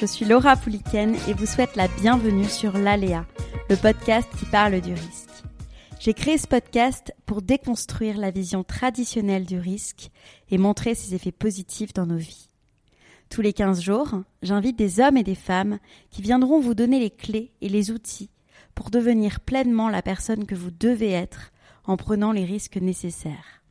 Je 0.00 0.06
suis 0.06 0.24
Laura 0.24 0.56
Pouliken 0.56 1.14
et 1.28 1.34
vous 1.34 1.44
souhaite 1.44 1.76
la 1.76 1.86
bienvenue 1.86 2.48
sur 2.48 2.78
l'Aléa, 2.78 3.26
le 3.68 3.76
podcast 3.76 4.26
qui 4.38 4.46
parle 4.46 4.80
du 4.80 4.94
risque. 4.94 5.44
J'ai 5.98 6.14
créé 6.14 6.38
ce 6.38 6.46
podcast 6.46 7.12
pour 7.26 7.42
déconstruire 7.42 8.16
la 8.16 8.30
vision 8.30 8.64
traditionnelle 8.64 9.44
du 9.44 9.58
risque 9.58 10.08
et 10.50 10.56
montrer 10.56 10.94
ses 10.94 11.14
effets 11.14 11.32
positifs 11.32 11.92
dans 11.92 12.06
nos 12.06 12.16
vies. 12.16 12.48
Tous 13.28 13.42
les 13.42 13.52
15 13.52 13.82
jours, 13.82 14.22
j'invite 14.40 14.78
des 14.78 15.00
hommes 15.00 15.18
et 15.18 15.22
des 15.22 15.34
femmes 15.34 15.78
qui 16.10 16.22
viendront 16.22 16.60
vous 16.60 16.74
donner 16.74 16.98
les 16.98 17.10
clés 17.10 17.52
et 17.60 17.68
les 17.68 17.90
outils 17.90 18.30
pour 18.74 18.88
devenir 18.88 19.40
pleinement 19.40 19.90
la 19.90 20.00
personne 20.00 20.46
que 20.46 20.54
vous 20.54 20.70
devez 20.70 21.10
être 21.10 21.52
en 21.84 21.98
prenant 21.98 22.32
les 22.32 22.46
risques 22.46 22.78
nécessaires. 22.78 23.62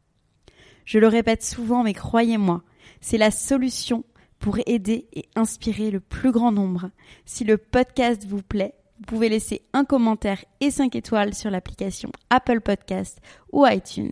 Je 0.85 0.99
le 0.99 1.07
répète 1.07 1.43
souvent, 1.43 1.81
mais 1.81 1.95
croyez-moi, 1.95 2.61
c'est 3.01 3.17
la 3.17 3.31
solution 3.31 4.03
pour 4.39 4.57
aider 4.65 5.07
et 5.13 5.25
inspirer 5.35 5.91
le 5.91 5.99
plus 5.99 6.31
grand 6.31 6.51
nombre. 6.51 6.89
Si 7.25 7.43
le 7.43 7.57
podcast 7.57 8.25
vous 8.25 8.41
plaît, 8.41 8.73
vous 8.99 9.05
pouvez 9.05 9.29
laisser 9.29 9.61
un 9.73 9.85
commentaire 9.85 10.43
et 10.59 10.71
5 10.71 10.95
étoiles 10.95 11.33
sur 11.33 11.49
l'application 11.49 12.11
Apple 12.29 12.61
Podcast 12.61 13.19
ou 13.51 13.65
iTunes 13.65 14.11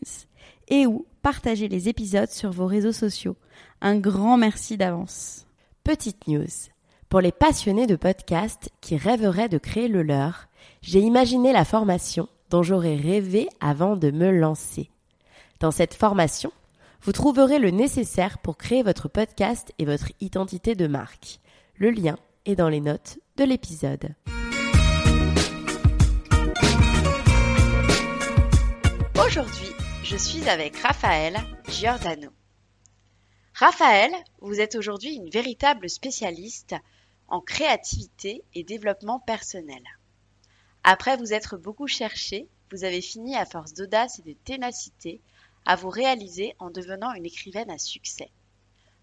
et 0.69 0.85
ou 0.85 1.05
partager 1.21 1.67
les 1.67 1.89
épisodes 1.89 2.29
sur 2.29 2.51
vos 2.51 2.67
réseaux 2.67 2.91
sociaux. 2.91 3.35
Un 3.81 3.97
grand 3.97 4.37
merci 4.37 4.77
d'avance. 4.77 5.45
Petite 5.83 6.27
news. 6.27 6.45
Pour 7.09 7.21
les 7.21 7.31
passionnés 7.31 7.87
de 7.87 7.95
podcast 7.95 8.69
qui 8.81 8.97
rêveraient 8.97 9.49
de 9.49 9.57
créer 9.57 9.87
le 9.87 10.03
leur, 10.03 10.47
j'ai 10.81 10.99
imaginé 10.99 11.53
la 11.53 11.65
formation 11.65 12.27
dont 12.49 12.63
j'aurais 12.63 12.95
rêvé 12.95 13.47
avant 13.59 13.95
de 13.95 14.11
me 14.11 14.31
lancer. 14.31 14.89
Dans 15.59 15.71
cette 15.71 15.93
formation, 15.93 16.51
vous 17.01 17.11
trouverez 17.11 17.59
le 17.59 17.71
nécessaire 17.71 18.39
pour 18.39 18.57
créer 18.57 18.83
votre 18.83 19.07
podcast 19.07 19.73
et 19.79 19.85
votre 19.85 20.11
identité 20.19 20.75
de 20.75 20.87
marque. 20.87 21.39
Le 21.75 21.91
lien 21.91 22.17
est 22.45 22.55
dans 22.55 22.69
les 22.69 22.81
notes 22.81 23.19
de 23.37 23.43
l'épisode. 23.43 24.15
Aujourd'hui, 29.25 29.69
je 30.03 30.17
suis 30.17 30.47
avec 30.49 30.77
Raphaël 30.77 31.37
Giordano. 31.69 32.29
Raphaël, 33.53 34.11
vous 34.41 34.59
êtes 34.59 34.75
aujourd'hui 34.75 35.15
une 35.15 35.29
véritable 35.29 35.89
spécialiste 35.89 36.75
en 37.27 37.41
créativité 37.41 38.43
et 38.53 38.63
développement 38.63 39.19
personnel. 39.19 39.83
Après 40.83 41.17
vous 41.17 41.33
être 41.33 41.57
beaucoup 41.57 41.87
cherché, 41.87 42.47
vous 42.71 42.83
avez 42.83 43.01
fini 43.01 43.35
à 43.35 43.45
force 43.45 43.73
d'audace 43.73 44.19
et 44.19 44.21
de 44.21 44.37
ténacité 44.45 45.21
à 45.67 45.75
vous 45.75 45.89
réaliser 45.89 46.55
en 46.59 46.71
devenant 46.71 47.13
une 47.13 47.25
écrivaine 47.25 47.69
à 47.69 47.77
succès. 47.77 48.31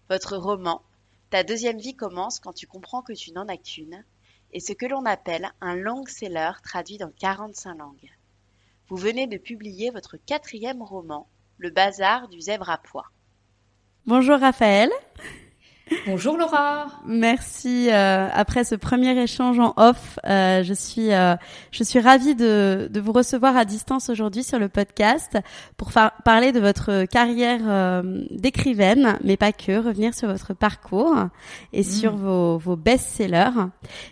Votre 0.09 0.35
roman, 0.35 0.81
Ta 1.29 1.43
deuxième 1.43 1.77
vie 1.79 1.95
commence 1.95 2.39
quand 2.39 2.53
tu 2.53 2.65
comprends 2.65 3.01
que 3.01 3.13
tu 3.13 3.31
n'en 3.31 3.47
as 3.47 3.57
qu'une, 3.57 4.03
est 4.51 4.59
ce 4.59 4.73
que 4.73 4.85
l'on 4.85 5.05
appelle 5.05 5.51
un 5.61 5.75
long-seller 5.75 6.51
traduit 6.63 6.97
dans 6.97 7.11
45 7.19 7.77
langues. 7.77 8.11
Vous 8.87 8.95
venez 8.95 9.27
de 9.27 9.37
publier 9.37 9.91
votre 9.91 10.17
quatrième 10.17 10.81
roman, 10.81 11.27
Le 11.59 11.69
bazar 11.69 12.29
du 12.29 12.41
zèbre 12.41 12.69
à 12.69 12.79
pois. 12.79 13.11
Bonjour 14.07 14.39
Raphaël. 14.39 14.89
Bonjour 16.07 16.35
Laura. 16.37 16.87
Merci. 17.05 17.89
Euh, 17.91 18.27
après 18.33 18.63
ce 18.63 18.73
premier 18.73 19.21
échange 19.21 19.59
en 19.59 19.73
off, 19.77 20.17
euh, 20.25 20.63
je 20.63 20.73
suis 20.73 21.13
euh, 21.13 21.35
je 21.71 21.83
suis 21.83 21.99
ravie 21.99 22.33
de, 22.33 22.87
de 22.89 22.99
vous 22.99 23.11
recevoir 23.11 23.55
à 23.55 23.65
distance 23.65 24.09
aujourd'hui 24.09 24.43
sur 24.43 24.57
le 24.57 24.67
podcast 24.67 25.37
pour 25.77 25.91
parler 26.23 26.51
de 26.51 26.59
votre 26.59 27.05
carrière 27.05 27.61
euh, 27.67 28.23
d'écrivaine, 28.31 29.19
mais 29.23 29.37
pas 29.37 29.51
que, 29.51 29.77
revenir 29.77 30.15
sur 30.15 30.27
votre 30.27 30.53
parcours 30.55 31.15
et 31.71 31.81
Mm. 31.81 31.83
sur 31.83 32.15
vos, 32.15 32.57
vos 32.57 32.75
best-sellers. 32.75 33.51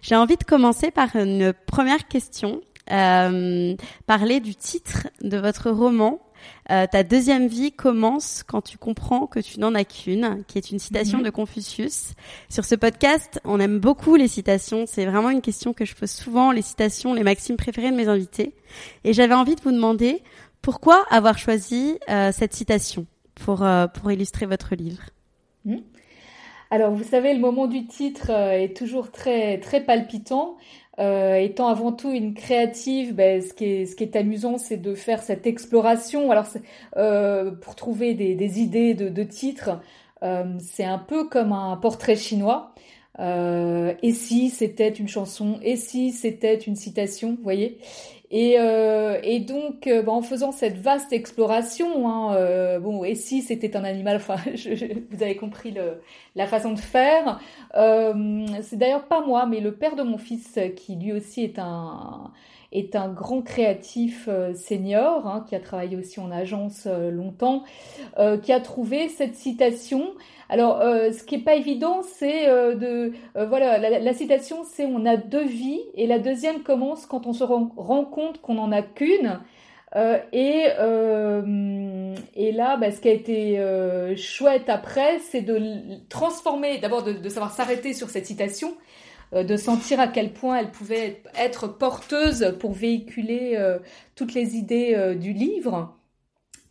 J'ai 0.03 0.15
envie 0.15 0.37
de 0.37 0.43
commencer 0.43 0.91
par 0.91 1.15
une 1.15 1.53
première 1.65 2.07
question. 2.07 2.61
Euh, 2.91 3.75
parler 4.07 4.41
du 4.41 4.55
titre 4.55 5.07
de 5.21 5.37
votre 5.37 5.71
roman 5.71 6.19
euh, 6.71 6.85
ta 6.91 7.03
deuxième 7.03 7.47
vie 7.47 7.71
commence 7.71 8.43
quand 8.43 8.61
tu 8.61 8.77
comprends 8.77 9.27
que 9.27 9.39
tu 9.39 9.59
n'en 9.59 9.75
as 9.75 9.83
qu'une, 9.83 10.43
qui 10.47 10.57
est 10.57 10.71
une 10.71 10.79
citation 10.79 11.19
Mhm. 11.19 11.25
de 11.25 11.29
Confucius. 11.29 12.13
Sur 12.49 12.65
ce 12.65 12.75
podcast, 12.75 13.39
on 13.43 13.59
aime 13.59 13.79
beaucoup 13.79 14.15
les 14.15 14.27
citations. 14.27 14.85
C'est 14.87 15.05
vraiment 15.05 15.29
une 15.29 15.41
question 15.41 15.73
que 15.73 15.85
je 15.85 15.95
pose 15.95 16.11
souvent, 16.11 16.51
les 16.51 16.61
citations, 16.61 17.13
les 17.13 17.23
maximes 17.23 17.57
préférées 17.57 17.91
de 17.91 17.95
mes 17.95 18.07
invités. 18.07 18.53
Et 19.03 19.13
j'avais 19.13 19.35
envie 19.35 19.55
de 19.55 19.61
vous 19.61 19.71
demander 19.71 20.23
pourquoi 20.61 21.05
avoir 21.09 21.37
choisi 21.37 21.99
euh, 22.09 22.31
cette 22.31 22.53
citation 22.53 23.05
pour, 23.35 23.63
euh, 23.63 23.87
pour 23.87 24.11
illustrer 24.11 24.45
votre 24.45 24.75
livre? 24.75 25.03
Alors, 26.71 26.91
vous 26.91 27.03
savez, 27.03 27.33
le 27.33 27.39
moment 27.39 27.67
du 27.67 27.85
titre 27.85 28.31
est 28.31 28.75
toujours 28.75 29.11
très, 29.11 29.59
très 29.59 29.81
palpitant. 29.81 30.57
Euh, 30.99 31.35
étant 31.35 31.67
avant 31.69 31.91
tout 31.91 32.11
une 32.11 32.35
créative, 32.35 33.15
ben, 33.15 33.41
ce 33.41 33.53
qui 33.53 33.65
est, 33.65 33.85
ce 33.87 33.95
qui 33.95 34.03
est 34.03 34.15
amusant, 34.15 34.57
c'est 34.59 34.77
de 34.77 34.93
faire 34.93 35.23
cette 35.23 35.47
exploration. 35.47 36.29
Alors, 36.29 36.45
euh, 36.97 37.51
pour 37.51 37.75
trouver 37.75 38.13
des, 38.13 38.35
des 38.35 38.61
idées 38.61 38.93
de, 38.93 39.09
de 39.09 39.23
titres, 39.23 39.79
euh, 40.21 40.45
c'est 40.59 40.83
un 40.85 40.99
peu 40.99 41.27
comme 41.27 41.51
un 41.51 41.77
portrait 41.77 42.15
chinois. 42.15 42.75
Euh, 43.19 43.93
et 44.01 44.11
si 44.11 44.49
c'était 44.49 44.89
une 44.89 45.07
chanson, 45.07 45.59
et 45.61 45.75
si 45.77 46.11
c'était 46.11 46.55
une 46.55 46.75
citation, 46.75 47.35
vous 47.35 47.43
voyez? 47.43 47.77
Et, 48.35 48.55
euh, 48.59 49.19
et 49.23 49.39
donc, 49.41 49.85
euh, 49.85 50.01
ben, 50.01 50.11
en 50.13 50.23
faisant 50.23 50.51
cette 50.51 50.77
vaste 50.79 51.13
exploration, 51.13 52.09
hein, 52.09 52.35
euh, 52.35 52.79
bon, 52.79 53.03
et 53.03 53.13
si 53.13 53.43
c'était 53.43 53.77
un 53.77 53.83
animal, 53.83 54.15
enfin, 54.15 54.37
je- 54.55 54.73
je- 54.75 54.85
vous 55.11 55.21
avez 55.21 55.35
compris 55.35 55.69
le, 55.71 56.01
la 56.35 56.47
façon 56.47 56.73
de 56.73 56.79
faire. 56.79 57.39
Euh, 57.75 58.45
c'est 58.63 58.77
d'ailleurs 58.77 59.07
pas 59.07 59.21
moi, 59.25 59.45
mais 59.45 59.59
le 59.59 59.75
père 59.75 59.95
de 59.95 60.01
mon 60.03 60.17
fils, 60.17 60.57
qui 60.75 60.95
lui 60.95 61.11
aussi 61.13 61.43
est 61.43 61.59
un, 61.59 62.31
est 62.73 62.95
un 62.95 63.07
grand 63.07 63.41
créatif 63.41 64.25
euh, 64.27 64.53
senior, 64.55 65.27
hein, 65.27 65.45
qui 65.47 65.55
a 65.55 65.59
travaillé 65.59 65.95
aussi 65.95 66.19
en 66.19 66.31
agence 66.31 66.85
euh, 66.87 67.11
longtemps, 67.11 67.63
euh, 68.17 68.37
qui 68.37 68.51
a 68.51 68.59
trouvé 68.59 69.09
cette 69.09 69.35
citation. 69.35 70.15
Alors, 70.49 70.81
ce 70.81 71.23
qui 71.23 71.35
est 71.35 71.43
pas 71.43 71.55
évident, 71.55 72.01
c'est 72.03 72.45
de, 72.45 73.13
voilà, 73.33 73.79
la, 73.79 74.13
citation, 74.13 74.63
c'est 74.63 74.85
on 74.85 75.03
a 75.03 75.17
deux 75.17 75.45
vies, 75.45 75.81
et 75.95 76.05
la 76.05 76.19
deuxième 76.19 76.61
commence 76.61 77.07
quand 77.07 77.25
on 77.25 77.33
se 77.33 77.43
rend, 77.43 78.05
compte 78.05 78.39
qu'on 78.39 78.55
n'en 78.55 78.71
a 78.71 78.83
qu'une. 78.83 79.39
Et, 80.31 80.65
et 82.35 82.51
là, 82.51 82.77
bah, 82.77 82.91
ce 82.91 83.01
qui 83.01 83.07
a 83.07 83.13
été 83.13 84.15
chouette 84.15 84.69
après, 84.69 85.17
c'est 85.19 85.41
de 85.41 85.59
transformer, 86.09 86.77
d'abord 86.77 87.01
de, 87.01 87.29
savoir 87.29 87.51
s'arrêter 87.51 87.93
sur 87.93 88.11
cette 88.11 88.27
citation, 88.27 88.75
de 89.41 89.57
sentir 89.57 89.99
à 89.99 90.07
quel 90.07 90.33
point 90.33 90.57
elle 90.57 90.71
pouvait 90.71 91.23
être 91.35 91.67
porteuse 91.67 92.55
pour 92.59 92.73
véhiculer 92.73 93.55
euh, 93.57 93.79
toutes 94.15 94.33
les 94.33 94.55
idées 94.55 94.93
euh, 94.95 95.15
du 95.15 95.33
livre, 95.33 95.97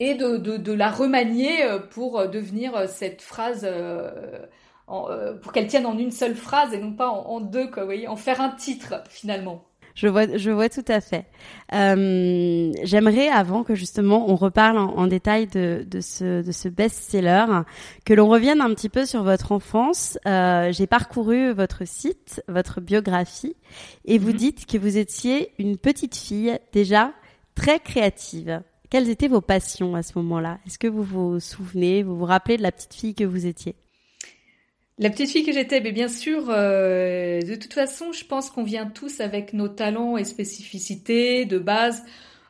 et 0.00 0.14
de, 0.14 0.36
de, 0.36 0.72
la 0.72 0.90
remanier 0.90 1.64
euh, 1.64 1.78
pour 1.78 2.18
euh, 2.18 2.26
devenir 2.28 2.74
euh, 2.76 2.86
cette 2.88 3.22
phrase, 3.22 3.62
euh, 3.64 4.10
euh, 4.90 5.34
pour 5.38 5.52
qu'elle 5.52 5.68
tienne 5.68 5.86
en 5.86 5.96
une 5.98 6.10
seule 6.10 6.34
phrase 6.34 6.74
et 6.74 6.78
non 6.78 6.92
pas 6.94 7.08
en, 7.08 7.26
en 7.26 7.40
deux, 7.40 7.70
quoi, 7.70 7.82
vous 7.82 7.88
voyez, 7.88 8.08
en 8.08 8.16
faire 8.16 8.40
un 8.40 8.50
titre 8.50 9.02
finalement. 9.08 9.64
Je 9.94 10.08
vois, 10.08 10.36
je 10.38 10.50
vois 10.50 10.68
tout 10.68 10.84
à 10.88 11.00
fait. 11.00 11.26
Euh, 11.74 12.72
J'aimerais, 12.82 13.28
avant 13.28 13.62
que 13.62 13.74
justement 13.74 14.30
on 14.30 14.36
reparle 14.36 14.78
en, 14.78 14.94
en 14.96 15.06
détail 15.06 15.46
de, 15.46 15.84
de 15.86 16.00
ce, 16.00 16.42
de 16.44 16.52
ce 16.52 16.68
best-seller, 16.68 17.44
que 18.04 18.14
l'on 18.14 18.28
revienne 18.28 18.60
un 18.60 18.70
petit 18.74 18.88
peu 18.88 19.04
sur 19.06 19.22
votre 19.22 19.52
enfance. 19.52 20.18
Euh, 20.26 20.72
J'ai 20.72 20.86
parcouru 20.86 21.52
votre 21.52 21.86
site, 21.86 22.42
votre 22.48 22.80
biographie, 22.80 23.56
et 24.04 24.18
vous 24.18 24.30
Mhm. 24.30 24.36
dites 24.36 24.66
que 24.66 24.78
vous 24.78 24.96
étiez 24.96 25.52
une 25.58 25.76
petite 25.76 26.16
fille 26.16 26.58
déjà 26.72 27.12
très 27.54 27.78
créative. 27.78 28.62
Quelles 28.90 29.08
étaient 29.10 29.28
vos 29.28 29.40
passions 29.40 29.94
à 29.94 30.02
ce 30.02 30.12
moment-là? 30.18 30.58
Est-ce 30.66 30.78
que 30.78 30.86
vous 30.88 31.02
vous 31.02 31.40
souvenez, 31.40 32.02
vous 32.02 32.16
vous 32.16 32.24
rappelez 32.26 32.56
de 32.56 32.62
la 32.62 32.72
petite 32.72 32.94
fille 32.94 33.14
que 33.14 33.24
vous 33.24 33.46
étiez? 33.46 33.74
La 34.98 35.10
petite 35.10 35.30
fille 35.30 35.44
que 35.44 35.52
j'étais, 35.52 35.80
bien 35.80 36.08
sûr, 36.08 36.46
euh, 36.48 37.40
de 37.40 37.54
toute 37.54 37.72
façon, 37.72 38.12
je 38.12 38.24
pense 38.24 38.50
qu'on 38.50 38.62
vient 38.62 38.86
tous 38.86 39.20
avec 39.20 39.52
nos 39.52 39.68
talents 39.68 40.16
et 40.16 40.24
spécificités 40.24 41.44
de 41.44 41.58
base. 41.58 42.04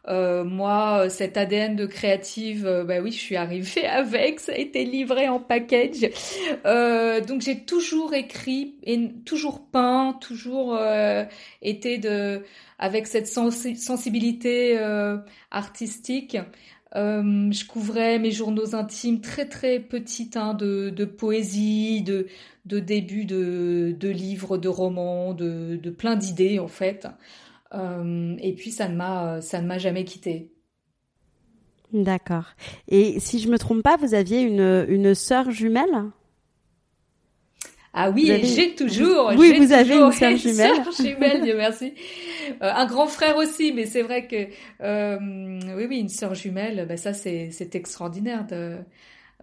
Euh, 0.08 0.42
moi, 0.42 1.08
cet 1.08 1.36
ADN 1.36 1.76
de 1.76 1.86
créative, 1.86 2.66
euh, 2.66 2.84
bah 2.84 2.98
oui, 3.00 3.12
je 3.12 3.18
suis 3.18 3.36
arrivée 3.36 3.86
avec, 3.86 4.40
ça 4.40 4.52
a 4.52 4.56
été 4.56 4.84
livré 4.84 5.28
en 5.28 5.38
package. 5.38 6.10
Euh, 6.66 7.20
donc 7.20 7.40
j'ai 7.42 7.64
toujours 7.64 8.12
écrit, 8.14 8.74
et 8.82 9.12
toujours 9.24 9.64
peint, 9.64 10.16
toujours 10.20 10.78
été 11.60 11.98
de, 11.98 12.42
avec 12.78 13.06
cette 13.06 13.28
sensibilité 13.28 14.78
artistique. 15.50 16.36
Je 16.94 17.66
couvrais 17.66 18.18
mes 18.18 18.30
journaux 18.30 18.74
intimes 18.74 19.20
très 19.20 19.48
très 19.48 19.80
petites 19.80 20.36
hein, 20.36 20.54
de, 20.54 21.04
poésie, 21.04 22.02
de, 22.02 22.26
de 22.66 22.80
de, 22.80 23.92
de 23.92 24.08
livres, 24.08 24.58
de 24.58 24.68
romans, 24.68 25.34
de, 25.34 25.76
de 25.76 25.90
plein 25.90 26.16
d'idées 26.16 26.58
en 26.58 26.68
fait. 26.68 27.06
Euh, 27.74 28.36
et 28.40 28.52
puis 28.54 28.70
ça 28.70 28.88
ne 28.88 28.96
m'a 28.96 29.40
ça 29.40 29.62
ne 29.62 29.66
m'a 29.66 29.78
jamais 29.78 30.04
quitté. 30.04 30.52
D'accord. 31.92 32.46
Et 32.88 33.20
si 33.20 33.38
je 33.38 33.48
me 33.48 33.58
trompe 33.58 33.82
pas, 33.82 33.96
vous 33.96 34.14
aviez 34.14 34.40
une 34.40 34.86
une 34.88 35.14
sœur 35.14 35.50
jumelle? 35.50 36.10
Ah 37.94 38.10
oui, 38.10 38.40
j'ai 38.42 38.74
toujours. 38.74 39.32
Oui, 39.36 39.58
vous 39.58 39.72
avez 39.72 39.96
une 39.96 40.12
sœur 40.12 40.36
jumelle. 40.36 40.82
jumelle, 40.98 41.42
Dieu 41.42 41.54
merci. 41.56 41.92
Euh, 42.62 42.72
un 42.72 42.86
grand 42.86 43.06
frère 43.06 43.36
aussi, 43.36 43.72
mais 43.72 43.84
c'est 43.84 44.02
vrai 44.02 44.26
que 44.26 44.46
euh, 44.82 45.18
oui, 45.76 45.86
oui, 45.88 45.98
une 45.98 46.08
sœur 46.08 46.34
jumelle, 46.34 46.86
ben 46.88 46.96
ça 46.96 47.12
c'est 47.12 47.50
c'est 47.50 47.74
extraordinaire 47.74 48.46
de 48.46 48.78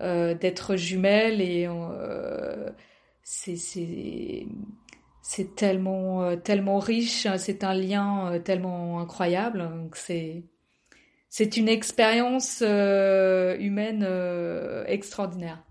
euh, 0.02 0.34
d'être 0.34 0.78
jumelle 0.78 1.42
et 1.42 1.68
euh, 1.68 2.70
c'est 3.22 3.58
c'est 3.58 4.48
c'est 5.22 5.56
tellement 5.56 6.24
euh, 6.24 6.36
tellement 6.38 6.80
riche, 6.80 7.26
hein, 7.26 7.38
c'est 7.38 7.64
un 7.64 7.74
lien 7.74 8.40
tellement 8.46 9.00
incroyable. 9.02 9.70
Donc 9.70 9.96
c'est 9.98 10.44
c'est 11.30 11.58
une 11.58 11.70
expérience 11.70 12.62
humaine 12.62 14.08
extraordinaire. 14.88 15.64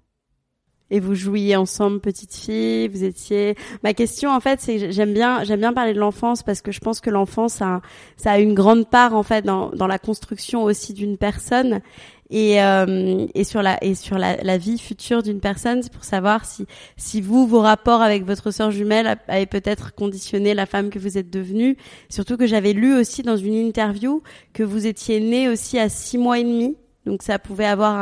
Et 0.91 1.01
vous 1.01 1.15
jouiez 1.15 1.55
ensemble, 1.55 2.01
petite 2.01 2.35
fille, 2.35 2.89
vous 2.89 3.05
étiez. 3.05 3.57
Ma 3.83 3.93
question, 3.93 4.31
en 4.31 4.41
fait, 4.41 4.61
c'est 4.61 4.91
j'aime 4.91 5.13
bien, 5.13 5.45
j'aime 5.45 5.61
bien 5.61 5.75
parler 5.75 5.93
de 5.93 5.99
l'enfance 5.99 6.43
parce 6.43 6.63
que 6.63 6.73
je 6.73 6.81
pense 6.81 7.01
que 7.01 7.11
l'enfance, 7.11 7.55
ça, 7.55 7.83
ça 8.17 8.33
a 8.33 8.39
une 8.39 8.55
grande 8.55 8.89
part 8.89 9.15
en 9.15 9.23
fait 9.23 9.45
dans, 9.45 9.71
dans 9.71 9.87
la 9.87 9.99
construction 9.99 10.65
aussi 10.65 10.95
d'une 10.95 11.19
personne 11.19 11.83
et, 12.31 12.63
euh, 12.63 13.27
et 13.35 13.45
sur 13.45 13.63
la 13.63 13.83
et 13.83 13.95
sur 13.95 14.19
la, 14.19 14.59
vie 14.59 14.79
future 14.79 15.23
d'une 15.23 15.41
personne, 15.41 15.83
c'est 15.83 15.93
pour 15.93 16.05
savoir 16.05 16.45
si 16.45 16.67
si 16.97 17.21
vous 17.21 17.47
vos 17.47 17.61
rapports 17.61 18.03
avec 18.03 18.25
votre 18.25 18.51
sœur 18.51 18.71
jumelle 18.71 19.19
avaient 19.29 19.47
peut-être 19.47 19.95
conditionné 19.95 20.53
la 20.53 20.67
femme 20.67 20.91
que 20.91 20.99
vous 20.99 21.17
êtes 21.17 21.31
devenue. 21.31 21.77
Surtout 22.11 22.37
que 22.37 22.47
j'avais 22.47 22.73
lu 22.75 22.95
aussi 22.99 23.23
dans 23.23 23.37
une 23.37 23.55
interview 23.55 24.23
que 24.53 24.63
vous 24.63 24.87
étiez 24.87 25.21
née 25.21 25.49
aussi 25.49 25.79
à 25.79 25.89
six 25.89 26.19
mois 26.19 26.39
et 26.39 26.45
demi, 26.45 26.77
donc 27.07 27.23
ça 27.23 27.39
pouvait 27.39 27.65
avoir 27.65 27.95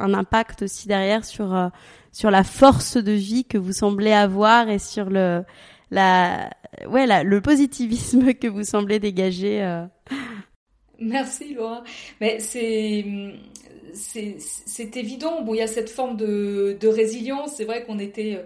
un, 0.00 0.14
impact 0.14 0.62
aussi 0.62 0.88
derrière 0.88 1.24
sur 1.24 1.54
euh, 1.54 1.68
sur 2.14 2.30
la 2.30 2.44
force 2.44 2.96
de 2.96 3.10
vie 3.12 3.44
que 3.44 3.58
vous 3.58 3.72
semblez 3.72 4.12
avoir 4.12 4.70
et 4.70 4.78
sur 4.78 5.10
le 5.10 5.42
la 5.90 6.48
ouais 6.88 7.06
le 7.24 7.40
positivisme 7.40 8.32
que 8.34 8.46
vous 8.46 8.62
semblez 8.62 9.00
dégager. 9.00 9.62
Euh. 9.62 9.84
Merci 11.00 11.54
Laura. 11.54 11.82
Mais 12.20 12.38
c'est 12.38 13.04
c'est 13.92 14.96
évident. 14.96 15.42
Bon, 15.42 15.54
il 15.54 15.58
y 15.58 15.62
a 15.62 15.66
cette 15.66 15.90
forme 15.90 16.16
de, 16.16 16.76
de 16.80 16.88
résilience. 16.88 17.56
C'est 17.56 17.64
vrai 17.64 17.84
qu'on 17.84 17.98
était 17.98 18.40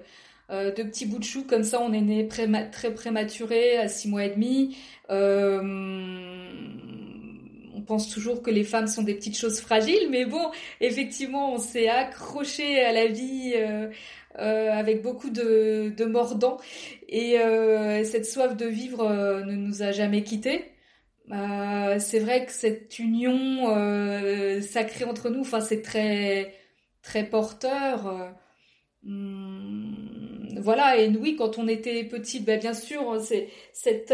euh, 0.50 0.74
deux 0.74 0.84
petits 0.84 1.06
bouts 1.06 1.18
de 1.18 1.24
chou 1.24 1.44
comme 1.44 1.62
ça. 1.62 1.80
On 1.80 1.92
est 1.92 2.00
né 2.00 2.26
très 2.26 2.94
prématuré 2.94 3.76
à 3.76 3.88
six 3.88 4.08
mois 4.08 4.24
et 4.24 4.30
demi. 4.30 4.76
Euh, 5.10 5.60
pense 7.88 8.08
toujours 8.10 8.42
que 8.42 8.50
les 8.50 8.64
femmes 8.64 8.86
sont 8.86 9.02
des 9.02 9.14
petites 9.14 9.36
choses 9.36 9.60
fragiles, 9.60 10.08
mais 10.10 10.24
bon, 10.26 10.50
effectivement, 10.80 11.54
on 11.54 11.58
s'est 11.58 11.88
accroché 11.88 12.80
à 12.84 12.92
la 12.92 13.06
vie. 13.06 13.54
Euh, 13.56 13.88
euh 14.38 14.70
avec 14.70 15.02
beaucoup 15.02 15.30
de, 15.30 16.04
mordants 16.04 16.58
et 17.08 17.40
euh, 17.40 18.04
cette 18.04 18.26
soif 18.26 18.56
de 18.56 18.66
vivre 18.66 19.04
ne 19.44 19.54
nous 19.54 19.82
a 19.82 19.90
jamais 19.90 20.22
quittés. 20.22 20.64
C'est 21.30 22.20
vrai 22.20 22.46
que 22.46 22.52
cette 22.52 22.98
union 22.98 23.66
sacrée 24.62 25.04
entre 25.04 25.30
nous, 25.30 25.40
enfin, 25.40 25.60
c'est 25.60 25.82
très 25.82 26.54
très 27.02 27.24
porteur. 27.24 28.34
Hmm, 29.02 30.58
voilà, 30.60 30.96
et 30.98 31.08
oui, 31.08 31.36
quand 31.36 31.58
on 31.58 31.68
était 31.68 32.04
petite, 32.04 32.44
ben, 32.44 32.60
bien 32.60 32.74
sûr, 32.74 33.20
c'est 33.20 33.48
cette 33.72 34.12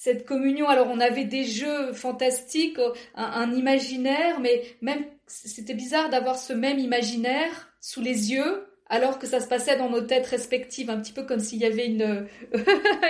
cette 0.00 0.24
communion. 0.24 0.66
Alors, 0.66 0.88
on 0.90 0.98
avait 0.98 1.26
des 1.26 1.44
jeux 1.44 1.92
fantastiques, 1.92 2.78
un, 3.14 3.22
un 3.22 3.52
imaginaire, 3.52 4.40
mais 4.40 4.62
même 4.80 5.04
c'était 5.26 5.74
bizarre 5.74 6.08
d'avoir 6.08 6.38
ce 6.38 6.54
même 6.54 6.78
imaginaire 6.78 7.70
sous 7.82 8.00
les 8.00 8.32
yeux 8.32 8.66
alors 8.88 9.18
que 9.18 9.26
ça 9.26 9.40
se 9.40 9.46
passait 9.46 9.76
dans 9.76 9.90
nos 9.90 10.00
têtes 10.00 10.26
respectives, 10.26 10.88
un 10.88 10.98
petit 10.98 11.12
peu 11.12 11.24
comme 11.24 11.38
s'il 11.38 11.58
y 11.58 11.66
avait 11.66 11.86
une, 11.86 12.26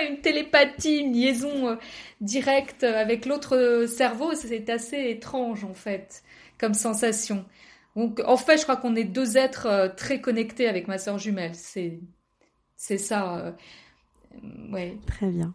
une 0.09 0.19
télépathie, 0.21 0.97
une 0.97 1.13
liaison 1.13 1.69
euh, 1.69 1.75
directe 2.19 2.83
avec 2.83 3.25
l'autre 3.25 3.85
cerveau. 3.87 4.35
C'était 4.35 4.73
assez 4.73 5.09
étrange 5.09 5.63
en 5.63 5.73
fait 5.73 6.23
comme 6.59 6.73
sensation. 6.73 7.45
Donc 7.95 8.21
en 8.25 8.37
fait, 8.37 8.57
je 8.57 8.63
crois 8.63 8.75
qu'on 8.75 8.97
est 8.97 9.05
deux 9.05 9.37
êtres 9.37 9.65
euh, 9.65 9.87
très 9.87 10.19
connectés 10.19 10.67
avec 10.67 10.89
ma 10.89 10.97
sœur 10.97 11.17
jumelle. 11.17 11.55
C'est 11.55 11.99
c'est 12.75 12.97
ça. 12.97 13.55
Euh, 14.33 14.73
ouais. 14.73 14.97
Très 15.07 15.27
bien. 15.27 15.53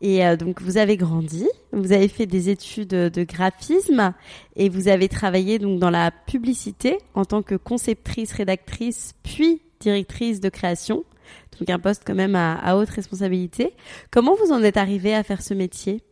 Et 0.00 0.22
donc 0.36 0.60
vous 0.60 0.76
avez 0.76 0.98
grandi, 0.98 1.48
vous 1.72 1.92
avez 1.92 2.08
fait 2.08 2.26
des 2.26 2.50
études 2.50 2.88
de 2.88 3.24
graphisme 3.24 4.12
et 4.54 4.68
vous 4.68 4.88
avez 4.88 5.08
travaillé 5.08 5.58
donc 5.58 5.78
dans 5.78 5.88
la 5.88 6.10
publicité 6.10 6.98
en 7.14 7.24
tant 7.24 7.42
que 7.42 7.54
conceptrice, 7.54 8.32
rédactrice, 8.32 9.14
puis 9.22 9.62
directrice 9.80 10.40
de 10.40 10.50
création, 10.50 11.04
donc 11.58 11.70
un 11.70 11.78
poste 11.78 12.02
quand 12.06 12.14
même 12.14 12.34
à, 12.36 12.76
haute 12.76 12.90
responsabilité. 12.90 13.72
Comment 14.10 14.34
vous 14.34 14.52
en 14.52 14.62
êtes 14.62 14.76
arrivé 14.76 15.14
à 15.14 15.22
faire 15.22 15.42
ce 15.42 15.54
métier? 15.54 16.02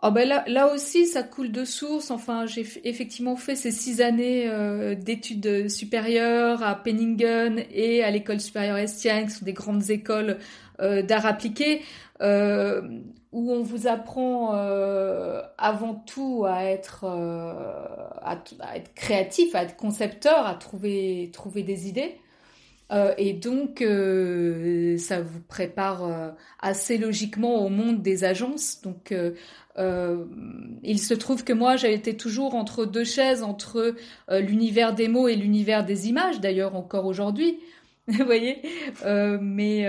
Oh 0.00 0.12
ben 0.12 0.28
là, 0.28 0.44
là 0.46 0.72
aussi, 0.72 1.06
ça 1.06 1.24
coule 1.24 1.50
de 1.50 1.64
source. 1.64 2.12
Enfin, 2.12 2.46
j'ai 2.46 2.64
effectivement 2.84 3.34
fait 3.34 3.56
ces 3.56 3.72
six 3.72 4.00
années 4.00 4.48
euh, 4.48 4.94
d'études 4.94 5.68
supérieures 5.68 6.62
à 6.62 6.76
Penningen 6.76 7.64
et 7.72 8.04
à 8.04 8.10
l'école 8.12 8.40
supérieure 8.40 8.76
Estienne, 8.76 9.26
qui 9.26 9.32
sont 9.32 9.44
des 9.44 9.52
grandes 9.52 9.90
écoles 9.90 10.38
euh, 10.80 11.02
d'art 11.02 11.26
appliqué. 11.26 11.82
Euh, 12.20 12.82
où 13.32 13.52
on 13.52 13.62
vous 13.62 13.86
apprend 13.86 14.52
avant 15.58 15.94
tout 15.94 16.44
à 16.48 16.64
être, 16.64 17.04
à, 17.04 18.38
être 18.76 18.94
créatif, 18.94 19.54
à 19.54 19.64
être 19.64 19.76
concepteur, 19.76 20.46
à 20.46 20.54
trouver, 20.54 21.30
trouver 21.32 21.62
des 21.62 21.88
idées. 21.88 22.16
Euh, 22.90 23.12
et 23.18 23.32
donc, 23.32 23.82
euh, 23.82 24.96
ça 24.96 25.20
vous 25.20 25.40
prépare 25.40 26.04
euh, 26.04 26.30
assez 26.60 26.96
logiquement 26.98 27.64
au 27.64 27.68
monde 27.68 28.02
des 28.02 28.24
agences. 28.24 28.80
Donc, 28.82 29.14
il 30.82 30.98
se 30.98 31.14
trouve 31.14 31.44
que 31.44 31.52
moi, 31.52 31.76
j'ai 31.76 31.92
été 31.92 32.16
toujours 32.16 32.54
entre 32.54 32.84
deux 32.84 33.04
chaises, 33.04 33.42
entre 33.42 33.94
l'univers 34.30 34.94
des 34.94 35.08
mots 35.08 35.28
et 35.28 35.36
l'univers 35.36 35.84
des 35.84 36.08
images, 36.08 36.40
d'ailleurs 36.40 36.74
encore 36.74 37.06
aujourd'hui. 37.06 37.60
Vous 38.08 38.24
voyez? 38.24 38.62
Mais 39.04 39.84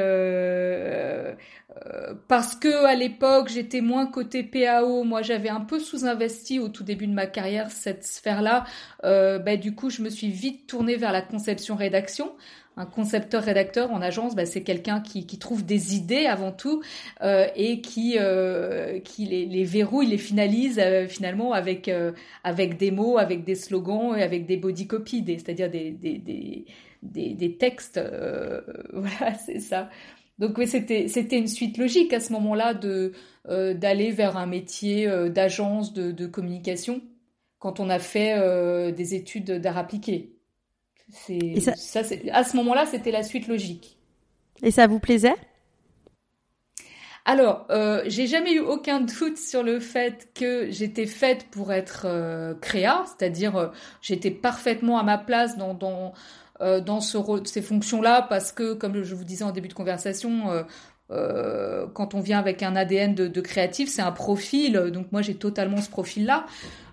euh, 1.86 2.14
parce 2.28 2.56
que 2.56 2.86
à 2.86 2.96
l'époque 2.96 3.50
j'étais 3.50 3.82
moins 3.82 4.08
côté 4.08 4.44
PAO, 4.44 5.04
moi 5.04 5.22
j'avais 5.22 5.50
un 5.50 5.62
peu 5.62 5.80
sous-investi 5.80 6.60
au 6.60 6.68
tout 6.68 6.84
début 6.84 7.08
de 7.08 7.14
ma 7.14 7.28
carrière 7.28 7.72
cette 7.72 8.04
sphère-là. 8.04 8.66
Euh, 9.04 9.40
bah, 9.40 9.56
du 9.56 9.76
coup, 9.76 9.90
je 9.90 10.02
me 10.02 10.10
suis 10.10 10.30
vite 10.30 10.68
tournée 10.68 10.96
vers 10.96 11.12
la 11.12 11.22
conception-rédaction. 11.22 12.32
Un 12.80 12.86
concepteur-rédacteur 12.86 13.92
en 13.92 14.02
agence, 14.02 14.36
bah, 14.38 14.46
c'est 14.46 14.64
quelqu'un 14.64 15.02
qui, 15.02 15.26
trouve 15.38 15.66
des 15.66 15.98
idées 15.98 16.28
avant 16.28 16.54
tout 16.54 16.82
euh, 17.22 17.46
et 17.58 17.82
qui, 17.82 18.16
euh, 18.18 19.02
qui 19.02 19.26
les, 19.26 19.46
les 19.46 19.66
verrouille, 19.66 20.08
les 20.08 20.18
finalise 20.18 20.80
euh, 20.80 21.06
finalement 21.06 21.52
avec, 21.52 21.90
des 21.90 22.92
mots, 22.92 23.18
avec 23.18 23.44
des 23.44 23.56
slogans 23.56 24.16
et 24.16 24.24
avec 24.24 24.46
des 24.46 24.56
body 24.56 24.88
copies, 24.88 25.26
c'est-à-dire 25.28 25.70
des, 25.70 27.58
textes. 27.60 28.00
voilà, 28.94 29.34
c'est 29.34 29.60
ça. 29.60 29.90
Donc 30.38 30.58
oui, 30.58 30.66
c'était 30.66 31.38
une 31.38 31.50
suite 31.50 31.78
logique 31.78 32.14
à 32.14 32.22
ce 32.22 32.32
moment-là 32.32 32.74
de 32.74 33.12
d'aller 33.46 34.12
vers 34.12 34.38
un 34.38 34.46
métier 34.46 35.06
d'agence 35.30 35.92
de, 35.92 36.26
communication 36.28 37.02
quand 37.58 37.82
on 37.82 37.90
a 37.90 38.00
fait 38.00 38.94
des 38.94 39.16
études 39.16 39.52
d'art 39.60 39.78
appliqué. 39.78 40.39
C'est 41.12 41.60
ça, 41.60 41.76
ça 41.76 42.16
à 42.32 42.44
ce 42.44 42.56
moment-là, 42.58 42.86
c'était 42.86 43.12
la 43.12 43.24
suite 43.24 43.48
logique. 43.48 43.98
Et 44.62 44.72
ça 44.72 44.88
vous 44.88 45.00
plaisait? 45.00 45.36
Alors, 47.26 47.68
euh, 47.70 48.04
j'ai 48.08 48.28
jamais 48.28 48.54
eu 48.54 48.60
aucun 48.60 49.02
doute 49.20 49.38
sur 49.38 49.64
le 49.64 49.80
fait 49.80 50.30
que 50.34 50.72
j'étais 50.72 51.06
faite 51.06 51.48
pour 51.52 51.72
être 51.72 52.04
euh, 52.06 52.56
créa, 52.56 53.04
c'est-à-dire 53.06 53.56
euh, 53.56 53.68
j'étais 54.02 54.32
parfaitement 54.32 54.98
à 54.98 55.04
ma 55.04 55.18
place 55.18 55.58
dans, 55.58 55.74
dans 55.74 56.14
dans 56.60 57.00
ce 57.00 57.18
ces 57.46 57.62
fonctions-là 57.62 58.22
parce 58.24 58.52
que, 58.52 58.74
comme 58.74 59.02
je 59.02 59.16
vous 59.16 59.24
disais 59.24 59.46
en 59.46 59.52
début 59.52 59.70
de 59.70 59.74
conversation, 59.74 60.66
quand 61.10 62.14
on 62.14 62.20
vient 62.20 62.40
avec 62.40 62.62
un 62.62 62.76
ADN 62.76 63.16
de, 63.16 63.42
créatif, 63.42 63.90
c'est 63.90 64.02
un 64.02 64.12
profil. 64.12 64.74
Donc 64.94 65.12
moi, 65.12 65.22
j'ai 65.22 65.36
totalement 65.36 65.82
ce 65.82 65.90
profil-là. 65.90 66.46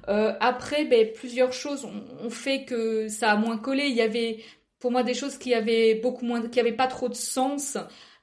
après, 0.06 0.84
ben, 0.84 1.08
plusieurs 1.14 1.52
choses 1.52 1.84
ont, 1.84 2.30
fait 2.30 2.64
que 2.64 3.08
ça 3.08 3.32
a 3.32 3.36
moins 3.36 3.58
collé. 3.58 3.84
Il 3.86 3.94
y 3.94 4.00
avait 4.00 4.38
pour 4.80 4.90
moi 4.90 5.02
des 5.02 5.14
choses 5.14 5.36
qui 5.36 5.52
avaient 5.54 5.94
beaucoup 5.94 6.24
moins, 6.24 6.48
qui 6.48 6.60
avaient 6.60 6.72
pas 6.72 6.86
trop 6.86 7.08
de 7.08 7.14
sens. 7.14 7.76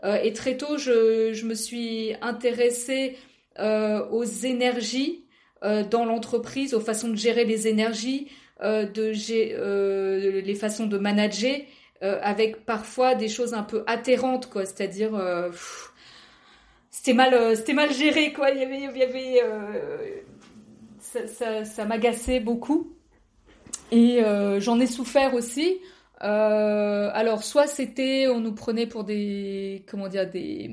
et 0.03 0.33
très 0.33 0.57
tôt, 0.57 0.77
je, 0.77 1.45
me 1.45 1.53
suis 1.53 2.15
intéressée 2.21 3.17
aux 3.59 4.23
énergies 4.23 5.23
euh, 5.63 5.83
dans 5.83 6.03
l'entreprise, 6.03 6.73
aux 6.73 6.81
façons 6.81 7.07
de 7.07 7.15
gérer 7.15 7.45
les 7.45 7.67
énergies, 7.69 8.27
euh, 8.61 8.85
euh, 8.97 10.41
les 10.41 10.55
façons 10.55 10.87
de 10.87 10.97
manager, 10.97 11.55
avec 12.03 12.65
parfois 12.65 13.15
des 13.15 13.29
choses 13.29 13.53
un 13.53 13.63
peu 13.63 13.83
atterrantes, 13.87 14.49
quoi. 14.49 14.65
C'est-à-dire, 14.65 15.11
c'était 16.89 17.13
mal, 17.13 17.55
c'était 17.55 17.73
mal 17.73 17.93
géré, 17.93 18.33
quoi. 18.33 18.51
Il 18.51 18.59
y 18.59 18.63
avait, 18.63 18.77
il 18.77 18.97
y 18.97 19.03
avait, 19.03 19.41
ça, 20.99 21.27
ça, 21.27 21.65
ça 21.65 21.85
m'agaçait 21.85 22.39
beaucoup. 22.39 22.93
Et 23.91 24.21
j'en 24.59 24.79
ai 24.79 24.87
souffert 24.87 25.33
aussi. 25.33 25.79
Euh, 26.23 27.09
alors, 27.13 27.43
soit 27.43 27.67
c'était, 27.67 28.27
on 28.27 28.39
nous 28.39 28.53
prenait 28.53 28.87
pour 28.87 29.03
des, 29.03 29.83
comment 29.87 30.07
dire, 30.07 30.29
des, 30.29 30.71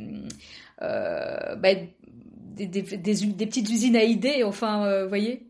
euh, 0.82 1.56
bah, 1.56 1.70
des, 1.74 2.68
petites 2.68 3.68
usines 3.68 3.96
à 3.96 4.04
idées, 4.04 4.44
enfin, 4.44 4.84
euh, 4.84 5.02
vous 5.04 5.08
voyez, 5.08 5.42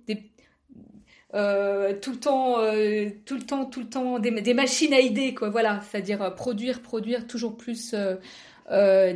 euh, 1.35 1.95
tout 2.01 2.13
le 2.13 2.19
temps, 2.19 2.61
euh, 2.61 3.09
tout 3.25 3.37
le 3.37 3.43
temps, 3.43 3.65
tout 3.67 3.81
le 3.81 3.89
temps, 3.89 4.19
des, 4.19 4.55
machines 4.55 4.93
à 4.93 5.01
idées, 5.01 5.35
quoi. 5.35 5.49
Voilà, 5.51 5.81
c'est-à-dire 5.83 6.35
produire, 6.35 6.83
produire 6.83 7.27
toujours 7.27 7.57
plus 7.57 7.95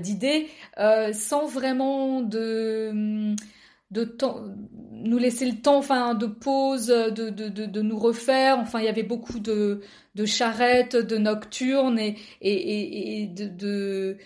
d'idées, 0.01 0.49
sans 1.13 1.47
vraiment 1.47 2.21
de 2.21 3.35
temps, 4.19 4.45
nous 4.93 5.19
laisser 5.19 5.47
le 5.47 5.61
temps, 5.61 5.79
enfin, 5.79 6.15
de 6.15 6.27
pause, 6.27 6.87
de, 6.87 7.81
nous 7.83 7.99
refaire. 7.99 8.59
Enfin, 8.59 8.81
il 8.81 8.85
y 8.85 8.89
avait 8.89 9.03
beaucoup 9.03 9.39
de, 9.39 9.81
de 10.15 10.25
charrettes, 10.25 10.97
de 10.97 11.17
nocturnes 11.19 11.99
et 12.41 13.29
de 13.33 14.17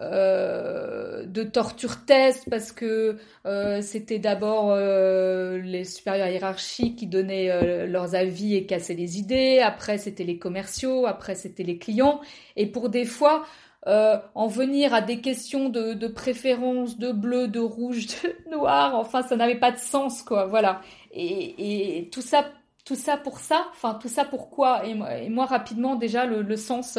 euh, 0.00 1.24
de 1.24 1.42
torture 1.42 2.04
test 2.04 2.48
parce 2.48 2.70
que 2.70 3.16
euh, 3.46 3.80
c'était 3.82 4.20
d'abord 4.20 4.70
euh, 4.70 5.58
les 5.58 5.82
supérieurs 5.84 6.28
hiérarchiques 6.28 6.96
qui 6.96 7.08
donnaient 7.08 7.86
leurs 7.86 8.14
avis 8.14 8.54
et 8.54 8.64
cassaient 8.64 8.94
les 8.94 9.18
idées, 9.18 9.58
après 9.58 9.98
c'était 9.98 10.22
les 10.22 10.38
commerciaux, 10.38 11.06
après 11.06 11.34
c'était 11.34 11.64
les 11.64 11.78
clients, 11.78 12.20
et 12.54 12.66
pour 12.66 12.90
des 12.90 13.04
fois 13.04 13.44
en 13.86 14.48
venir 14.48 14.92
à 14.92 15.00
des 15.00 15.20
questions 15.22 15.70
de, 15.70 16.06
préférence, 16.08 16.98
de 16.98 17.10
bleu, 17.10 17.48
de 17.48 17.60
rouge, 17.60 18.06
de 18.22 18.50
noir, 18.50 18.94
enfin 18.94 19.22
ça 19.22 19.34
n'avait 19.34 19.58
pas 19.58 19.72
de 19.72 19.78
sens 19.78 20.22
quoi, 20.22 20.46
voilà. 20.46 20.82
Et, 21.12 22.08
tout 22.12 22.22
ça, 22.22 22.44
tout 22.84 22.94
ça 22.94 23.16
pour 23.16 23.38
ça, 23.38 23.66
enfin 23.72 23.94
tout 24.00 24.08
ça 24.08 24.24
pourquoi 24.24 24.86
et, 24.86 24.96
et 25.24 25.28
moi 25.30 25.46
rapidement 25.46 25.96
déjà 25.96 26.26
le, 26.26 26.42
le 26.42 26.56
sens, 26.56 26.98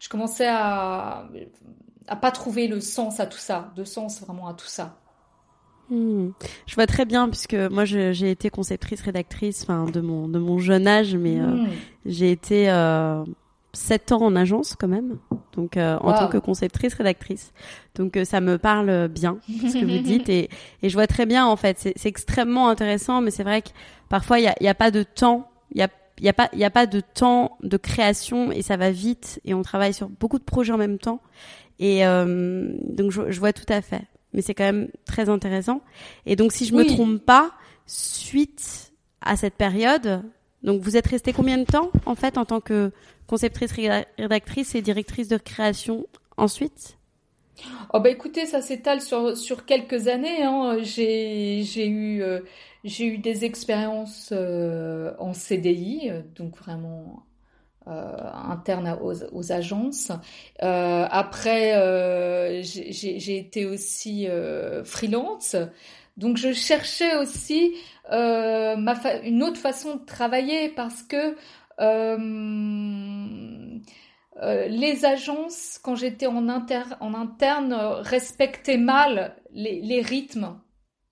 je 0.00 0.08
commençais 0.08 0.48
à 0.48 1.28
à 2.08 2.16
pas 2.16 2.30
trouver 2.30 2.68
le 2.68 2.80
sens 2.80 3.20
à 3.20 3.26
tout 3.26 3.38
ça, 3.38 3.72
de 3.76 3.84
sens 3.84 4.20
vraiment 4.20 4.48
à 4.48 4.54
tout 4.54 4.66
ça. 4.66 4.96
Hmm. 5.90 6.30
Je 6.66 6.74
vois 6.74 6.86
très 6.86 7.04
bien 7.04 7.28
puisque 7.28 7.54
moi 7.54 7.84
j'ai 7.84 8.30
été 8.30 8.50
conceptrice 8.50 9.02
rédactrice 9.02 9.62
enfin 9.62 9.84
de 9.84 10.00
mon 10.00 10.28
de 10.28 10.38
mon 10.38 10.58
jeune 10.58 10.86
âge 10.86 11.16
mais 11.16 11.38
euh, 11.38 11.48
hmm. 11.48 11.68
j'ai 12.06 12.30
été 12.30 12.70
euh, 12.70 13.24
7 13.74 14.12
ans 14.12 14.22
en 14.22 14.36
agence 14.36 14.74
quand 14.78 14.88
même 14.88 15.18
donc 15.54 15.76
euh, 15.76 15.98
en 16.00 16.12
tant 16.14 16.28
que 16.28 16.38
conceptrice 16.38 16.94
rédactrice 16.94 17.52
donc 17.96 18.16
euh, 18.16 18.24
ça 18.24 18.40
me 18.40 18.58
parle 18.58 19.08
bien 19.08 19.38
ce 19.48 19.80
que 19.80 19.84
vous 19.84 20.02
dites 20.02 20.28
et, 20.28 20.48
et 20.82 20.88
je 20.88 20.94
vois 20.94 21.08
très 21.08 21.26
bien 21.26 21.44
en 21.44 21.56
fait 21.56 21.76
c'est 21.78 22.08
extrêmement 22.08 22.68
intéressant 22.68 23.20
mais 23.20 23.32
c'est 23.32 23.44
vrai 23.44 23.60
que 23.60 23.70
parfois 24.08 24.38
il 24.38 24.44
y 24.44 24.48
a, 24.48 24.54
y 24.60 24.68
a 24.68 24.74
pas 24.74 24.92
de 24.92 25.02
temps 25.02 25.50
il 25.72 25.80
y 25.80 25.82
a 25.82 25.88
il 26.18 26.24
y 26.24 26.28
a 26.28 26.32
pas 26.32 26.48
il 26.52 26.58
y 26.58 26.64
a 26.64 26.70
pas 26.70 26.86
de 26.86 27.00
temps 27.00 27.58
de 27.62 27.76
création 27.76 28.52
et 28.52 28.62
ça 28.62 28.76
va 28.76 28.90
vite 28.90 29.40
et 29.44 29.54
on 29.54 29.62
travaille 29.62 29.92
sur 29.92 30.08
beaucoup 30.08 30.38
de 30.38 30.44
projets 30.44 30.72
en 30.72 30.78
même 30.78 30.98
temps 30.98 31.20
et 31.82 32.06
euh, 32.06 32.68
donc 32.84 33.10
je, 33.10 33.32
je, 33.32 33.40
vois 33.40 33.52
tout 33.52 33.66
à 33.68 33.82
fait. 33.82 34.02
Mais 34.32 34.40
c'est 34.40 34.54
quand 34.54 34.64
même 34.64 34.88
très 35.04 35.28
intéressant. 35.28 35.82
Et 36.26 36.36
donc 36.36 36.52
si 36.52 36.64
je 36.64 36.74
me 36.74 36.86
trompe 36.86 37.18
pas, 37.18 37.50
suite 37.86 38.92
à 39.20 39.36
cette 39.36 39.54
période, 39.54 40.22
donc 40.62 40.80
vous 40.80 40.96
êtes 40.96 41.08
resté 41.08 41.32
combien 41.32 41.58
de 41.58 41.64
temps 41.64 41.90
en 42.06 42.14
fait 42.14 42.38
en 42.38 42.44
tant 42.44 42.60
que 42.60 42.92
conceptrice, 43.26 43.72
rédactrice 43.72 44.76
et 44.76 44.80
directrice 44.80 45.26
de 45.26 45.38
création 45.38 46.06
ensuite? 46.36 46.98
Oh 47.92 47.98
bah 47.98 48.10
écoutez, 48.10 48.46
ça 48.46 48.60
s'étale 48.60 49.00
sur, 49.00 49.36
sur 49.36 49.64
quelques 49.66 50.06
années. 50.06 50.44
Hein. 50.44 50.78
J'ai, 50.82 51.64
j'ai 51.64 51.88
eu 51.88 52.22
euh, 52.22 52.40
j'ai 52.84 53.06
eu 53.06 53.18
des 53.18 53.44
expériences 53.44 54.30
euh, 54.30 55.14
en 55.18 55.32
CDI, 55.32 56.12
donc 56.36 56.56
vraiment 56.56 57.24
euh, 57.88 58.30
interne 58.48 58.96
aux, 59.00 59.52
agences. 59.52 60.12
Euh, 60.62 61.04
après, 61.10 61.74
euh, 61.74 62.62
j'ai 62.62 63.38
été 63.38 63.66
aussi 63.66 64.28
freelance. 64.84 65.56
Donc 66.16 66.36
je 66.36 66.52
cherchais 66.52 67.16
aussi 67.16 67.74
ma 68.08 68.94
une 69.24 69.42
autre 69.42 69.56
façon 69.56 69.96
de 69.96 70.04
travailler 70.04 70.68
parce 70.68 71.02
que 71.02 71.34
les 74.68 75.04
agences, 75.04 75.80
quand 75.82 75.96
j'étais 75.96 76.26
en, 76.26 76.48
en, 76.48 77.14
interne, 77.14 77.74
respectaient 77.74 78.78
mal 78.78 79.34
les, 79.52 80.02
rythmes. 80.02 80.56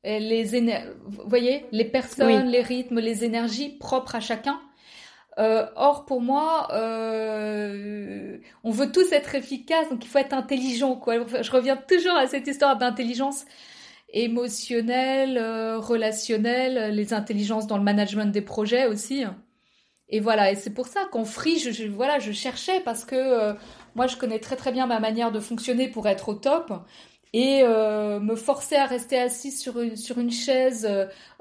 Les 0.05 0.45
vous 1.05 1.29
voyez, 1.29 1.67
les 1.73 1.85
personnes, 1.85 2.47
les 2.47 2.62
rythmes, 2.62 3.00
les 3.00 3.25
énergies 3.25 3.71
propres 3.71 4.15
à 4.15 4.21
chacun. 4.21 4.61
Euh, 5.39 5.67
or, 5.77 6.05
pour 6.07 6.21
moi, 6.21 6.69
euh, 6.73 8.39
on 8.65 8.71
veut 8.71 8.91
tous 8.91 9.13
être 9.13 9.35
efficaces, 9.35 9.89
donc 9.89 10.05
il 10.05 10.09
faut 10.09 10.19
être 10.19 10.35
intelligent. 10.35 11.01
Je 11.07 11.51
reviens 11.51 11.77
toujours 11.77 12.17
à 12.17 12.27
cette 12.27 12.47
histoire 12.47 12.77
d'intelligence 12.77 13.45
émotionnelle, 14.13 15.39
euh, 15.39 15.79
relationnelle, 15.79 16.95
les 16.95 17.15
intelligences 17.15 17.67
dans 17.67 17.79
le 17.79 17.85
management 17.85 18.33
des 18.33 18.43
projets 18.43 18.87
aussi. 18.87 19.25
Et 20.09 20.19
voilà, 20.21 20.51
et 20.51 20.57
c'est 20.57 20.75
pour 20.75 20.89
ça 20.89 21.05
qu'en 21.13 21.25
free, 21.25 21.63
voilà, 21.95 22.19
je 22.19 22.33
cherchais 22.33 22.81
parce 22.81 23.05
que 23.05 23.55
moi, 23.95 24.09
je 24.09 24.17
connais 24.17 24.41
très 24.41 24.57
très 24.57 24.73
bien 24.73 24.87
ma 24.87 24.99
manière 24.99 25.31
de 25.31 25.39
fonctionner 25.39 25.89
pour 25.89 26.09
être 26.09 26.31
au 26.31 26.35
top 26.35 26.73
et 27.33 27.63
euh, 27.63 28.19
me 28.19 28.35
forcer 28.35 28.75
à 28.77 28.87
rester 28.87 29.19
assise 29.19 29.61
sur 29.61 29.81
une, 29.81 29.97
sur 29.97 30.19
une 30.19 30.33
chaise 30.33 30.89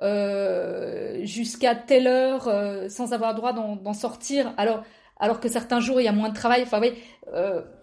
euh, 0.02 1.26
jusqu'à 1.26 1.74
telle 1.74 2.06
heure 2.06 2.48
euh, 2.48 2.90
sans 2.90 3.12
avoir 3.14 3.34
droit 3.34 3.54
d'en 3.54 3.94
sortir. 3.94 4.54
Alors 4.58 4.84
alors 5.18 5.40
que 5.40 5.50
certains 5.50 5.80
jours 5.80 6.00
il 6.00 6.04
y 6.04 6.08
a 6.08 6.12
moins 6.12 6.30
de 6.30 6.36
travail. 6.36 6.62
Enfin 6.62 6.80
oui 6.80 6.94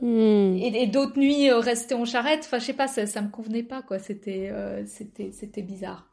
hmm. 0.01 0.57
et, 0.57 0.83
et 0.83 0.87
d'autres 0.87 1.19
nuits 1.19 1.51
rester 1.51 1.95
en 1.95 2.05
charrette. 2.05 2.43
Enfin 2.45 2.59
je 2.61 2.67
sais 2.67 2.73
pas 2.73 2.87
ça, 2.87 3.07
ça 3.07 3.21
me 3.23 3.29
convenait 3.29 3.65
pas 3.65 3.83
quoi. 3.83 3.99
C'était 3.99 4.53
c'était 4.87 5.33
c'était 5.33 5.63
bizarre. 5.63 6.07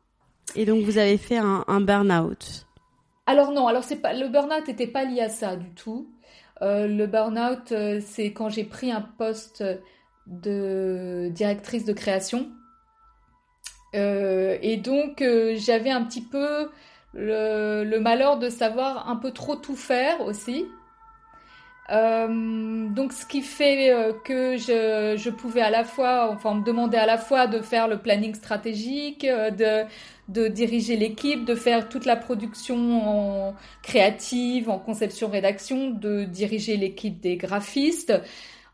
Et 0.55 0.65
donc 0.65 0.83
vous 0.83 0.97
avez 0.97 1.17
fait 1.17 1.37
un, 1.37 1.63
un 1.67 1.79
burn-out? 1.79 2.65
Alors 3.27 3.51
non. 3.51 3.67
Alors 3.67 3.83
c'est 3.83 4.01
pas 4.01 4.13
le 4.13 4.29
burn-out 4.29 4.67
n'était 4.67 4.87
pas 4.87 5.05
lié 5.05 5.21
à 5.21 5.29
ça 5.29 5.55
du 5.55 5.69
tout. 5.75 6.09
Le 6.59 7.05
burn-out 7.05 7.73
c'est 8.01 8.33
quand 8.33 8.49
j'ai 8.49 8.63
pris 8.63 8.91
un 8.91 9.01
poste 9.01 9.63
de 10.27 11.29
directrice 11.33 11.85
de 11.85 11.93
création. 11.93 12.49
Euh, 13.95 14.57
et 14.61 14.77
donc 14.77 15.21
euh, 15.21 15.55
j'avais 15.57 15.91
un 15.91 16.03
petit 16.03 16.21
peu 16.21 16.69
le, 17.13 17.99
malheur 17.99 18.39
de 18.39 18.49
savoir 18.49 19.09
un 19.09 19.15
peu 19.15 19.31
trop 19.31 19.55
tout 19.55 19.75
faire 19.75 20.21
aussi. 20.21 20.65
Euh, 21.91 22.87
donc 22.89 23.11
ce 23.11 23.25
qui 23.25 23.41
fait 23.41 23.93
que 24.23 24.57
je, 24.57 25.15
je, 25.17 25.29
pouvais 25.29 25.61
à 25.61 25.69
la 25.69 25.83
fois, 25.83 26.29
enfin 26.31 26.55
me 26.55 26.63
demander 26.63 26.97
à 26.97 27.05
la 27.05 27.17
fois 27.17 27.45
de 27.45 27.61
faire 27.61 27.87
le 27.87 27.97
planning 27.97 28.33
stratégique, 28.33 29.25
de, 29.25 29.83
de 30.29 30.47
diriger 30.47 30.95
l'équipe, 30.95 31.45
de 31.45 31.55
faire 31.55 31.89
toute 31.89 32.05
la 32.05 32.15
production 32.15 33.07
en 33.07 33.55
créative, 33.83 34.69
en 34.69 34.79
conception 34.79 35.27
rédaction, 35.27 35.91
de 35.91 36.23
diriger 36.23 36.77
l'équipe 36.77 37.19
des 37.19 37.35
graphistes, 37.35 38.13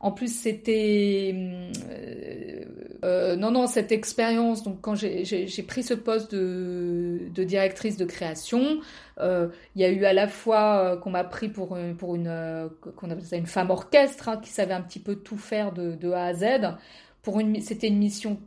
en 0.01 0.11
plus, 0.11 0.33
c'était 0.33 1.33
euh, 1.35 2.63
euh, 3.03 3.35
non 3.35 3.51
non 3.51 3.67
cette 3.67 3.91
expérience. 3.91 4.63
Donc 4.63 4.79
quand 4.81 4.95
j'ai 4.95 5.63
pris 5.67 5.83
ce 5.83 5.93
poste 5.93 6.33
de, 6.33 7.43
directrice 7.43 7.97
de 7.97 8.05
création, 8.05 8.79
euh, 9.19 9.49
il 9.75 9.81
y 9.81 9.85
a 9.85 9.89
eu 9.89 10.05
à 10.05 10.13
la 10.13 10.27
fois 10.29 10.97
qu'on 10.97 11.09
m'a 11.09 11.25
pris 11.25 11.49
pour 11.49 11.75
une 11.75 11.97
qu'on 11.97 13.09
appelle 13.09 13.25
ça 13.25 13.35
une 13.35 13.45
femme 13.45 13.71
orchestre 13.71 14.29
hein, 14.29 14.37
qui 14.37 14.49
savait 14.51 14.73
un 14.73 14.81
petit 14.81 14.99
peu 14.99 15.15
tout 15.15 15.37
faire 15.37 15.73
de, 15.73 15.95
de 15.95 16.11
A 16.11 16.25
à 16.27 16.33
Z. 16.33 16.45
Pour 17.21 17.41
une 17.41 17.59
c'était 17.61 17.87
une 17.87 17.99
mission 17.99 18.39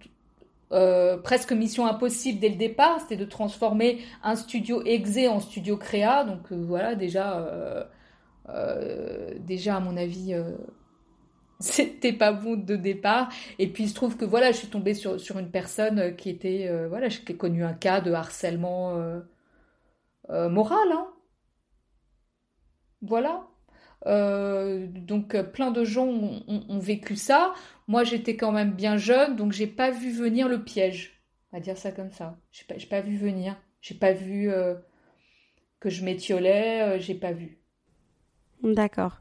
presque 1.22 1.52
mission 1.52 1.86
impossible 1.86 2.40
dès 2.40 2.48
le 2.48 2.56
départ, 2.56 2.98
c'était 3.02 3.16
de 3.16 3.26
transformer 3.26 3.98
un 4.22 4.36
studio 4.36 4.82
exé 4.86 5.28
en 5.28 5.40
studio 5.40 5.76
créa. 5.76 6.24
Donc 6.24 6.50
voilà 6.50 6.94
déjà 6.94 7.86
déjà, 9.40 9.76
à 9.76 9.80
mon 9.80 9.98
avis, 9.98 10.34
c'était 11.62 12.12
pas 12.12 12.32
bon 12.32 12.56
de 12.56 12.76
départ. 12.76 13.30
Et 13.58 13.68
puis 13.68 13.84
il 13.84 13.88
se 13.88 13.94
trouve 13.94 14.16
que 14.16 14.24
voilà, 14.24 14.52
je 14.52 14.58
suis 14.58 14.68
tombée 14.68 14.94
sur, 14.94 15.38
une 15.38 15.50
personne 15.50 16.16
qui 16.16 16.30
était, 16.30 16.70
voilà, 16.88 17.08
j'ai 17.08 17.22
connu 17.36 17.64
un 17.64 17.74
cas 17.74 18.00
de 18.00 18.12
harcèlement 18.12 18.98
moral. 20.28 20.88
Hein. 20.92 21.06
Voilà. 23.02 23.46
Euh, 24.06 24.86
donc 24.88 25.40
plein 25.52 25.70
de 25.70 25.84
gens 25.84 26.06
ont, 26.08 26.78
vécu 26.78 27.16
ça. 27.16 27.54
Moi 27.88 28.04
j'étais 28.04 28.36
quand 28.36 28.52
même 28.52 28.72
bien 28.72 28.96
jeune, 28.96 29.36
donc 29.36 29.52
j'ai 29.52 29.66
pas 29.66 29.90
vu 29.90 30.10
venir 30.12 30.48
le 30.48 30.64
piège. 30.64 31.22
On 31.52 31.56
va 31.56 31.60
dire 31.60 31.76
ça 31.76 31.92
comme 31.92 32.10
ça. 32.10 32.38
J'ai 32.50 32.64
pas, 32.64 32.74
pas 32.88 33.00
vu 33.00 33.16
venir. 33.16 33.56
J'ai 33.80 33.94
pas 33.94 34.12
vu 34.12 34.50
euh, 34.50 34.74
que 35.80 35.90
je 35.90 36.04
m'étiolais. 36.04 36.82
Euh, 36.82 36.98
j'ai 36.98 37.14
pas 37.14 37.32
vu. 37.32 37.61
D'accord. 38.62 39.18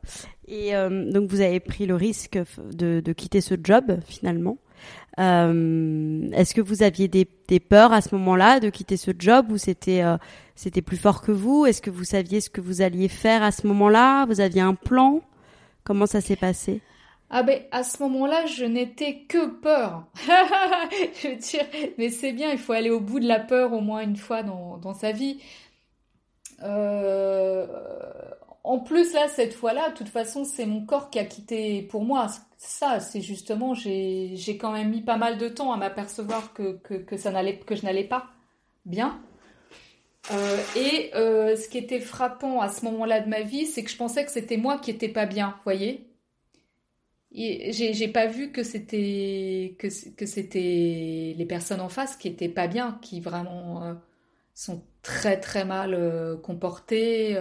Et 0.48 0.74
donc 0.74 1.30
vous 1.30 1.42
avez 1.42 1.60
pris 1.60 1.86
le 1.86 1.96
risque 1.96 2.38
de, 2.74 3.00
de 3.00 3.14
quitter 3.14 3.42
ce 3.42 3.56
job 3.62 4.00
finalement. 4.06 4.58
Est-ce 5.18 6.54
que 6.54 6.62
vous 6.62 6.84
aviez 6.84 7.08
des, 7.08 7.28
des 7.48 7.60
peurs 7.60 7.94
à 7.94 8.02
ce 8.02 8.14
moment-là 8.16 8.60
de 8.60 8.70
quitter 8.70 8.98
ce 8.98 9.12
job 9.18 9.52
ou 9.52 9.58
c'était 9.58 10.04
c'était 10.56 10.82
plus 10.82 10.98
fort 10.98 11.22
que 11.22 11.32
vous? 11.32 11.66
Est-ce 11.66 11.82
que 11.82 11.90
vous 11.90 12.04
saviez 12.04 12.42
ce 12.42 12.50
que 12.50 12.62
vous 12.62 12.82
alliez 12.82 13.08
faire 13.08 13.44
à 13.44 13.52
ce 13.52 13.66
moment-là? 13.68 14.26
Vous 14.26 14.42
aviez 14.42 14.62
un 14.62 14.76
plan? 14.76 15.22
Comment 15.84 16.06
ça 16.06 16.22
s'est 16.22 16.36
passé? 16.36 16.82
Ah 17.34 17.44
ben 17.44 17.62
à 17.72 17.84
ce 17.84 18.04
moment-là, 18.04 18.46
je 18.46 18.66
n'étais 18.66 19.20
que 19.28 19.48
peur. 19.48 20.06
je 21.24 21.30
veux 21.30 21.36
dire, 21.38 21.66
mais 21.98 22.10
c'est 22.10 22.34
bien, 22.34 22.52
il 22.52 22.58
faut 22.58 22.74
aller 22.74 22.90
au 22.90 23.00
bout 23.00 23.22
de 23.22 23.28
la 23.28 23.40
peur 23.40 23.72
au 23.72 23.80
moins 23.80 24.02
une 24.02 24.18
fois 24.18 24.44
dans, 24.44 24.78
dans 24.78 24.94
sa 24.94 25.14
vie. 25.14 25.40
Euh, 26.62 27.66
en 28.64 28.80
plus 28.80 29.14
là, 29.14 29.28
cette 29.28 29.54
fois-là, 29.54 29.90
de 29.90 29.96
toute 29.96 30.10
façon, 30.10 30.44
c'est 30.44 30.66
mon 30.66 30.86
corps 30.86 31.10
qui 31.10 31.20
a 31.20 31.26
quitté 31.26 31.82
pour 31.84 32.04
moi. 32.04 32.28
Ça, 32.58 33.00
c'est 33.00 33.22
justement, 33.22 33.74
j'ai 33.74 34.58
quand 34.60 34.72
même 34.72 34.92
mis 34.92 35.02
pas 35.02 35.18
mal 35.18 35.38
de 35.38 35.50
temps 35.50 35.72
à 35.74 35.78
m'apercevoir 35.78 36.54
que, 36.54 36.78
que, 36.78 37.18
je 37.18 37.84
n'allais 37.84 38.04
pas 38.04 38.28
bien. 38.86 39.20
Euh, 40.32 40.58
et 40.76 41.12
euh, 41.16 41.56
ce 41.56 41.68
qui 41.68 41.80
était 41.80 42.00
frappant 42.00 42.62
à 42.62 42.70
ce 42.70 42.86
moment-là 42.86 43.22
de 43.22 43.30
ma 43.30 43.42
vie, 43.42 43.66
c'est 43.66 43.84
que 43.84 43.90
je 43.90 43.98
pensais 43.98 44.24
que 44.24 44.32
c'était 44.32 44.58
moi 44.58 44.78
qui 44.78 44.92
étais 44.92 45.10
pas 45.10 45.26
bien, 45.26 45.56
voyez. 45.64 46.08
J'ai 47.34 48.10
pas 48.10 48.28
vu 48.28 48.52
que 48.52 48.62
c'était 48.62 49.76
que, 49.80 49.88
que 50.12 50.26
c'était 50.26 51.34
les 51.36 51.46
personnes 51.48 51.80
en 51.80 51.90
face 51.90 52.18
qui 52.18 52.28
étaient 52.28 52.50
pas 52.50 52.68
bien, 52.68 53.00
qui 53.02 53.22
vraiment 53.22 53.84
euh, 53.84 53.94
sont 54.54 54.84
très 55.02 55.40
très 55.40 55.66
mal 55.66 56.40
comportées, 56.44 57.38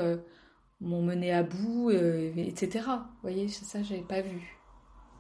m'ont 0.80 1.02
mené 1.02 1.32
à 1.32 1.42
bout, 1.42 1.90
etc. 1.90 2.84
Vous 2.87 3.22
voyez, 3.22 3.49
ça 3.49 3.82
j'avais 3.82 4.00
pas 4.00 4.22
vu. 4.22 4.58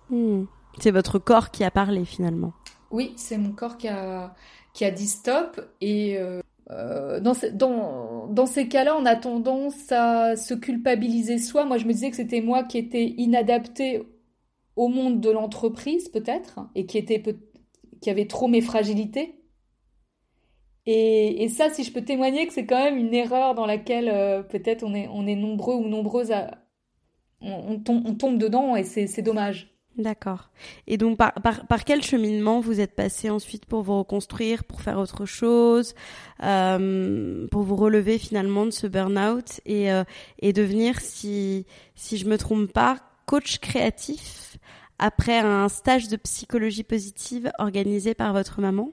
Hmm. 0.08 0.44
C'est 0.78 0.90
votre 0.90 1.18
corps 1.18 1.50
qui 1.50 1.64
a 1.64 1.70
parlé 1.70 2.04
finalement. 2.04 2.52
Oui, 2.90 3.12
c'est 3.16 3.38
mon 3.38 3.52
corps 3.52 3.76
qui 3.76 3.88
a 3.88 4.34
qui 4.72 4.84
a 4.84 4.90
dit 4.90 5.08
stop 5.08 5.60
et 5.80 6.18
euh, 6.70 7.18
dans, 7.20 7.34
dans, 7.52 8.28
dans, 8.28 8.46
ces 8.46 8.68
cas-là, 8.68 8.96
on 8.96 9.04
a 9.04 9.16
tendance 9.16 9.90
à 9.90 10.36
se 10.36 10.54
culpabiliser 10.54 11.38
soi. 11.38 11.64
Moi, 11.64 11.78
je 11.78 11.86
me 11.86 11.92
disais 11.92 12.10
que 12.10 12.16
c'était 12.16 12.40
moi 12.40 12.62
qui 12.62 12.78
étais 12.78 13.14
inadapté 13.16 14.02
au 14.76 14.88
monde 14.88 15.20
de 15.20 15.30
l'entreprise, 15.30 16.08
peut-être, 16.08 16.60
et 16.76 16.86
qui, 16.86 16.98
était, 16.98 17.22
qui 18.00 18.10
avait 18.10 18.26
trop 18.26 18.46
mes 18.46 18.60
fragilités. 18.60 19.39
Et, 20.92 21.48
ça, 21.48 21.70
si 21.70 21.84
je 21.84 21.92
peux 21.92 22.02
témoigner 22.02 22.48
que 22.48 22.52
c'est 22.52 22.66
quand 22.66 22.82
même 22.82 22.98
une 22.98 23.14
erreur 23.14 23.54
dans 23.54 23.66
laquelle 23.66 24.08
euh, 24.08 24.42
peut-être 24.42 24.82
on 24.82 24.94
est, 24.94 25.36
nombreux 25.36 25.76
ou 25.76 25.88
nombreuses 25.88 26.32
à... 26.32 26.58
On, 27.40 27.78
tombe, 27.78 28.38
dedans 28.38 28.76
et 28.76 28.82
c'est 28.82 29.22
dommage. 29.22 29.72
D'accord. 29.96 30.50
Et 30.86 30.98
donc, 30.98 31.16
par, 31.16 31.84
quel 31.86 32.02
cheminement 32.02 32.60
vous 32.60 32.80
êtes 32.80 32.94
passé 32.94 33.30
ensuite 33.30 33.66
pour 33.66 33.82
vous 33.82 33.98
reconstruire, 33.98 34.64
pour 34.64 34.82
faire 34.82 34.98
autre 34.98 35.24
chose, 35.26 35.94
euh, 36.42 37.46
pour 37.48 37.62
vous 37.62 37.76
relever 37.76 38.18
finalement 38.18 38.66
de 38.66 38.70
ce 38.72 38.86
burn-out 38.86 39.60
et, 39.64 39.90
euh, 39.92 40.04
et 40.40 40.52
devenir, 40.52 41.00
si, 41.00 41.66
si 41.94 42.18
je 42.18 42.26
me 42.26 42.36
trompe 42.36 42.70
pas, 42.72 42.98
coach 43.26 43.58
créatif 43.58 44.58
après 44.98 45.38
un 45.38 45.68
stage 45.68 46.08
de 46.08 46.16
psychologie 46.16 46.84
positive 46.84 47.50
organisé 47.58 48.14
par 48.14 48.32
votre 48.32 48.60
maman? 48.60 48.90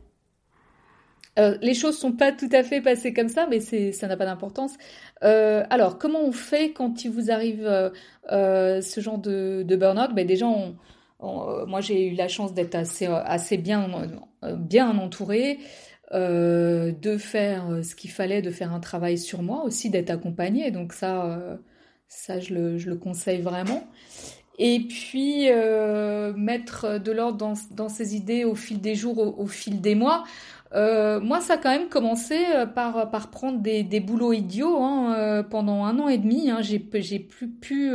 Euh, 1.37 1.57
les 1.61 1.73
choses 1.73 1.97
sont 1.97 2.11
pas 2.11 2.31
tout 2.31 2.49
à 2.51 2.63
fait 2.63 2.81
passées 2.81 3.13
comme 3.13 3.29
ça, 3.29 3.47
mais 3.49 3.59
ça 3.59 4.07
n'a 4.07 4.17
pas 4.17 4.25
d'importance. 4.25 4.73
alors, 5.21 5.97
comment 5.97 6.21
on 6.21 6.31
fait 6.31 6.71
quand 6.71 7.03
il 7.05 7.11
vous 7.11 7.31
arrive 7.31 7.91
ce 8.29 8.99
genre 9.01 9.17
de, 9.17 9.63
burn-out? 9.75 10.13
Ben, 10.13 10.25
Déjà, 10.27 10.47
euh, 11.23 11.65
moi, 11.65 11.81
j'ai 11.81 12.07
eu 12.09 12.15
la 12.15 12.27
chance 12.27 12.53
d'être 12.53 12.75
assez, 12.75 13.07
euh, 13.07 13.57
bien, 13.57 13.89
euh, 14.43 14.81
entourée, 14.81 15.59
de 16.13 17.17
faire 17.17 17.79
ce 17.83 17.95
qu'il 17.95 18.11
fallait, 18.11 18.41
de 18.41 18.51
faire 18.51 18.73
un 18.73 18.79
travail 18.79 19.17
sur 19.17 19.41
moi, 19.41 19.63
aussi 19.63 19.89
d'être 19.89 20.09
accompagnée. 20.09 20.71
Donc 20.71 20.93
ça, 20.93 21.57
ça 22.07 22.39
je 22.39 22.53
le, 22.53 22.95
conseille 22.95 23.41
vraiment. 23.41 23.85
Et 24.57 24.79
puis 24.87 25.49
mettre 26.37 26.97
de 26.99 27.11
l'ordre 27.11 27.53
dans, 27.71 27.89
ses 27.89 28.15
idées 28.15 28.45
au 28.45 28.55
fil 28.55 28.79
des 28.79 28.95
jours, 28.95 29.37
au 29.37 29.47
fil 29.47 29.81
des 29.81 29.95
mois. 29.95 30.23
Euh, 30.73 31.19
moi, 31.19 31.41
ça 31.41 31.53
a 31.53 31.57
quand 31.57 31.69
même 31.69 31.89
commencé 31.89 32.37
euh, 32.55 32.65
par, 32.65 33.09
par 33.09 33.29
prendre 33.29 33.59
des, 33.59 33.83
des 33.83 33.99
boulots 33.99 34.33
idiots 34.33 34.81
hein, 34.81 35.15
euh, 35.17 35.43
pendant 35.43 35.85
un 35.85 35.97
an 35.99 36.07
et 36.09 36.17
demi. 36.17 36.49
Hein, 36.49 36.59
j'ai, 36.61 36.85
j'ai 36.95 37.19
plus 37.19 37.47
pu. 37.49 37.91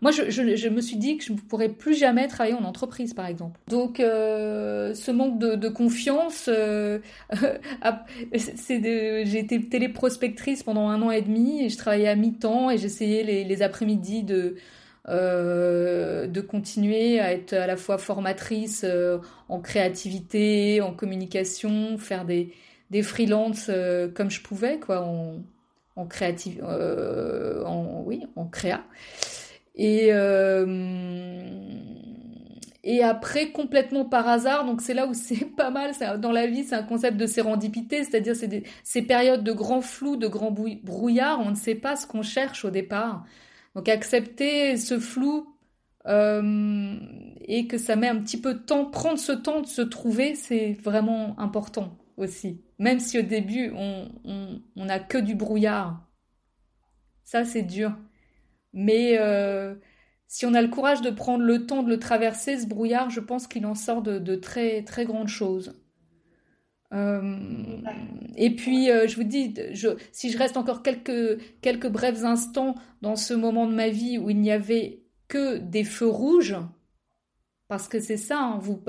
Moi, 0.00 0.10
je, 0.10 0.30
je, 0.30 0.56
je, 0.56 0.68
me 0.68 0.80
suis 0.80 0.96
dit 0.96 1.16
que 1.18 1.24
je 1.24 1.32
ne 1.32 1.38
pourrais 1.38 1.68
plus 1.68 1.94
jamais 1.94 2.28
travailler 2.28 2.56
en 2.56 2.64
entreprise, 2.64 3.14
par 3.14 3.26
exemple. 3.26 3.60
Donc, 3.68 3.96
ce 3.98 5.10
manque 5.10 5.38
de, 5.38 5.54
de 5.54 5.68
confiance, 5.68 6.48
c'est 8.34 8.78
de... 8.78 9.24
j'ai 9.24 9.38
été 9.38 9.60
téléprospectrice 9.60 10.62
pendant 10.62 10.88
un 10.88 11.02
an 11.02 11.10
et 11.10 11.22
demi 11.22 11.64
et 11.64 11.68
je 11.68 11.76
travaillais 11.76 12.08
à 12.08 12.16
mi-temps 12.16 12.70
et 12.70 12.78
j'essayais 12.78 13.22
les, 13.22 13.44
les 13.44 13.62
après-midi 13.62 14.22
de 14.22 14.56
euh, 15.08 16.26
de 16.26 16.40
continuer 16.40 17.20
à 17.20 17.32
être 17.32 17.52
à 17.52 17.66
la 17.66 17.76
fois 17.76 17.98
formatrice 17.98 18.84
euh, 18.84 19.18
en 19.50 19.60
créativité, 19.60 20.80
en 20.80 20.94
communication, 20.94 21.98
faire 21.98 22.24
des, 22.24 22.54
des 22.90 23.02
freelances 23.02 23.66
euh, 23.68 24.08
comme 24.08 24.30
je 24.30 24.40
pouvais, 24.40 24.78
quoi, 24.80 25.02
en, 25.02 25.42
en 25.96 26.06
créative, 26.06 26.64
oui, 28.06 28.26
en 28.36 28.46
créa. 28.46 28.82
Et, 29.76 30.10
et 32.86 33.02
après, 33.02 33.50
complètement 33.50 34.04
par 34.04 34.28
hasard, 34.28 34.66
donc 34.66 34.80
c'est 34.82 34.94
là 34.94 35.06
où 35.06 35.14
c'est 35.14 35.44
pas 35.56 35.70
mal, 35.70 35.92
dans 36.18 36.32
la 36.32 36.46
vie, 36.46 36.64
c'est 36.64 36.74
un 36.74 36.82
concept 36.82 37.16
de 37.16 37.26
sérendipité, 37.26 38.04
c'est-à-dire 38.04 38.36
c'est 38.36 38.62
ces 38.84 39.02
périodes 39.02 39.42
de 39.42 39.52
grand 39.52 39.80
flou, 39.80 40.16
de 40.16 40.28
grand 40.28 40.50
brouillard, 40.50 41.40
on 41.40 41.50
ne 41.50 41.56
sait 41.56 41.74
pas 41.74 41.96
ce 41.96 42.06
qu'on 42.06 42.22
cherche 42.22 42.64
au 42.64 42.70
départ. 42.70 43.24
Donc 43.74 43.88
accepter 43.88 44.76
ce 44.76 44.98
flou 44.98 45.56
euh, 46.06 46.96
et 47.42 47.66
que 47.66 47.78
ça 47.78 47.96
met 47.96 48.08
un 48.08 48.20
petit 48.20 48.40
peu 48.40 48.54
de 48.54 48.58
temps, 48.60 48.86
prendre 48.90 49.18
ce 49.18 49.32
temps 49.32 49.60
de 49.60 49.66
se 49.66 49.82
trouver, 49.82 50.34
c'est 50.34 50.74
vraiment 50.74 51.38
important 51.38 51.98
aussi. 52.16 52.62
Même 52.78 53.00
si 53.00 53.18
au 53.18 53.22
début, 53.22 53.72
on 53.74 54.64
n'a 54.76 55.00
que 55.00 55.18
du 55.18 55.34
brouillard. 55.34 56.06
Ça, 57.24 57.44
c'est 57.44 57.62
dur. 57.62 57.96
Mais 58.72 59.18
euh, 59.18 59.74
si 60.28 60.46
on 60.46 60.54
a 60.54 60.62
le 60.62 60.68
courage 60.68 61.00
de 61.00 61.10
prendre 61.10 61.44
le 61.44 61.66
temps 61.66 61.82
de 61.82 61.88
le 61.88 61.98
traverser, 61.98 62.58
ce 62.58 62.66
brouillard, 62.66 63.10
je 63.10 63.20
pense 63.20 63.46
qu'il 63.46 63.66
en 63.66 63.74
sort 63.74 64.02
de, 64.02 64.18
de 64.18 64.34
très, 64.36 64.82
très 64.84 65.04
grandes 65.04 65.28
choses. 65.28 65.83
Euh, 66.94 67.36
et 68.36 68.54
puis, 68.54 68.90
euh, 68.90 69.06
je 69.08 69.16
vous 69.16 69.24
dis, 69.24 69.54
si 70.12 70.30
je 70.30 70.38
reste 70.38 70.56
encore 70.56 70.82
quelques, 70.82 71.40
quelques 71.60 71.88
brefs 71.88 72.24
instants 72.24 72.74
dans 73.02 73.16
ce 73.16 73.34
moment 73.34 73.66
de 73.66 73.74
ma 73.74 73.88
vie 73.88 74.18
où 74.18 74.30
il 74.30 74.40
n'y 74.40 74.52
avait 74.52 75.02
que 75.28 75.58
des 75.58 75.84
feux 75.84 76.08
rouges, 76.08 76.56
parce 77.68 77.88
que 77.88 77.98
c'est 77.98 78.16
ça, 78.16 78.38
hein, 78.38 78.58
vous, 78.60 78.80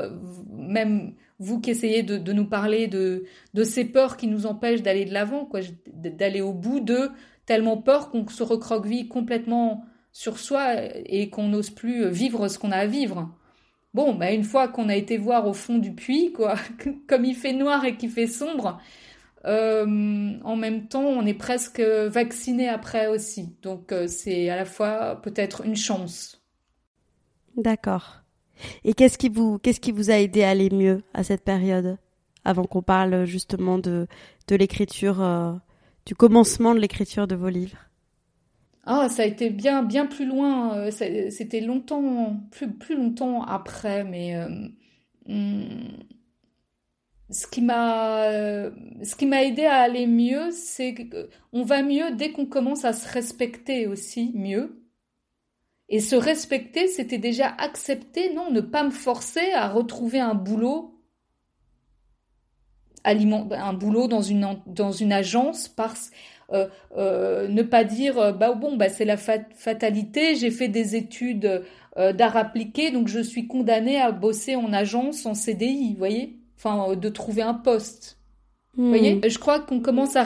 même 0.51 1.15
vous 1.39 1.59
qui 1.59 1.71
essayez 1.71 2.03
de, 2.03 2.17
de, 2.17 2.33
nous 2.33 2.45
parler 2.47 2.87
de, 2.87 3.25
de 3.53 3.63
ces 3.63 3.85
peurs 3.85 4.17
qui 4.17 4.27
nous 4.27 4.45
empêchent 4.45 4.83
d'aller 4.83 5.05
de 5.05 5.13
l'avant, 5.13 5.45
quoi, 5.45 5.61
d'aller 5.87 6.41
au 6.41 6.53
bout 6.53 6.81
de 6.81 7.09
tellement 7.45 7.77
peur 7.77 8.11
qu'on 8.11 8.27
se 8.27 8.43
recroqueville 8.43 9.07
complètement 9.07 9.85
sur 10.11 10.39
soi 10.39 10.75
et 11.05 11.29
qu'on 11.29 11.47
n'ose 11.47 11.69
plus 11.69 12.09
vivre 12.09 12.47
ce 12.47 12.59
qu'on 12.59 12.71
a 12.71 12.77
à 12.77 12.85
vivre. 12.85 13.35
Bon, 13.95 14.13
bah 14.13 14.33
une 14.33 14.43
fois 14.43 14.67
qu'on 14.67 14.89
a 14.89 14.95
été 14.97 15.17
voir 15.17 15.47
au 15.47 15.53
fond 15.53 15.77
du 15.77 15.93
puits, 15.93 16.33
quoi, 16.33 16.55
comme 17.07 17.23
il 17.23 17.33
fait 17.33 17.53
noir 17.53 17.85
et 17.85 17.95
qu'il 17.95 18.09
fait 18.09 18.27
sombre, 18.27 18.77
euh, 19.45 20.33
en 20.43 20.55
même 20.57 20.89
temps, 20.89 21.05
on 21.05 21.25
est 21.25 21.33
presque 21.33 21.79
vacciné 21.79 22.67
après 22.67 23.07
aussi. 23.07 23.55
Donc 23.61 23.93
euh, 23.93 24.07
c'est 24.07 24.49
à 24.49 24.57
la 24.57 24.65
fois 24.65 25.21
peut-être 25.21 25.65
une 25.65 25.77
chance. 25.77 26.41
D'accord. 27.55 28.19
Et 28.83 28.93
qu'est-ce 28.93 29.17
qui 29.17 29.29
vous 29.29 29.59
qui 29.59 29.93
vous 29.93 30.11
a 30.11 30.19
aidé 30.19 30.43
à 30.43 30.49
aller 30.49 30.69
mieux 30.69 31.01
à 31.13 31.23
cette 31.23 31.45
période 31.45 31.97
avant 32.43 32.65
qu'on 32.65 32.81
parle 32.81 33.23
justement 33.23 33.77
de 33.79 34.07
de 34.49 34.55
l'écriture 34.57 35.21
euh, 35.21 35.53
du 36.05 36.15
commencement 36.15 36.75
de 36.75 36.81
l'écriture 36.81 37.27
de 37.27 37.35
vos 37.35 37.47
livres? 37.47 37.84
Ah, 38.85 39.09
ça 39.09 39.23
a 39.23 39.25
été 39.25 39.49
bien, 39.49 39.83
bien 39.83 40.05
plus 40.05 40.25
loin. 40.25 40.77
Euh, 40.77 40.91
c'était 40.91 41.61
longtemps, 41.61 42.39
plus, 42.51 42.71
plus 42.71 42.95
longtemps 42.95 43.43
après, 43.43 44.03
mais 44.03 44.35
euh, 44.35 44.47
hmm, 45.27 46.03
ce 47.31 47.47
qui 47.47 47.61
m'a, 47.61 48.29
ce 49.03 49.15
qui 49.15 49.25
m'a 49.25 49.43
aidé 49.43 49.65
à 49.65 49.77
aller 49.77 50.05
mieux, 50.07 50.51
c'est 50.51 50.93
qu'on 50.95 51.63
va 51.63 51.81
mieux 51.81 52.15
dès 52.15 52.31
qu'on 52.31 52.45
commence 52.45 52.85
à 52.85 52.93
se 52.93 53.11
respecter 53.11 53.87
aussi 53.87 54.31
mieux. 54.35 54.81
Et 55.89 55.99
se 55.99 56.15
respecter, 56.15 56.87
c'était 56.87 57.17
déjà 57.19 57.47
accepter, 57.47 58.33
non, 58.33 58.51
ne 58.51 58.61
pas 58.61 58.83
me 58.83 58.91
forcer 58.91 59.51
à 59.53 59.69
retrouver 59.69 60.19
un 60.19 60.35
boulot 60.35 60.95
un 63.05 63.73
boulot 63.73 64.07
dans 64.07 64.21
une, 64.21 64.59
dans 64.65 64.91
une 64.91 65.13
agence 65.13 65.67
parce 65.67 66.11
euh, 66.53 66.67
euh, 66.95 67.47
ne 67.47 67.63
pas 67.63 67.83
dire 67.83 68.19
euh, 68.19 68.31
bah 68.31 68.53
bon 68.53 68.75
bah 68.75 68.89
c'est 68.89 69.05
la 69.05 69.17
fatalité 69.17 70.35
j'ai 70.35 70.51
fait 70.51 70.67
des 70.67 70.95
études 70.95 71.63
d'art 71.97 72.37
appliqué 72.37 72.91
donc 72.91 73.07
je 73.07 73.19
suis 73.19 73.47
condamnée 73.47 73.99
à 73.99 74.11
bosser 74.11 74.55
en 74.55 74.71
agence 74.71 75.25
en 75.25 75.33
CDI 75.33 75.93
vous 75.93 75.97
voyez? 75.97 76.37
Enfin 76.57 76.95
de 76.95 77.09
trouver 77.09 77.41
un 77.41 77.53
poste. 77.53 78.19
Vous 78.77 78.89
voyez? 78.89 79.15
Hmm. 79.15 79.21
je 79.27 79.39
crois 79.39 79.59
qu'on 79.61 79.79
commence 79.79 80.15
à, 80.15 80.25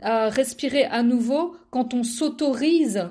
à 0.00 0.28
respirer 0.30 0.84
à 0.84 1.02
nouveau 1.02 1.54
quand 1.70 1.94
on 1.94 2.02
s'autorise 2.02 3.08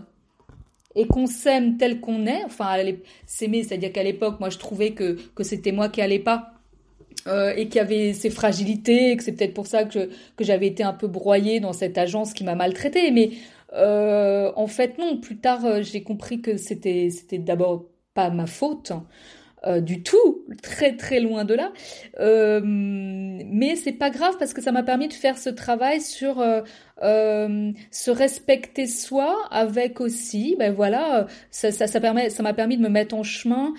et 0.96 1.08
qu'on 1.08 1.28
s'aime 1.28 1.78
tel 1.78 2.02
qu'on 2.02 2.26
est 2.26 2.44
enfin 2.44 2.76
s'aimer 3.26 3.64
c'est-à-dire 3.64 3.94
qu'à 3.94 4.04
l'époque 4.04 4.40
moi 4.40 4.50
je 4.50 4.58
trouvais 4.58 4.92
que 4.92 5.18
que 5.36 5.44
c'était 5.44 5.72
moi 5.72 5.88
qui 5.88 6.02
allais 6.02 6.20
pas 6.20 6.55
euh, 7.28 7.54
et 7.56 7.70
qui 7.70 7.80
avait 7.80 8.14
ses 8.14 8.30
fragilités, 8.30 9.12
et 9.12 9.18
que 9.18 9.24
c'est 9.24 9.32
peut-être 9.34 9.54
pour 9.54 9.68
ça 9.68 9.84
que, 9.86 10.10
j'avais 10.40 10.68
été 10.68 10.84
un 10.84 10.94
peu 10.94 11.08
broyée 11.08 11.60
dans 11.60 11.74
cette 11.74 11.98
agence 11.98 12.34
qui 12.34 12.44
m'a 12.44 12.56
maltraitée. 12.56 13.12
Mais 13.12 13.32
euh, 13.74 14.52
en 14.56 14.68
fait, 14.68 14.98
non. 14.98 15.18
Plus 15.18 15.38
tard, 15.38 15.66
euh, 15.66 15.82
j'ai 15.82 16.04
compris 16.04 16.42
que 16.42 16.58
c'était 16.58 17.10
c'était 17.10 17.40
d'abord 17.40 17.86
pas 18.14 18.30
ma 18.30 18.46
faute. 18.48 18.92
Euh, 19.68 19.82
du 19.82 20.04
tout, 20.04 20.46
très 20.62 20.96
très 20.96 21.20
loin 21.20 21.44
de 21.44 21.56
là. 21.56 21.72
Euh, 22.20 22.62
mais 22.64 23.76
c'est 23.76 23.94
pas 23.94 24.12
grave 24.12 24.36
parce 24.38 24.54
que 24.54 24.62
ça 24.62 24.72
m'a 24.72 24.84
permis 24.84 25.08
de 25.08 25.14
faire 25.14 25.40
ce 25.40 25.50
travail 25.50 26.02
sur 26.02 26.40
euh, 26.40 27.72
se 27.90 28.12
respecter 28.12 28.86
soi 28.86 29.36
avec 29.50 30.02
aussi, 30.02 30.56
ben 30.60 30.72
voilà, 30.72 31.26
ça, 31.50 31.72
ça, 31.72 32.00
permet, 32.00 32.30
ça 32.30 32.44
m'a 32.44 32.54
permis 32.54 32.78
de 32.78 32.84
me 32.84 32.90
mettre 32.90 33.16
en 33.16 33.24
chemin 33.24 33.74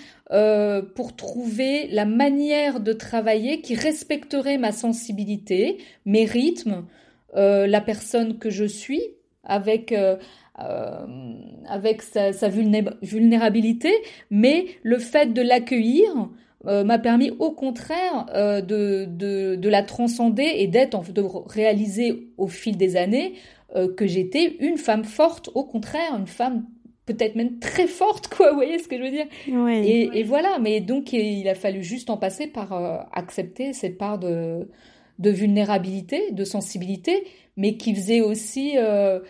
pour 0.96 1.14
trouver 1.14 1.86
la 1.86 2.04
manière 2.04 2.80
de 2.80 2.92
travailler 2.92 3.60
qui 3.60 3.76
respecterait 3.76 4.58
ma 4.58 4.72
sensibilité, 4.72 5.78
mes 6.04 6.24
rythmes, 6.24 6.84
la 7.34 7.80
personne 7.80 8.38
que 8.38 8.50
je 8.50 8.64
suis, 8.64 9.02
avec 9.44 9.94
euh, 10.58 11.06
avec 11.68 12.00
sa, 12.00 12.30
vulnérabilité, 12.48 13.92
mais 14.30 14.66
le 14.82 14.98
fait 14.98 15.34
de 15.34 15.42
l'accueillir 15.42 16.30
euh, 16.66 16.82
m'a 16.82 16.98
permis 16.98 17.30
au 17.38 17.50
contraire 17.50 18.26
euh, 18.34 18.62
de, 18.62 19.06
de, 19.06 19.56
de, 19.56 19.68
la 19.68 19.82
transcender 19.82 20.50
et 20.56 20.66
d'être, 20.66 21.12
de 21.12 21.22
réaliser 21.46 22.28
au 22.38 22.46
fil 22.46 22.76
des 22.76 22.96
années 22.96 23.34
que 23.96 24.06
j'étais 24.06 24.56
une 24.60 24.78
femme 24.78 25.04
forte, 25.04 25.50
au 25.54 25.64
contraire, 25.64 26.16
une 26.18 26.28
femme 26.28 26.64
peut-être 27.04 27.34
même 27.34 27.58
très 27.58 27.86
forte, 27.86 28.28
quoi, 28.28 28.50
vous 28.50 28.56
voyez 28.56 28.78
ce 28.78 28.88
que 28.88 28.96
je 28.96 29.02
veux 29.02 29.10
dire? 29.10 29.26
Et, 29.84 30.20
et, 30.20 30.22
voilà, 30.22 30.58
mais 30.58 30.80
donc 30.80 31.12
il 31.12 31.46
a 31.46 31.54
fallu 31.54 31.82
juste 31.82 32.08
en 32.08 32.16
passer 32.16 32.46
par 32.46 32.72
accepter 33.12 33.74
cette 33.74 33.98
part 33.98 34.18
de, 34.18 34.66
de 35.18 35.30
vulnérabilité, 35.30 36.30
de 36.30 36.44
sensibilité, 36.44 37.24
mais 37.56 37.76
qui 37.76 37.94
faisait 37.94 38.20
aussi, 38.20 38.74
euh, 38.76 39.20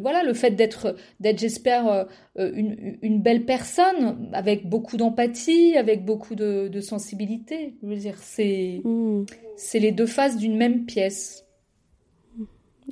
voilà, 0.00 0.22
le 0.22 0.34
fait 0.34 0.50
d'être, 0.52 0.96
d'être, 1.20 1.38
j'espère, 1.38 1.88
euh, 1.88 2.04
une, 2.36 2.98
une, 3.02 3.22
belle 3.22 3.44
personne 3.44 4.28
avec 4.32 4.68
beaucoup 4.68 4.96
d'empathie, 4.96 5.76
avec 5.76 6.04
beaucoup 6.04 6.34
de, 6.34 6.68
de, 6.68 6.80
sensibilité. 6.80 7.74
Je 7.82 7.88
veux 7.88 7.96
dire, 7.96 8.16
c'est, 8.18 8.80
hmm. 8.84 9.24
c'est 9.56 9.78
les 9.78 9.92
deux 9.92 10.06
faces 10.06 10.36
d'une 10.36 10.56
même 10.56 10.84
pièce. 10.84 11.44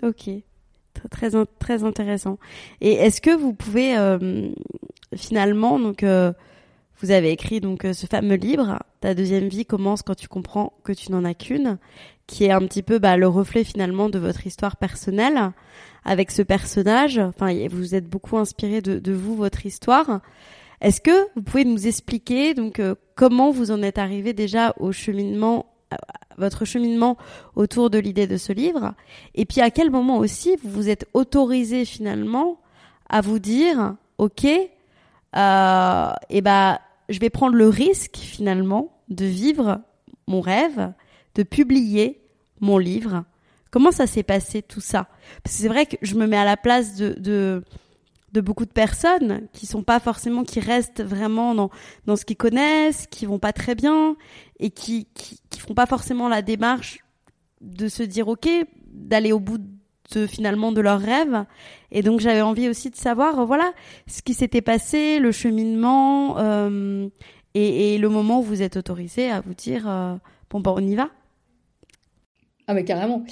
Ok, 0.02 0.30
très 1.10 1.30
très 1.58 1.84
intéressant. 1.84 2.38
Et 2.80 2.92
est-ce 2.92 3.20
que 3.20 3.34
vous 3.34 3.52
pouvez 3.52 3.96
euh, 3.96 4.50
finalement 5.16 5.80
donc 5.80 6.04
vous 7.00 7.10
avez 7.10 7.30
écrit 7.30 7.60
donc 7.60 7.84
ce 7.92 8.06
fameux 8.06 8.36
livre, 8.36 8.78
Ta 9.00 9.14
deuxième 9.14 9.48
vie 9.48 9.64
commence 9.64 10.02
quand 10.02 10.16
tu 10.16 10.26
comprends 10.26 10.72
que 10.82 10.92
tu 10.92 11.12
n'en 11.12 11.24
as 11.24 11.34
qu'une, 11.34 11.78
qui 12.28 12.44
est 12.44 12.52
un 12.52 12.60
petit 12.60 12.84
peu 12.84 13.00
bah, 13.00 13.16
le 13.16 13.26
reflet 13.26 13.64
finalement 13.64 14.08
de 14.08 14.18
votre 14.18 14.46
histoire 14.46 14.76
personnelle 14.76 15.50
avec 16.04 16.30
ce 16.30 16.42
personnage. 16.42 17.18
Enfin, 17.18 17.52
vous 17.68 17.96
êtes 17.96 18.06
beaucoup 18.06 18.38
inspiré 18.38 18.80
de, 18.80 19.12
vous, 19.12 19.34
votre 19.34 19.66
histoire. 19.66 20.20
Est-ce 20.80 21.00
que 21.00 21.26
vous 21.34 21.42
pouvez 21.42 21.64
nous 21.64 21.88
expliquer 21.88 22.54
donc 22.54 22.78
euh, 22.78 22.94
comment 23.16 23.50
vous 23.50 23.72
en 23.72 23.82
êtes 23.82 23.98
arrivé 23.98 24.34
déjà 24.34 24.74
au 24.78 24.92
cheminement, 24.92 25.66
votre 26.36 26.64
cheminement 26.64 27.16
autour 27.56 27.90
de 27.90 27.98
l'idée 27.98 28.28
de 28.28 28.36
ce 28.36 28.52
livre, 28.52 28.94
et 29.34 29.44
puis 29.44 29.60
à 29.60 29.70
quel 29.70 29.90
moment 29.90 30.18
aussi 30.18 30.54
vous 30.62 30.70
vous 30.70 30.88
êtes 30.88 31.08
autorisé 31.14 31.84
finalement 31.84 32.60
à 33.08 33.22
vous 33.22 33.40
dire, 33.40 33.96
ok, 34.18 34.44
euh, 34.44 36.12
et 36.30 36.40
ben 36.42 36.78
je 37.08 37.18
vais 37.18 37.30
prendre 37.30 37.56
le 37.56 37.68
risque 37.68 38.16
finalement 38.16 38.92
de 39.08 39.24
vivre 39.24 39.80
mon 40.28 40.40
rêve 40.40 40.92
de 41.34 41.42
publier 41.42 42.20
mon 42.60 42.78
livre. 42.78 43.24
Comment 43.70 43.92
ça 43.92 44.06
s'est 44.06 44.22
passé 44.22 44.62
tout 44.62 44.80
ça? 44.80 45.08
Parce 45.42 45.56
que 45.56 45.62
c'est 45.62 45.68
vrai 45.68 45.86
que 45.86 45.96
je 46.02 46.14
me 46.14 46.26
mets 46.26 46.38
à 46.38 46.44
la 46.44 46.56
place 46.56 46.94
de, 46.96 47.14
de, 48.32 48.40
beaucoup 48.40 48.64
de 48.64 48.70
personnes 48.70 49.48
qui 49.52 49.66
sont 49.66 49.82
pas 49.82 50.00
forcément, 50.00 50.44
qui 50.44 50.60
restent 50.60 51.02
vraiment 51.02 51.54
dans, 51.54 51.70
dans 52.06 52.16
ce 52.16 52.24
qu'ils 52.24 52.36
connaissent, 52.36 53.06
qui 53.06 53.26
vont 53.26 53.38
pas 53.38 53.52
très 53.52 53.74
bien 53.74 54.16
et 54.58 54.70
qui, 54.70 55.06
qui, 55.14 55.60
font 55.60 55.74
pas 55.74 55.86
forcément 55.86 56.28
la 56.28 56.40
démarche 56.40 57.00
de 57.60 57.88
se 57.88 58.02
dire 58.02 58.28
ok, 58.28 58.48
d'aller 58.86 59.32
au 59.32 59.40
bout 59.40 59.58
de, 60.14 60.26
finalement 60.26 60.72
de 60.72 60.80
leurs 60.80 61.00
rêves. 61.00 61.44
Et 61.90 62.02
donc 62.02 62.20
j'avais 62.20 62.40
envie 62.40 62.68
aussi 62.68 62.88
de 62.90 62.96
savoir, 62.96 63.44
voilà, 63.44 63.72
ce 64.06 64.22
qui 64.22 64.32
s'était 64.32 64.62
passé, 64.62 65.18
le 65.18 65.32
cheminement 65.32 66.38
euh, 66.38 67.08
et, 67.54 67.94
et, 67.94 67.98
le 67.98 68.08
moment 68.08 68.40
où 68.40 68.44
vous 68.44 68.62
êtes 68.62 68.76
autorisé 68.76 69.30
à 69.30 69.40
vous 69.40 69.54
dire 69.54 69.88
euh, 69.88 70.14
bon 70.48 70.60
ben 70.60 70.72
on 70.74 70.80
y 70.80 70.94
va. 70.94 71.10
Ah 72.68 72.74
mais 72.74 72.84
carrément. 72.84 73.24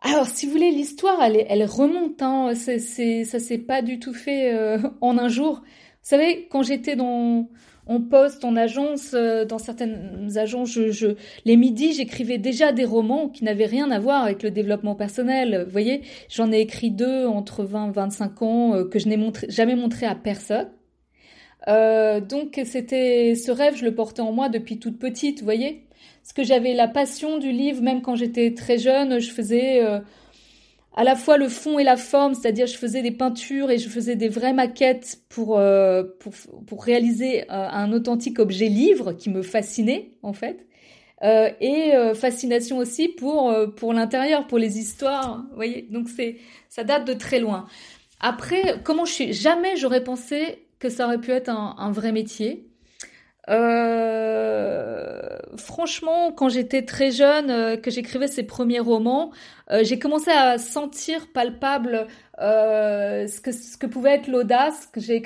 Alors, 0.00 0.26
si 0.26 0.46
vous 0.46 0.52
voulez, 0.52 0.70
l'histoire, 0.70 1.22
elle, 1.22 1.64
remonte. 1.64 2.22
Hein. 2.22 2.52
C'est, 2.54 3.24
ça 3.24 3.38
s'est 3.38 3.58
pas 3.58 3.82
du 3.82 3.98
tout 3.98 4.14
fait 4.14 4.54
euh, 4.54 4.78
en 5.02 5.18
un 5.18 5.28
jour. 5.28 5.60
Vous 5.60 6.08
savez, 6.10 6.48
quand 6.50 6.62
j'étais 6.62 6.96
dans 6.96 7.48
en 7.86 8.00
poste, 8.02 8.44
en 8.44 8.54
agence, 8.56 9.12
euh, 9.14 9.44
dans 9.44 9.58
certaines 9.58 10.30
agences, 10.36 10.70
je, 10.70 11.16
les 11.44 11.56
midis, 11.56 11.94
j'écrivais 11.94 12.38
déjà 12.38 12.72
des 12.72 12.84
romans 12.84 13.28
qui 13.28 13.44
n'avaient 13.44 13.66
rien 13.66 13.90
à 13.90 13.98
voir 13.98 14.24
avec 14.24 14.42
le 14.42 14.50
développement 14.50 14.94
personnel. 14.94 15.64
Vous 15.66 15.72
voyez, 15.72 16.02
j'en 16.30 16.52
ai 16.52 16.60
écrit 16.60 16.90
deux 16.90 17.26
entre 17.26 17.64
20 17.64 17.88
et 17.88 17.92
25 17.92 18.42
ans 18.42 18.74
euh, 18.74 18.84
que 18.84 18.98
je 18.98 19.08
n'ai 19.08 19.18
jamais 19.48 19.74
montré 19.74 20.06
à 20.06 20.14
personne. 20.14 20.68
donc, 21.66 22.60
c'était 22.64 23.34
ce 23.34 23.50
rêve, 23.50 23.76
je 23.76 23.84
le 23.84 23.94
portais 23.94 24.22
en 24.22 24.32
moi 24.32 24.48
depuis 24.48 24.78
toute 24.78 24.98
petite, 24.98 25.40
vous 25.40 25.44
voyez 25.44 25.87
parce 26.22 26.32
que 26.34 26.44
j'avais 26.44 26.74
la 26.74 26.88
passion 26.88 27.38
du 27.38 27.52
livre, 27.52 27.82
même 27.82 28.02
quand 28.02 28.14
j'étais 28.14 28.52
très 28.52 28.78
jeune, 28.78 29.18
je 29.18 29.30
faisais 29.30 29.82
euh, 29.82 29.98
à 30.94 31.04
la 31.04 31.16
fois 31.16 31.38
le 31.38 31.48
fond 31.48 31.78
et 31.78 31.84
la 31.84 31.96
forme, 31.96 32.34
c'est-à-dire 32.34 32.66
je 32.66 32.76
faisais 32.76 33.02
des 33.02 33.10
peintures 33.10 33.70
et 33.70 33.78
je 33.78 33.88
faisais 33.88 34.14
des 34.14 34.28
vraies 34.28 34.52
maquettes 34.52 35.20
pour, 35.28 35.58
euh, 35.58 36.02
pour, 36.20 36.32
pour, 36.66 36.84
réaliser 36.84 37.44
euh, 37.44 37.44
un 37.50 37.92
authentique 37.92 38.38
objet 38.38 38.68
livre 38.68 39.12
qui 39.12 39.30
me 39.30 39.42
fascinait 39.42 40.12
en 40.22 40.32
fait. 40.32 40.66
et 41.22 41.92
fascination 42.14 42.78
aussi 42.78 43.08
pour, 43.08 43.52
pour 43.74 43.92
l'intérieur, 43.92 44.46
pour 44.46 44.58
les 44.58 44.78
histoires, 44.78 45.44
vous 45.50 45.56
voyez. 45.56 45.88
Donc 45.90 46.08
c'est 46.08 46.36
ça 46.68 46.84
date 46.84 47.06
de 47.06 47.14
très 47.14 47.40
loin. 47.40 47.66
Après, 48.20 48.80
comment 48.84 49.04
je 49.04 49.12
suis 49.12 49.32
jamais 49.32 49.76
j'aurais 49.76 50.04
pensé 50.04 50.66
que 50.78 50.88
ça 50.88 51.06
aurait 51.06 51.20
pu 51.20 51.30
être 51.30 51.48
un, 51.48 51.74
un 51.78 51.90
vrai 51.90 52.12
métier. 52.12 52.67
Euh, 53.48 55.38
franchement, 55.56 56.32
quand 56.32 56.48
j'étais 56.48 56.82
très 56.82 57.10
jeune, 57.10 57.50
euh, 57.50 57.76
que 57.76 57.90
j'écrivais 57.90 58.28
ces 58.28 58.42
premiers 58.42 58.80
romans, 58.80 59.32
euh, 59.70 59.82
j'ai 59.84 59.98
commencé 59.98 60.30
à 60.30 60.58
sentir 60.58 61.28
palpable 61.32 62.06
ce 62.38 63.76
que 63.78 63.86
pouvait 63.86 64.14
être 64.16 64.28
l'audace. 64.28 64.86
Que 64.86 65.00
j'ai 65.00 65.22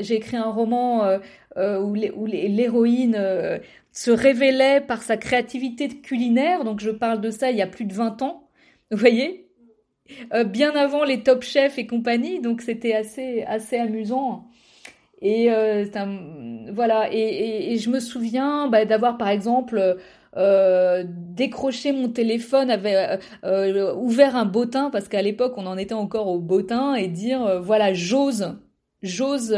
j'ai 0.00 0.14
écrit 0.14 0.36
un 0.36 0.50
roman 0.50 1.18
où 1.56 1.94
l'héroïne 1.94 3.60
se 3.92 4.10
révélait 4.10 4.80
par 4.80 5.02
sa 5.02 5.16
créativité 5.16 5.88
culinaire. 5.88 6.64
Donc 6.64 6.80
je 6.80 6.90
parle 6.90 7.20
de 7.20 7.30
ça 7.30 7.50
il 7.50 7.56
y 7.56 7.62
a 7.62 7.66
plus 7.66 7.84
de 7.84 7.94
20 7.94 8.22
ans. 8.22 8.48
Vous 8.90 8.98
voyez, 8.98 9.46
bien 10.46 10.74
avant 10.74 11.04
les 11.04 11.22
Top 11.22 11.42
Chefs 11.42 11.78
et 11.78 11.86
compagnie. 11.86 12.40
Donc 12.40 12.60
c'était 12.62 12.94
assez 12.94 13.42
assez 13.44 13.76
amusant. 13.76 14.48
Et 15.20 15.48
voilà. 16.72 17.08
Et, 17.12 17.78
je 17.78 17.90
me 17.90 18.00
souviens 18.00 18.68
bah, 18.68 18.84
d'avoir 18.84 19.16
par 19.18 19.28
exemple 19.28 19.96
décroché 20.34 21.92
mon 21.92 22.08
téléphone, 22.08 22.70
avait 22.70 23.18
ouvert 23.96 24.36
un 24.36 24.44
bottin 24.44 24.90
parce 24.90 25.08
qu'à 25.08 25.22
l'époque 25.22 25.54
on 25.56 25.66
en 25.66 25.78
était 25.78 25.94
encore 25.94 26.26
au 26.26 26.40
bottin 26.40 26.94
et 26.94 27.06
dire 27.06 27.60
voilà 27.60 27.94
j'ose 27.94 28.56
j'ose 29.02 29.56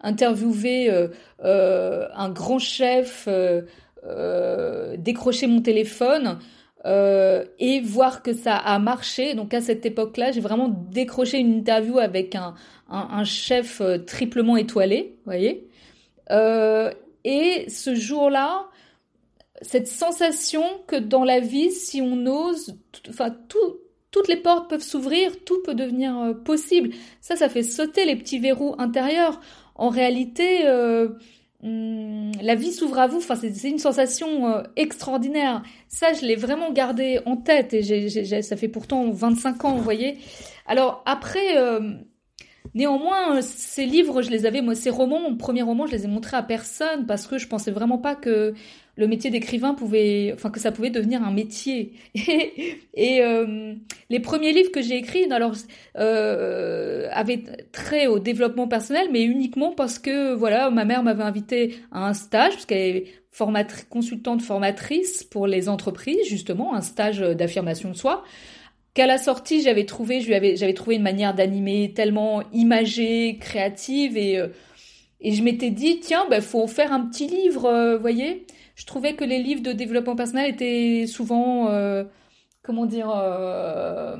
interviewer 0.00 1.08
un 1.42 2.30
grand 2.30 2.58
chef, 2.58 3.28
décrocher 4.98 5.46
mon 5.46 5.62
téléphone 5.62 6.38
euh, 6.86 7.44
et 7.58 7.80
voir 7.80 8.22
que 8.22 8.32
ça 8.32 8.56
a 8.56 8.78
marché. 8.78 9.34
Donc 9.34 9.52
à 9.52 9.60
cette 9.60 9.84
époque-là, 9.84 10.30
j'ai 10.30 10.40
vraiment 10.40 10.68
décroché 10.68 11.38
une 11.38 11.58
interview 11.58 11.98
avec 11.98 12.34
un, 12.36 12.54
un, 12.88 13.24
chef 13.24 13.80
euh, 13.80 13.98
triplement 13.98 14.56
étoilé, 14.56 15.16
voyez. 15.24 15.68
Euh, 16.30 16.92
et 17.24 17.68
ce 17.68 17.94
jour-là, 17.96 18.66
cette 19.60 19.88
sensation 19.88 20.62
que 20.86 20.94
dans 20.94 21.24
la 21.24 21.40
vie, 21.40 21.72
si 21.72 22.00
on 22.00 22.26
ose, 22.26 22.76
enfin 23.08 23.34
tout, 23.48 23.78
toutes 24.12 24.28
les 24.28 24.36
portes 24.36 24.70
peuvent 24.70 24.80
s'ouvrir, 24.80 25.32
tout 25.44 25.60
peut 25.64 25.74
devenir 25.74 26.32
possible. 26.44 26.90
Ça, 27.20 27.34
ça 27.34 27.48
fait 27.48 27.64
sauter 27.64 28.04
les 28.04 28.14
petits 28.14 28.38
verrous 28.38 28.76
intérieurs. 28.78 29.40
En 29.74 29.88
réalité, 29.88 30.64
Hum, 31.62 32.30
la 32.40 32.54
vie 32.54 32.72
s'ouvre 32.72 32.98
à 32.98 33.06
vous. 33.08 33.18
Enfin, 33.18 33.34
c'est 33.34 33.68
une 33.68 33.78
sensation 33.78 34.48
euh, 34.48 34.62
extraordinaire. 34.76 35.62
Ça, 35.88 36.12
je 36.12 36.24
l'ai 36.24 36.36
vraiment 36.36 36.72
gardé 36.72 37.20
en 37.26 37.36
tête 37.36 37.74
et 37.74 38.42
ça 38.42 38.56
fait 38.56 38.68
pourtant 38.68 39.10
25 39.10 39.64
ans, 39.64 39.74
vous 39.74 39.82
voyez. 39.82 40.18
Alors 40.66 41.02
après, 41.06 41.56
euh, 41.56 41.94
néanmoins, 42.74 43.40
ces 43.42 43.86
livres, 43.86 44.22
je 44.22 44.30
les 44.30 44.46
avais, 44.46 44.62
moi, 44.62 44.74
ces 44.74 44.90
romans, 44.90 45.20
mon 45.20 45.36
premier 45.36 45.62
roman, 45.62 45.86
je 45.86 45.92
les 45.92 46.04
ai 46.04 46.08
montrés 46.08 46.36
à 46.36 46.42
personne 46.42 47.06
parce 47.06 47.26
que 47.26 47.38
je 47.38 47.46
pensais 47.46 47.70
vraiment 47.70 47.98
pas 47.98 48.14
que 48.14 48.54
le 48.96 49.06
métier 49.06 49.30
d'écrivain 49.30 49.74
pouvait, 49.74 50.32
enfin 50.34 50.50
que 50.50 50.58
ça 50.58 50.72
pouvait 50.72 50.90
devenir 50.90 51.22
un 51.22 51.30
métier. 51.30 51.92
Et, 52.94 53.22
euh, 53.22 53.74
les 54.10 54.20
premiers 54.20 54.52
livres 54.52 54.72
que 54.72 54.82
j'ai 54.82 54.96
écrits, 54.96 55.30
alors 55.30 55.54
euh, 55.96 57.08
avaient 57.12 57.44
trait 57.70 58.08
au 58.08 58.18
développement 58.18 58.66
personnel, 58.66 59.08
mais 59.12 59.22
uniquement 59.22 59.70
parce 59.70 60.00
que 60.00 60.34
voilà, 60.34 60.70
ma 60.70 60.84
mère 60.84 61.04
m'avait 61.04 61.22
invité 61.22 61.76
à 61.92 62.08
un 62.08 62.14
stage 62.14 62.54
parce 62.54 62.66
qu'elle 62.66 62.96
est 62.96 63.04
consultante 63.88 64.42
formatrice 64.42 65.22
pour 65.22 65.46
les 65.46 65.68
entreprises, 65.68 66.26
justement, 66.26 66.74
un 66.74 66.80
stage 66.80 67.20
d'affirmation 67.20 67.90
de 67.90 67.96
soi 67.96 68.24
qu'à 68.98 69.06
la 69.06 69.18
sortie, 69.18 69.62
j'avais 69.62 69.84
trouvé, 69.84 70.20
une 70.24 71.02
manière 71.02 71.32
d'animer 71.32 71.92
tellement 71.94 72.42
imagée, 72.52 73.38
créative, 73.40 74.16
et, 74.16 74.36
euh, 74.40 74.48
je 75.24 75.40
m'étais 75.40 75.70
dit, 75.70 76.00
tiens, 76.00 76.26
ben, 76.28 76.40
faut 76.40 76.66
faire 76.66 76.92
un 76.92 77.06
petit 77.06 77.28
livre, 77.28 77.94
vous 77.94 78.00
voyez. 78.00 78.44
Je 78.74 78.86
trouvais 78.86 79.14
que 79.14 79.22
les 79.22 79.38
livres 79.40 79.62
de 79.62 79.70
développement 79.70 80.16
personnel 80.16 80.50
étaient 80.50 81.06
souvent, 81.06 81.68
euh, 81.70 82.02
comment 82.64 82.86
dire, 82.86 83.08
euh, 83.14 84.16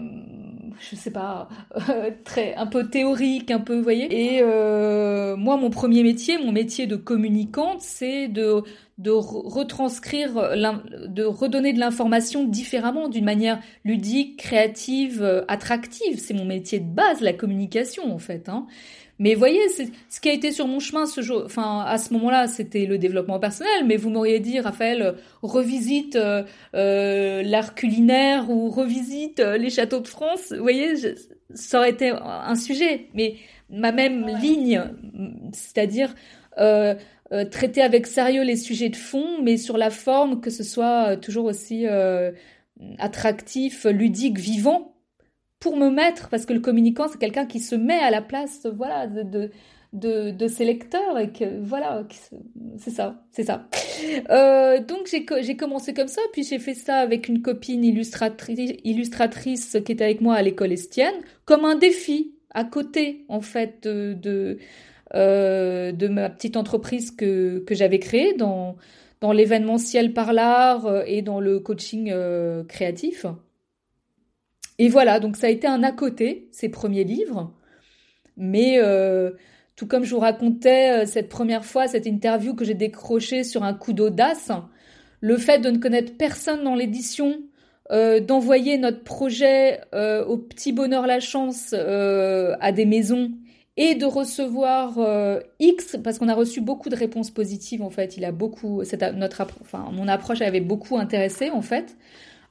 je 0.80 0.96
sais 0.96 1.10
pas, 1.10 1.48
très 2.24 2.54
un 2.54 2.66
peu 2.66 2.88
théorique, 2.88 3.50
un 3.50 3.60
peu, 3.60 3.76
vous 3.76 3.82
voyez. 3.82 4.36
Et 4.36 4.40
euh, 4.42 5.36
moi, 5.36 5.56
mon 5.56 5.70
premier 5.70 6.02
métier, 6.02 6.38
mon 6.38 6.52
métier 6.52 6.86
de 6.86 6.96
communicante, 6.96 7.80
c'est 7.80 8.28
de 8.28 8.62
de 8.98 9.12
retranscrire, 9.12 10.34
de 10.34 11.22
redonner 11.22 11.72
de 11.72 11.78
l'information 11.78 12.42
différemment, 12.42 13.08
d'une 13.08 13.24
manière 13.24 13.60
ludique, 13.84 14.38
créative, 14.38 15.44
attractive. 15.46 16.18
C'est 16.18 16.34
mon 16.34 16.44
métier 16.44 16.80
de 16.80 16.92
base, 16.92 17.20
la 17.20 17.32
communication 17.32 18.12
en 18.12 18.18
fait. 18.18 18.48
Hein. 18.48 18.66
Mais 19.18 19.34
voyez, 19.34 19.60
ce 19.68 20.20
qui 20.20 20.28
a 20.28 20.32
été 20.32 20.52
sur 20.52 20.68
mon 20.68 20.78
chemin 20.78 21.06
ce 21.06 21.20
jour, 21.22 21.42
enfin 21.44 21.80
à 21.80 21.98
ce 21.98 22.12
moment-là, 22.14 22.46
c'était 22.46 22.86
le 22.86 22.98
développement 22.98 23.40
personnel. 23.40 23.84
Mais 23.86 23.96
vous 23.96 24.10
m'auriez 24.10 24.38
dit, 24.38 24.60
Raphaël, 24.60 25.14
revisite 25.42 26.16
euh, 26.16 26.44
euh 26.74 27.42
l'art 27.42 27.74
culinaire 27.74 28.48
ou 28.50 28.70
revisite 28.70 29.40
euh, 29.40 29.56
les 29.56 29.70
châteaux 29.70 30.00
de 30.00 30.06
France. 30.06 30.52
Vous 30.52 30.62
voyez, 30.62 30.94
ça 31.52 31.78
aurait 31.78 31.90
été 31.90 32.10
un 32.10 32.54
sujet. 32.54 33.08
Mais 33.14 33.34
ma 33.70 33.90
même 33.90 34.26
ligne, 34.40 34.82
c'est-à-dire 35.52 36.14
euh, 36.58 36.94
euh, 37.32 37.44
traiter 37.44 37.82
avec 37.82 38.06
sérieux 38.06 38.42
les 38.42 38.56
sujets 38.56 38.88
de 38.88 38.96
fond, 38.96 39.42
mais 39.42 39.56
sur 39.56 39.78
la 39.78 39.90
forme, 39.90 40.40
que 40.40 40.50
ce 40.50 40.62
soit 40.62 41.16
toujours 41.16 41.46
aussi 41.46 41.86
attractif, 42.98 43.84
ludique, 43.84 44.38
vivant 44.38 44.94
pour 45.60 45.76
me 45.76 45.90
mettre, 45.90 46.28
parce 46.28 46.46
que 46.46 46.52
le 46.52 46.60
communicant, 46.60 47.08
c'est 47.08 47.18
quelqu'un 47.18 47.46
qui 47.46 47.60
se 47.60 47.74
met 47.74 47.98
à 47.98 48.10
la 48.10 48.22
place, 48.22 48.66
voilà, 48.66 49.06
de, 49.06 49.50
de, 49.92 50.30
de, 50.30 50.48
ses 50.48 50.64
lecteurs 50.64 51.18
et 51.18 51.32
que 51.32 51.60
voilà, 51.60 52.04
c'est 52.76 52.90
ça, 52.90 53.24
c'est 53.30 53.44
ça. 53.44 53.68
Euh, 54.30 54.80
donc 54.80 55.08
j'ai 55.08 55.56
commencé 55.56 55.94
comme 55.94 56.08
ça, 56.08 56.20
puis 56.32 56.44
j'ai 56.44 56.58
fait 56.58 56.74
ça 56.74 56.96
avec 56.96 57.28
une 57.28 57.42
copine 57.42 57.84
illustratrice, 57.84 58.72
illustratrice 58.84 59.76
qui 59.84 59.92
était 59.92 60.04
avec 60.04 60.20
moi 60.20 60.34
à 60.34 60.42
l'école 60.42 60.72
estienne, 60.72 61.14
comme 61.44 61.64
un 61.64 61.74
défi 61.74 62.34
à 62.50 62.64
côté 62.64 63.24
en 63.28 63.40
fait 63.40 63.82
de 63.82 64.14
de, 64.14 64.58
euh, 65.14 65.92
de 65.92 66.08
ma 66.08 66.28
petite 66.28 66.56
entreprise 66.56 67.10
que, 67.10 67.60
que 67.66 67.74
j'avais 67.74 67.98
créée 67.98 68.34
dans 68.34 68.76
dans 69.20 69.32
l'événementiel 69.32 70.12
par 70.12 70.32
l'art 70.32 70.86
euh, 70.86 71.02
et 71.06 71.22
dans 71.22 71.40
le 71.40 71.60
coaching 71.60 72.10
euh, 72.12 72.62
créatif. 72.64 73.26
Et 74.78 74.88
voilà, 74.88 75.18
donc 75.20 75.36
ça 75.36 75.48
a 75.48 75.50
été 75.50 75.66
un 75.66 75.82
à 75.82 75.92
côté, 75.92 76.48
ces 76.52 76.68
premiers 76.68 77.04
livres. 77.04 77.52
Mais 78.36 78.78
euh, 78.78 79.32
tout 79.76 79.86
comme 79.86 80.04
je 80.04 80.14
vous 80.14 80.20
racontais 80.20 81.02
euh, 81.02 81.06
cette 81.06 81.28
première 81.28 81.64
fois, 81.64 81.88
cette 81.88 82.06
interview 82.06 82.54
que 82.54 82.64
j'ai 82.64 82.74
décrochée 82.74 83.42
sur 83.42 83.64
un 83.64 83.74
coup 83.74 83.92
d'audace, 83.92 84.52
le 85.20 85.36
fait 85.36 85.58
de 85.58 85.70
ne 85.70 85.78
connaître 85.78 86.16
personne 86.16 86.62
dans 86.62 86.76
l'édition, 86.76 87.42
euh, 87.90 88.20
d'envoyer 88.20 88.78
notre 88.78 89.02
projet 89.02 89.80
au 89.92 90.36
petit 90.36 90.72
bonheur 90.72 91.06
la 91.06 91.18
chance 91.18 91.72
à 91.72 92.72
des 92.72 92.86
maisons 92.86 93.32
et 93.76 93.96
de 93.96 94.06
recevoir 94.06 94.98
X 95.58 95.96
parce 96.04 96.18
qu'on 96.18 96.28
a 96.28 96.34
reçu 96.34 96.60
beaucoup 96.60 96.88
de 96.88 96.96
réponses 96.96 97.32
positives 97.32 97.82
en 97.82 97.90
fait. 97.90 98.16
Il 98.16 98.24
a 98.24 98.30
beaucoup, 98.30 98.82
notre, 99.14 99.46
mon 99.92 100.06
approche 100.06 100.40
avait 100.40 100.60
beaucoup 100.60 100.98
intéressé 100.98 101.50
en 101.50 101.62
fait. 101.62 101.96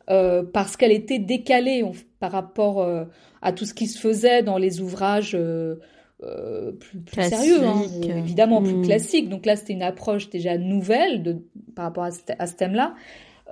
Euh, 0.09 0.41
parce 0.41 0.77
qu'elle 0.77 0.93
était 0.93 1.19
décalée 1.19 1.83
par 2.21 2.31
rapport 2.31 2.81
euh, 2.81 3.03
à 3.41 3.51
tout 3.51 3.65
ce 3.65 3.73
qui 3.73 3.87
se 3.87 3.99
faisait 3.99 4.41
dans 4.41 4.57
les 4.57 4.79
ouvrages 4.79 5.35
euh, 5.35 5.75
plus, 6.79 7.23
sérieux, 7.23 7.65
hein, 7.65 7.81
évidemment 8.03 8.61
plus 8.61 8.75
hmm. 8.75 8.85
classiques. 8.85 9.27
Donc 9.27 9.45
là, 9.45 9.57
c'était 9.57 9.73
une 9.73 9.83
approche 9.83 10.29
déjà 10.29 10.57
nouvelle 10.57 11.23
de, 11.23 11.43
par 11.75 11.85
rapport 11.85 12.05
à 12.05 12.11
ce, 12.11 12.53
thème-là. 12.55 12.95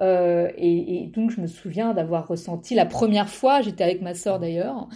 Et, 0.01 1.03
et, 1.03 1.07
donc, 1.07 1.31
je 1.31 1.41
me 1.41 1.47
souviens 1.47 1.93
d'avoir 1.93 2.25
ressenti 2.27 2.73
la 2.73 2.85
première 2.85 3.29
fois, 3.29 3.61
j'étais 3.61 3.83
avec 3.83 4.01
ma 4.01 4.13
sœur 4.13 4.39
d'ailleurs, 4.39 4.87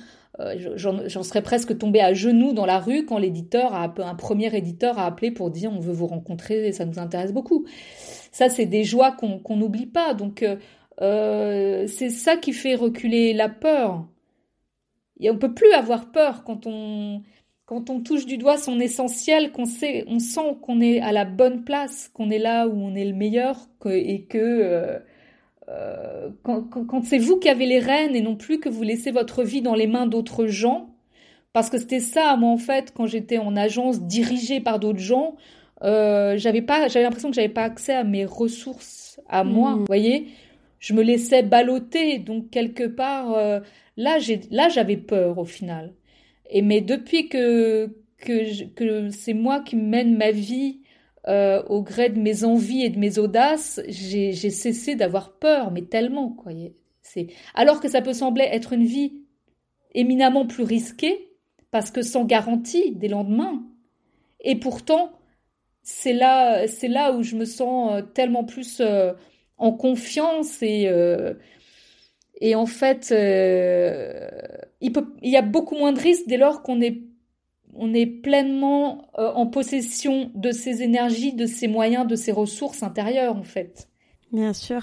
j'en 0.75 1.23
serais 1.23 1.41
presque 1.41 1.77
tombée 1.77 1.99
à 1.99 2.13
genoux 2.13 2.53
dans 2.53 2.65
la 2.65 2.79
rue 2.79 3.05
quand 3.05 3.17
l'éditeur, 3.17 3.73
a, 3.73 3.93
un 3.97 4.15
premier 4.15 4.55
éditeur 4.55 4.97
a 4.97 5.05
appelé 5.05 5.31
pour 5.31 5.51
dire 5.51 5.71
on 5.73 5.81
veut 5.81 5.93
vous 5.93 6.07
rencontrer 6.07 6.67
et 6.67 6.71
ça 6.71 6.85
nous 6.85 6.99
intéresse 6.99 7.33
beaucoup. 7.33 7.65
Ça, 8.31 8.47
c'est 8.47 8.65
des 8.65 8.85
joies 8.85 9.11
qu'on 9.11 9.57
n'oublie 9.57 9.87
pas. 9.87 10.13
Donc, 10.13 10.43
euh, 11.01 11.87
c'est 11.87 12.09
ça 12.09 12.37
qui 12.37 12.53
fait 12.53 12.75
reculer 12.75 13.33
la 13.33 13.49
peur. 13.49 14.05
Et 15.19 15.29
on 15.31 15.37
peut 15.37 15.53
plus 15.53 15.71
avoir 15.73 16.11
peur 16.11 16.43
quand 16.43 16.65
on 16.65 17.21
quand 17.65 17.91
on 17.91 18.01
touche 18.01 18.25
du 18.25 18.37
doigt 18.37 18.57
son 18.57 18.79
essentiel, 18.79 19.51
qu'on 19.51 19.65
sait, 19.65 20.03
on 20.07 20.17
sent 20.17 20.57
qu'on 20.63 20.81
est 20.81 21.01
à 21.01 21.11
la 21.11 21.23
bonne 21.23 21.63
place, 21.63 22.09
qu'on 22.15 22.31
est 22.31 22.39
là 22.39 22.67
où 22.67 22.73
on 22.73 22.95
est 22.95 23.05
le 23.05 23.13
meilleur, 23.13 23.69
et 23.85 24.23
que 24.23 24.39
euh, 24.39 24.97
euh, 25.67 26.29
quand, 26.41 26.63
quand 26.63 27.03
c'est 27.05 27.19
vous 27.19 27.37
qui 27.37 27.47
avez 27.47 27.67
les 27.67 27.77
rênes 27.77 28.15
et 28.15 28.21
non 28.23 28.35
plus 28.35 28.59
que 28.59 28.69
vous 28.69 28.81
laissez 28.81 29.11
votre 29.11 29.43
vie 29.43 29.61
dans 29.61 29.75
les 29.75 29.85
mains 29.85 30.07
d'autres 30.07 30.47
gens, 30.47 30.95
parce 31.53 31.69
que 31.69 31.77
c'était 31.77 31.99
ça, 31.99 32.35
moi 32.37 32.49
en 32.49 32.57
fait, 32.57 32.91
quand 32.91 33.05
j'étais 33.05 33.37
en 33.37 33.55
agence 33.55 34.01
dirigée 34.01 34.61
par 34.61 34.79
d'autres 34.79 34.97
gens, 34.97 35.35
j'avais 35.83 36.63
pas, 36.63 36.87
j'avais 36.87 37.03
l'impression 37.03 37.29
que 37.29 37.35
j'avais 37.35 37.49
pas 37.49 37.65
accès 37.65 37.93
à 37.93 38.03
mes 38.03 38.25
ressources 38.25 39.21
à 39.29 39.43
moi, 39.43 39.73
mmh. 39.73 39.77
vous 39.77 39.85
voyez 39.85 40.27
je 40.79 40.93
me 40.93 41.03
laissais 41.03 41.43
balloter. 41.43 42.19
Donc 42.19 42.49
quelque 42.49 42.85
part, 42.85 43.33
euh, 43.33 43.59
là, 43.97 44.19
j'ai, 44.19 44.41
là, 44.51 44.69
j'avais 44.69 44.97
peur 44.97 45.37
au 45.37 45.45
final. 45.45 45.93
Et 46.49 46.61
mais 46.61 46.81
depuis 46.81 47.29
que 47.29 47.95
que, 48.17 48.65
que 48.73 49.09
c'est 49.11 49.33
moi 49.33 49.61
qui 49.61 49.75
mène 49.77 50.17
ma 50.17 50.31
vie 50.31 50.81
euh, 51.27 51.63
au 51.63 51.81
gré 51.83 52.09
de 52.09 52.19
mes 52.19 52.43
envies 52.43 52.83
et 52.83 52.89
de 52.89 52.99
mes 52.99 53.17
audaces, 53.17 53.81
j'ai, 53.87 54.33
j'ai 54.33 54.49
cessé 54.49 54.95
d'avoir 54.95 55.37
peur, 55.37 55.71
mais 55.71 55.83
tellement 55.83 56.29
quoi. 56.29 56.51
C'est 57.01 57.27
alors 57.55 57.79
que 57.81 57.89
ça 57.89 58.01
peut 58.01 58.13
sembler 58.13 58.43
être 58.45 58.73
une 58.73 58.85
vie 58.85 59.21
éminemment 59.93 60.45
plus 60.45 60.63
risquée 60.63 61.29
parce 61.71 61.91
que 61.91 62.01
sans 62.01 62.25
garantie 62.25 62.91
des 62.95 63.07
lendemains. 63.07 63.63
Et 64.41 64.55
pourtant, 64.55 65.11
c'est 65.83 66.13
là, 66.13 66.67
c'est 66.67 66.87
là 66.87 67.13
où 67.13 67.23
je 67.23 67.35
me 67.35 67.45
sens 67.45 67.93
euh, 67.93 68.01
tellement 68.01 68.43
plus 68.43 68.81
en 69.59 69.71
confiance 69.71 70.61
et 70.61 70.87
euh, 70.87 71.33
et 72.41 72.55
en 72.55 72.65
fait 72.65 73.09
euh, 73.11 74.29
il 74.81 74.91
peut 74.91 75.13
il 75.21 75.31
y 75.31 75.37
a 75.37 75.41
beaucoup 75.41 75.75
moins 75.75 75.91
de 75.91 75.99
risques 75.99 76.27
dès 76.27 76.37
lors 76.37 76.63
qu'on 76.63 76.81
est 76.81 77.01
on 77.75 77.93
est 77.93 78.05
pleinement 78.05 79.09
euh, 79.17 79.31
en 79.33 79.45
possession 79.47 80.31
de 80.35 80.51
ses 80.51 80.81
énergies, 80.81 81.33
de 81.33 81.45
ses 81.45 81.67
moyens, 81.67 82.07
de 82.07 82.15
ses 82.15 82.31
ressources 82.31 82.83
intérieures, 82.83 83.35
en 83.35 83.43
fait. 83.43 83.87
Bien 84.31 84.53
sûr. 84.53 84.81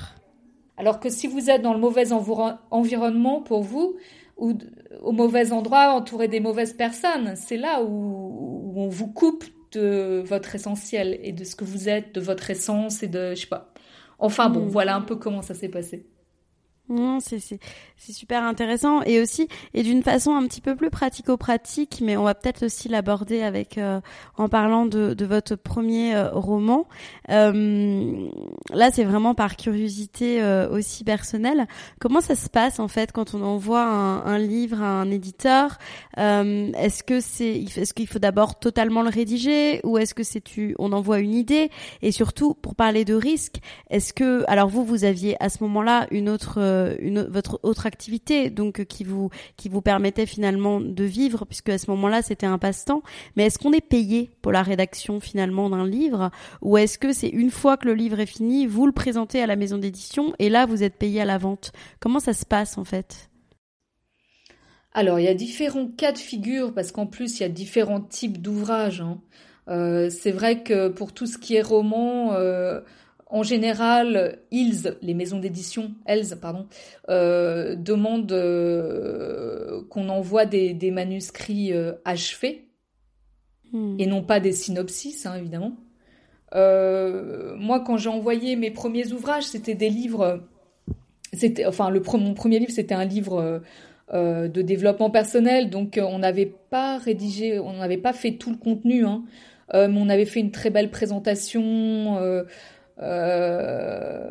Alors 0.77 1.01
que 1.01 1.09
si 1.09 1.27
vous 1.27 1.51
êtes 1.51 1.63
dans 1.63 1.75
le 1.75 1.81
mauvais 1.81 2.13
environnement 2.13 3.41
pour 3.41 3.63
vous, 3.63 3.97
ou 4.37 4.55
au 5.03 5.13
mauvais 5.13 5.53
endroit, 5.53 5.93
entouré 5.95 6.29
des 6.29 6.41
mauvaises 6.41 6.75
personnes, 6.75 7.35
c'est 7.37 7.57
là 7.57 7.83
où, 7.83 8.73
on 8.77 8.89
vous 8.89 9.09
coupe 9.09 9.45
de 9.73 10.23
votre 10.25 10.55
essentiel 10.55 11.19
et 11.23 11.33
de 11.33 11.45
ce 11.45 11.57
que 11.57 11.65
vous 11.65 11.89
êtes, 11.89 12.15
de 12.15 12.21
votre 12.21 12.51
essence 12.51 13.03
et 13.03 13.09
de, 13.09 13.31
je 13.31 13.41
sais 13.41 13.47
pas. 13.47 13.73
Enfin 14.19 14.49
bon, 14.49 14.67
hmm. 14.67 14.69
voilà 14.69 14.97
un 14.97 15.03
peu 15.03 15.17
comment 15.17 15.43
ça 15.43 15.55
s'est 15.55 15.69
passé. 15.69 16.07
C'est 16.89 18.13
super 18.13 18.45
intéressant 18.45 19.03
et 19.03 19.21
aussi 19.21 19.49
et 19.75 19.83
d'une 19.83 20.03
façon 20.03 20.35
un 20.35 20.47
petit 20.47 20.61
peu 20.61 20.77
plus 20.77 20.91
pratico-pratique, 20.91 22.01
mais 22.03 22.17
on 22.17 22.23
va 22.23 22.35
peut-être 22.35 22.67
aussi 22.67 22.89
l'aborder 22.89 23.43
avec 23.43 23.79
euh, 23.79 24.01
en 24.37 24.49
parlant 24.49 24.87
de, 24.87 25.15
de 25.15 25.27
votre 25.27 25.57
premier 25.57 26.15
euh, 26.15 26.31
roman. 26.31 26.87
Euh, 27.31 28.29
là, 28.73 28.91
c'est 28.93 29.05
vraiment 29.05 29.35
par 29.35 29.57
curiosité 29.57 30.41
euh, 30.43 30.69
aussi 30.71 31.03
personnelle. 31.03 31.67
Comment 32.01 32.21
ça 32.21 32.37
se 32.37 32.49
passe 32.49 32.79
en 32.79 32.89
fait 32.89 33.11
quand 33.13 33.35
on 33.35 33.43
envoie 33.43 33.85
un, 33.85 34.25
un 34.25 34.39
livre 34.39 34.81
à 34.83 35.01
un 35.01 35.11
éditeur 35.11 35.79
Est-ce 36.17 37.03
que 37.03 37.21
c'est 37.21 37.65
est-ce 37.77 37.95
qu'il 37.95 38.07
faut 38.07 38.19
d'abord 38.19 38.59
totalement 38.59 39.03
le 39.03 39.11
rédiger 39.11 39.81
ou 39.85 39.99
est-ce 39.99 40.15
que 40.15 40.23
c'est 40.23 40.41
tu 40.41 40.75
on 40.79 40.93
envoie 40.93 41.19
une 41.19 41.35
idée? 41.35 41.71
Et 42.03 42.13
surtout 42.13 42.55
pour 42.55 42.75
parler 42.75 43.05
de 43.05 43.15
risque, 43.15 43.57
est-ce 43.91 44.13
que 44.13 44.45
alors 44.49 44.69
vous 44.69 44.85
vous 44.85 45.05
aviez 45.05 45.37
à 45.43 45.49
ce 45.49 45.63
moment-là 45.65 46.07
une 46.11 46.29
autre 46.29 46.59
euh, 46.59 46.76
une, 47.01 47.23
votre 47.23 47.61
autre 47.63 47.87
activité, 47.87 48.51
donc 48.51 48.81
euh, 48.81 48.85
qui 48.85 49.05
vous 49.05 49.31
qui 49.57 49.69
vous 49.69 49.83
permettait 49.83 50.27
finalement 50.27 50.81
de 50.81 51.05
vivre, 51.05 51.45
puisque 51.45 51.71
à 51.71 51.79
ce 51.79 51.91
moment-là 51.91 52.23
c'était 52.23 52.47
un 52.47 52.59
passe-temps. 52.59 53.03
Mais 53.37 53.47
est-ce 53.47 53.59
qu'on 53.59 53.73
est 53.73 53.87
payé 53.87 54.31
pour 54.43 54.53
la 54.53 54.63
rédaction 54.63 55.21
finalement 55.21 55.71
d'un 55.71 55.87
livre, 55.87 56.31
ou 56.63 56.79
est-ce 56.79 56.99
que 56.99 57.13
c'est 57.13 57.29
une 57.29 57.51
fois 57.51 57.77
que 57.77 57.87
le 57.87 57.95
livre 57.95 58.21
est 58.21 58.27
fini, 58.27 58.67
vous 58.67 58.87
le 58.87 58.93
présentez 58.93 59.43
à 59.43 59.47
la 59.47 59.57
maison 59.57 59.79
d'édition 59.79 60.35
et 60.39 60.49
là 60.49 60.67
vous 60.67 60.83
êtes 60.83 60.97
payé 60.97 61.21
à 61.21 61.25
la 61.25 61.39
vente? 61.39 61.73
Comment 62.01 62.21
ça 62.21 62.33
se 62.33 62.45
passe 62.45 62.79
en 62.79 62.85
fait? 62.85 63.29
Alors, 64.97 65.21
il 65.21 65.27
y 65.27 65.29
a 65.29 65.35
différents 65.35 65.89
cas 65.89 66.13
de 66.13 66.19
figure 66.19 66.73
parce 66.73 66.91
qu'en 66.91 67.07
plus, 67.07 67.39
il 67.39 67.43
y 67.43 67.45
a 67.45 67.51
différents 67.51 68.01
types 68.01 68.41
d'ouvrages. 68.41 69.03
Hein. 69.03 69.21
Euh, 69.69 70.09
c'est 70.09 70.31
vrai 70.31 70.63
que 70.63 70.89
pour 70.89 71.13
tout 71.13 71.27
ce 71.27 71.37
qui 71.37 71.55
est 71.55 71.61
roman, 71.61 72.33
en 73.29 73.43
général, 73.43 74.39
ils, 74.53 74.97
les 75.03 75.15
maisons 75.15 75.41
d'édition, 75.41 75.91
elles, 76.05 76.39
pardon, 76.41 76.67
euh, 77.09 77.75
demandent 77.75 78.31
euh, 78.31 79.83
qu'on 79.91 80.09
envoie 80.09 80.47
des, 80.47 80.91
manuscrits 80.93 81.73
euh, 81.73 81.93
achevés 82.05 82.69
hmm. 83.73 83.97
et 83.99 84.07
non 84.07 84.23
pas 84.23 84.39
des 84.39 84.53
synopsis, 84.53 85.27
hein, 85.27 85.35
évidemment. 85.37 85.73
moi, 86.53 87.81
quand 87.81 87.97
j'ai 87.97 88.09
envoyé 88.09 88.55
mes 88.55 88.71
premiers 88.71 89.13
ouvrages, 89.13 89.45
c'était 89.45 89.75
des 89.75 89.91
livres. 89.91 90.45
C'était, 91.33 91.67
enfin, 91.67 91.91
le, 91.91 92.01
mon 92.15 92.35
premier 92.35 92.61
livre, 92.61 92.73
c'était 92.73 92.95
un 92.95 93.05
livre 93.05 93.61
de 94.13 94.63
développement 94.63 95.11
personnel, 95.11 95.69
donc 95.69 95.99
on 96.01 96.21
n'avait 96.21 96.55
pas 96.71 96.97
rédigé, 96.97 97.59
on 97.59 97.73
n'avait 97.73 97.99
pas 97.99 98.13
fait 98.13 98.35
tout 98.35 98.51
le 98.51 98.57
contenu, 98.57 99.05
hein, 99.05 99.25
mais 99.75 99.99
on 100.01 100.09
avait 100.09 100.27
fait 100.27 100.39
une 100.39 100.53
très 100.53 100.71
belle 100.71 100.93
présentation. 100.93 102.45
Euh, 103.03 104.31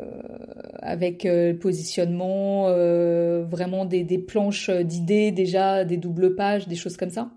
avec 0.82 1.24
euh, 1.24 1.52
le 1.52 1.58
positionnement, 1.58 2.66
euh, 2.68 3.44
vraiment 3.48 3.84
des, 3.84 4.02
des 4.02 4.18
planches 4.18 4.70
d'idées 4.70 5.30
déjà, 5.30 5.84
des 5.84 5.96
doubles 5.96 6.34
pages, 6.34 6.66
des 6.66 6.74
choses 6.74 6.96
comme 6.96 7.10
ça. 7.10 7.30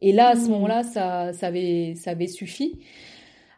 Et 0.00 0.12
là, 0.12 0.28
à 0.28 0.36
ce 0.36 0.46
mmh. 0.46 0.50
moment-là, 0.50 0.82
ça, 0.82 1.32
ça, 1.32 1.48
avait, 1.48 1.94
ça 1.94 2.12
avait 2.12 2.26
suffi. 2.26 2.78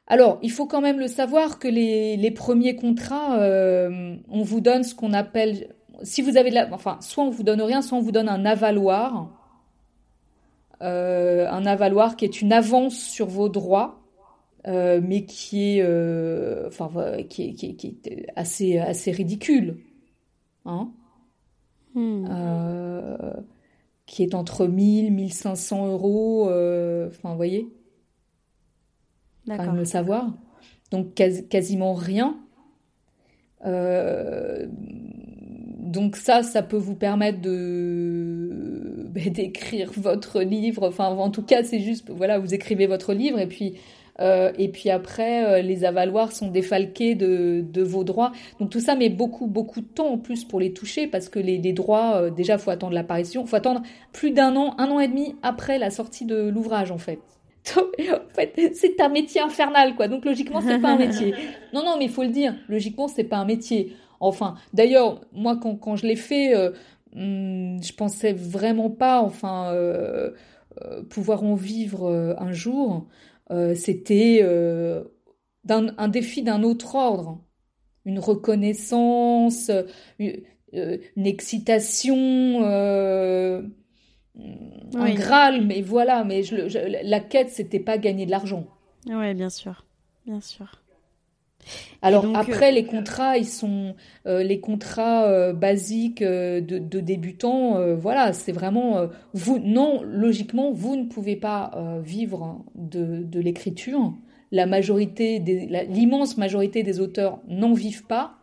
Alors, 0.08 0.38
il 0.42 0.50
faut 0.50 0.66
quand 0.66 0.80
même 0.80 0.98
le 0.98 1.06
savoir 1.06 1.60
que 1.60 1.68
les, 1.68 2.16
les 2.16 2.30
premiers 2.32 2.74
contrats, 2.74 3.38
on 3.38 4.42
vous 4.42 4.60
donne 4.60 4.82
ce 4.82 4.94
qu'on 4.94 5.12
appelle, 5.12 5.68
si 6.02 6.20
vous 6.22 6.36
avez 6.36 6.50
de 6.50 6.56
la, 6.56 6.68
enfin, 6.72 6.98
soit 7.00 7.22
on 7.22 7.30
vous 7.30 7.44
donne 7.44 7.62
rien, 7.62 7.80
soit 7.80 7.96
on 7.98 8.00
vous 8.00 8.10
donne 8.10 8.28
un 8.28 8.44
avaloir, 8.44 9.30
un 10.80 11.66
avaloir 11.66 12.16
qui 12.16 12.24
est 12.24 12.40
une 12.40 12.52
avance 12.52 12.96
sur 12.96 13.26
vos 13.26 13.48
droits 13.48 13.99
euh, 14.66 15.00
mais 15.02 15.24
qui 15.24 15.78
est, 15.78 15.82
euh, 15.82 16.68
enfin, 16.68 16.90
qui 17.28 17.48
est, 17.48 17.52
qui, 17.54 17.76
qui 17.76 17.98
est, 18.04 18.26
assez, 18.36 18.76
assez 18.78 19.10
ridicule, 19.10 19.78
hein 20.66 20.90
hmm. 21.94 22.26
euh, 22.28 23.32
qui 24.04 24.22
est 24.22 24.34
entre 24.34 24.66
1000, 24.66 25.12
1500 25.12 25.86
euros, 25.92 26.44
enfin, 26.44 27.30
vous 27.30 27.36
voyez, 27.36 27.68
enfin, 29.48 29.72
le 29.72 29.86
savoir, 29.86 30.30
donc 30.90 31.14
quasiment 31.14 31.94
rien. 31.94 32.38
donc 35.78 36.16
ça, 36.16 36.42
ça 36.42 36.62
peut 36.62 36.76
vous 36.76 36.96
permettre 36.96 37.40
de 37.40 39.06
bah, 39.10 39.22
d'écrire 39.30 39.90
votre 39.96 40.42
livre. 40.42 40.86
Enfin, 40.86 41.06
en 41.06 41.30
tout 41.30 41.42
cas, 41.42 41.64
c'est 41.64 41.80
juste, 41.80 42.10
voilà, 42.10 42.38
vous 42.38 42.52
écrivez 42.52 42.86
votre 42.86 43.14
livre 43.14 43.38
et 43.38 43.46
puis 43.46 43.76
euh, 44.20 44.52
et 44.58 44.68
puis 44.68 44.90
après, 44.90 45.44
euh, 45.44 45.62
les 45.62 45.84
avaloirs 45.84 46.32
sont 46.32 46.48
défalqués 46.48 47.14
de, 47.14 47.64
de, 47.66 47.82
vos 47.82 48.04
droits. 48.04 48.32
Donc 48.58 48.70
tout 48.70 48.80
ça 48.80 48.94
met 48.94 49.08
beaucoup, 49.08 49.46
beaucoup 49.46 49.80
de 49.80 49.86
temps 49.86 50.08
en 50.08 50.18
plus 50.18 50.44
pour 50.44 50.60
les 50.60 50.72
toucher 50.72 51.06
parce 51.06 51.28
que 51.28 51.38
les, 51.38 51.58
les 51.58 51.72
droits, 51.72 52.16
euh, 52.16 52.30
déjà, 52.30 52.58
faut 52.58 52.70
attendre 52.70 52.92
l'apparition, 52.92 53.46
faut 53.46 53.56
attendre 53.56 53.82
plus 54.12 54.30
d'un 54.30 54.56
an, 54.56 54.74
un 54.78 54.90
an 54.90 55.00
et 55.00 55.08
demi 55.08 55.36
après 55.42 55.78
la 55.78 55.90
sortie 55.90 56.26
de 56.26 56.48
l'ouvrage 56.48 56.90
en 56.90 56.98
fait. 56.98 57.20
en 57.76 58.34
fait, 58.34 58.72
c'est 58.74 59.00
un 59.00 59.08
métier 59.08 59.40
infernal, 59.40 59.94
quoi. 59.94 60.08
Donc 60.08 60.24
logiquement, 60.24 60.60
c'est 60.60 60.78
pas 60.78 60.90
un 60.90 60.98
métier. 60.98 61.34
Non, 61.72 61.84
non, 61.84 61.96
mais 61.98 62.06
il 62.06 62.10
faut 62.10 62.24
le 62.24 62.30
dire. 62.30 62.54
Logiquement, 62.68 63.06
c'est 63.06 63.24
pas 63.24 63.36
un 63.36 63.44
métier. 63.44 63.94
Enfin, 64.18 64.56
d'ailleurs, 64.74 65.20
moi, 65.32 65.56
quand, 65.56 65.76
quand 65.76 65.96
je 65.96 66.06
l'ai 66.06 66.16
fait, 66.16 66.54
euh, 66.54 66.70
hmm, 67.14 67.80
je 67.82 67.92
pensais 67.92 68.32
vraiment 68.32 68.90
pas, 68.90 69.22
enfin, 69.22 69.72
euh, 69.72 70.30
pouvoir 71.10 71.44
en 71.44 71.54
vivre 71.54 72.34
un 72.38 72.52
jour. 72.52 73.06
Euh, 73.50 73.74
c'était 73.74 74.40
euh, 74.42 75.04
un 75.68 76.08
défi 76.08 76.42
d'un 76.42 76.62
autre 76.62 76.94
ordre, 76.94 77.42
une 78.04 78.18
reconnaissance, 78.18 79.70
une, 80.18 80.42
euh, 80.74 80.98
excitation, 81.16 82.62
un 82.62 83.62
Graal, 85.14 85.66
mais 85.66 85.82
voilà, 85.82 86.24
mais 86.24 86.42
la 87.02 87.20
quête, 87.20 87.50
c'était 87.50 87.80
pas 87.80 87.98
gagner 87.98 88.26
de 88.26 88.30
l'argent. 88.30 88.66
Oui, 89.06 89.34
bien 89.34 89.50
sûr, 89.50 89.84
bien 90.26 90.40
sûr. 90.40 90.82
Alors 92.02 92.26
après, 92.34 92.72
les 92.72 92.84
contrats, 92.84 93.36
ils 93.36 93.46
sont 93.46 93.94
les 94.24 94.60
contrats 94.60 95.52
basiques 95.52 96.22
de, 96.22 96.60
de, 96.60 97.00
débutants. 97.00 97.94
voilà, 97.96 98.32
c'est 98.32 98.52
vraiment 98.52 99.08
vous. 99.34 99.58
Non, 99.58 100.02
logiquement, 100.02 100.72
vous 100.72 100.96
ne 100.96 101.04
pouvez 101.04 101.36
pas 101.36 101.72
vivre 102.02 102.64
de, 102.74 103.22
de 103.22 103.40
l'écriture. 103.40 104.14
La 104.52 104.66
majorité, 104.66 105.38
l'immense 105.88 106.36
majorité 106.38 106.82
des 106.82 107.00
auteurs 107.00 107.40
n'en 107.48 107.74
vivent 107.74 108.06
pas. 108.06 108.38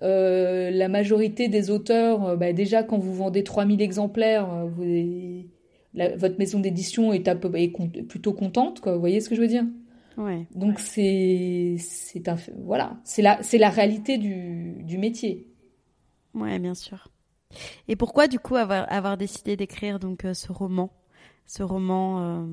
la 0.00 0.88
majorité 0.88 1.48
des 1.48 1.70
auteurs, 1.70 2.36
bah, 2.36 2.52
déjà 2.52 2.82
quand 2.84 2.98
vous 2.98 3.14
vendez 3.14 3.42
3000 3.42 3.82
exemplaires, 3.82 4.66
vous, 4.66 4.84
votre 5.94 6.38
maison 6.38 6.60
d'édition 6.60 7.12
est, 7.12 7.28
est, 7.28 8.02
plutôt 8.02 8.32
contente. 8.32 8.80
Quoi. 8.80 8.94
Vous 8.94 9.00
voyez 9.00 9.20
ce 9.20 9.28
que 9.28 9.34
je 9.34 9.40
veux 9.40 9.48
dire? 9.48 9.64
Donc 10.54 10.78
c'est 10.78 11.76
c'est 11.78 12.28
un 12.28 12.36
voilà 12.64 12.98
c'est 13.04 13.22
la 13.22 13.42
c'est 13.42 13.58
la 13.58 13.70
réalité 13.70 14.18
du, 14.18 14.82
du 14.82 14.98
métier. 14.98 15.48
Ouais, 16.34 16.58
bien 16.58 16.74
sûr. 16.74 17.08
Et 17.88 17.96
pourquoi 17.96 18.28
du 18.28 18.38
coup 18.38 18.56
avoir 18.56 18.90
avoir 18.92 19.16
décidé 19.16 19.56
d'écrire 19.56 19.98
donc 19.98 20.24
euh, 20.24 20.34
ce 20.34 20.52
roman, 20.52 20.92
ce 21.46 21.62
roman 21.62 22.20
euh, 22.20 22.46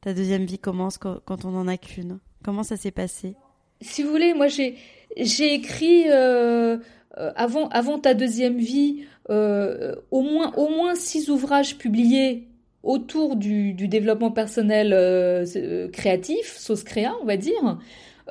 ta 0.00 0.14
deuxième 0.14 0.44
vie 0.44 0.58
commence 0.58 0.98
quand, 0.98 1.20
quand 1.24 1.44
on 1.44 1.54
en 1.54 1.68
a 1.68 1.76
qu'une. 1.76 2.18
Comment 2.42 2.64
ça 2.64 2.76
s'est 2.76 2.90
passé? 2.90 3.36
Si 3.80 4.02
vous 4.02 4.10
voulez, 4.10 4.34
moi 4.34 4.48
j'ai 4.48 4.76
j'ai 5.16 5.54
écrit 5.54 6.10
euh, 6.10 6.78
avant 7.16 7.68
avant 7.68 7.98
ta 7.98 8.14
deuxième 8.14 8.58
vie 8.58 9.04
au 9.28 10.22
moins 10.22 10.52
au 10.56 10.68
moins 10.68 10.94
six 10.94 11.30
ouvrages 11.30 11.78
publiés 11.78 12.48
autour 12.82 13.36
du, 13.36 13.74
développement 13.74 14.30
personnel 14.30 14.92
euh, 14.92 15.44
euh, 15.56 15.88
créatif, 15.88 16.56
sauce 16.56 16.82
créa, 16.82 17.14
on 17.22 17.24
va 17.24 17.36
dire, 17.36 17.78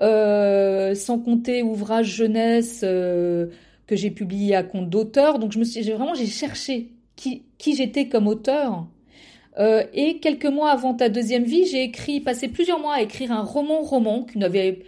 euh, 0.01 0.93
sans 0.95 1.19
compter 1.19 1.63
ouvrage 1.63 2.07
jeunesse 2.07 2.81
que 2.81 3.95
j'ai 3.95 4.11
publié 4.11 4.55
à 4.55 4.63
compte 4.63 4.89
d'auteur. 4.89 5.39
Donc 5.39 5.51
je 5.51 5.59
me 5.59 5.63
suis, 5.63 5.83
j'ai 5.83 5.93
vraiment 5.93 6.13
j'ai 6.15 6.25
cherché 6.27 6.89
qui, 7.15 7.43
qui 7.57 7.75
j'étais 7.75 8.07
comme 8.07 8.27
auteur. 8.27 8.87
et 9.93 10.19
quelques 10.19 10.45
mois 10.45 10.71
avant 10.71 10.93
ta 10.93 11.09
deuxième 11.09 11.43
vie, 11.43 11.65
j'ai 11.65 11.83
écrit, 11.83 12.19
passé 12.19 12.47
plusieurs 12.47 12.79
mois 12.79 12.95
à 12.95 13.01
écrire 13.01 13.31
un 13.31 13.43
roman-roman 13.43 14.23
qui 14.23 14.37
n'avait 14.37 14.79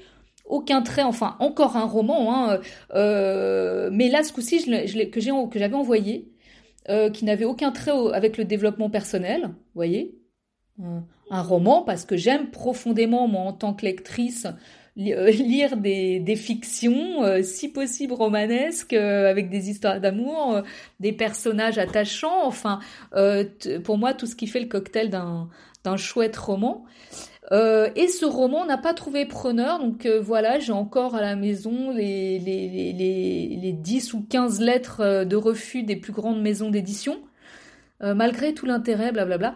aucun 0.45 0.82
trait, 0.82 1.03
enfin 1.03 1.36
encore 1.39 1.78
un 1.78 1.86
roman, 1.86 2.34
hein, 2.34 2.59
mais 3.91 4.09
là 4.09 4.24
ce 4.24 4.34
coup-ci 4.34 4.59
je, 4.59 5.03
que 5.05 5.59
j'avais 5.59 5.76
envoyé 5.76 6.33
euh, 6.90 7.10
qui 7.10 7.26
n'avait 7.26 7.46
aucun 7.46 7.72
trait 7.72 7.92
avec 8.14 8.38
le 8.38 8.46
développement 8.46 8.90
personnel, 8.90 9.44
vous 9.44 9.54
voyez. 9.76 10.16
un 11.30 11.42
roman 11.42 11.84
parce 11.84 12.06
que 12.06 12.18
j'aime 12.18 12.50
profondément, 12.50 13.28
moi, 13.28 13.42
en 13.42 13.54
tant 13.54 13.74
que 13.74 13.86
lectrice, 13.86 14.48
euh, 14.98 15.30
lire 15.32 15.78
des, 15.78 16.36
fictions, 16.36 17.24
euh, 17.24 17.42
si 17.42 17.70
possible 17.70 18.14
romanesques, 18.14 18.94
euh, 18.94 19.30
avec 19.30 19.50
des 19.50 19.70
histoires 19.70 20.00
d'amour, 20.00 20.62
des 21.00 21.12
personnages 21.12 21.78
attachants. 21.78 22.46
Enfin, 22.46 22.80
pour 23.84 23.98
moi, 23.98 24.14
tout 24.14 24.26
ce 24.26 24.36
qui 24.36 24.48
fait 24.48 24.60
le 24.60 24.68
cocktail 24.68 25.10
d'un 25.10 25.98
chouette 25.98 26.38
roman. 26.38 26.86
Et 27.52 28.08
ce 28.08 28.26
roman 28.26 28.66
n'a 28.66 28.78
pas 28.78 28.94
trouvé 28.94 29.26
preneur, 29.26 29.80
donc 29.80 30.08
voilà, 30.08 30.60
j'ai 30.60 30.72
encore 30.72 31.16
à 31.16 31.22
la 31.22 31.36
maison 31.36 31.91
les, 31.91 32.39
les, 32.39 32.68
les, 32.70 33.60
les, 33.62 33.74
10 33.74 34.14
ou 34.14 34.26
15 34.28 34.60
lettres 34.62 35.24
de 35.26 35.36
refus 35.36 35.84
des 35.84 35.96
plus 35.96 36.14
grandes 36.14 36.41
maisons 36.41 36.70
d'édition. 36.70 37.20
malgré 38.02 38.54
tout 38.54 38.66
l'intérêt, 38.66 39.12
blablabla. 39.12 39.56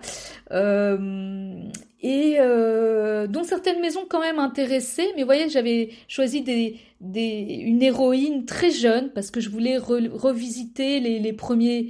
Euh, 0.52 1.70
et 2.02 2.36
euh, 2.40 3.28
dont 3.28 3.44
certaines 3.44 3.82
maisons 3.82 4.06
quand 4.08 4.22
même 4.22 4.40
intéressées. 4.40 5.08
Mais 5.16 5.22
vous 5.22 5.28
voyez, 5.28 5.50
j'avais 5.50 5.90
choisi 6.08 6.42
des, 6.42 6.80
une 7.02 7.82
héroïne 7.82 8.46
très 8.46 8.72
jeune 8.72 9.12
parce 9.12 9.32
que 9.32 9.40
je 9.40 9.50
voulais 9.50 9.78
revisiter 9.78 11.00
les, 11.00 11.34
premiers 11.34 11.90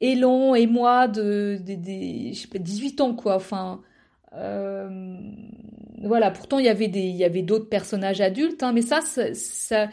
élans 0.00 0.54
et 0.54 0.66
moi 0.66 1.08
de, 1.08 1.58
de, 1.64 2.50
pas, 2.50 2.58
18 2.58 3.00
ans, 3.00 3.14
quoi. 3.14 3.36
Enfin, 3.36 3.80
euh, 4.36 4.88
voilà. 6.02 6.30
Pourtant, 6.30 6.58
il 6.58 6.66
y 6.66 6.68
avait 6.68 6.88
des, 6.88 7.00
il 7.00 7.16
y 7.16 7.24
avait 7.24 7.42
d'autres 7.42 7.68
personnages 7.68 8.20
adultes, 8.20 8.62
hein, 8.62 8.72
mais 8.72 8.82
ça, 8.82 9.00
ça, 9.00 9.88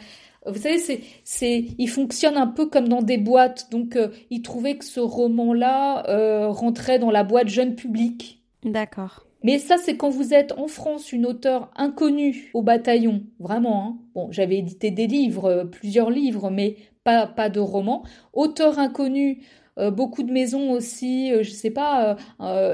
vous 0.46 0.58
savez, 0.58 0.78
c'est, 0.78 1.00
c'est, 1.24 1.66
il 1.78 1.88
fonctionne 1.88 2.36
un 2.36 2.48
peu 2.48 2.66
comme 2.66 2.88
dans 2.88 3.02
des 3.02 3.18
boîtes. 3.18 3.70
Donc, 3.70 3.96
euh, 3.96 4.08
il 4.30 4.42
trouvait 4.42 4.76
que 4.76 4.84
ce 4.84 5.00
roman-là 5.00 6.08
euh, 6.08 6.48
rentrait 6.48 6.98
dans 6.98 7.10
la 7.10 7.24
boîte 7.24 7.48
jeune 7.48 7.74
public. 7.74 8.42
D'accord. 8.64 9.26
Mais 9.44 9.58
ça, 9.58 9.76
c'est 9.76 9.96
quand 9.96 10.10
vous 10.10 10.34
êtes 10.34 10.52
en 10.52 10.68
France 10.68 11.12
une 11.12 11.26
auteure 11.26 11.70
inconnue 11.76 12.50
au 12.54 12.62
bataillon, 12.62 13.22
vraiment. 13.40 13.84
Hein. 13.84 13.96
Bon, 14.14 14.28
j'avais 14.30 14.58
édité 14.58 14.90
des 14.90 15.06
livres, 15.06 15.46
euh, 15.46 15.64
plusieurs 15.64 16.10
livres, 16.10 16.50
mais 16.50 16.76
pas, 17.04 17.26
pas 17.26 17.48
de 17.48 17.60
romans. 17.60 18.04
Auteur 18.32 18.78
inconnu, 18.78 19.42
beaucoup 19.76 20.22
de 20.22 20.32
maisons 20.32 20.70
aussi, 20.70 21.32
euh, 21.32 21.42
je 21.42 21.50
sais 21.50 21.70
pas, 21.70 22.16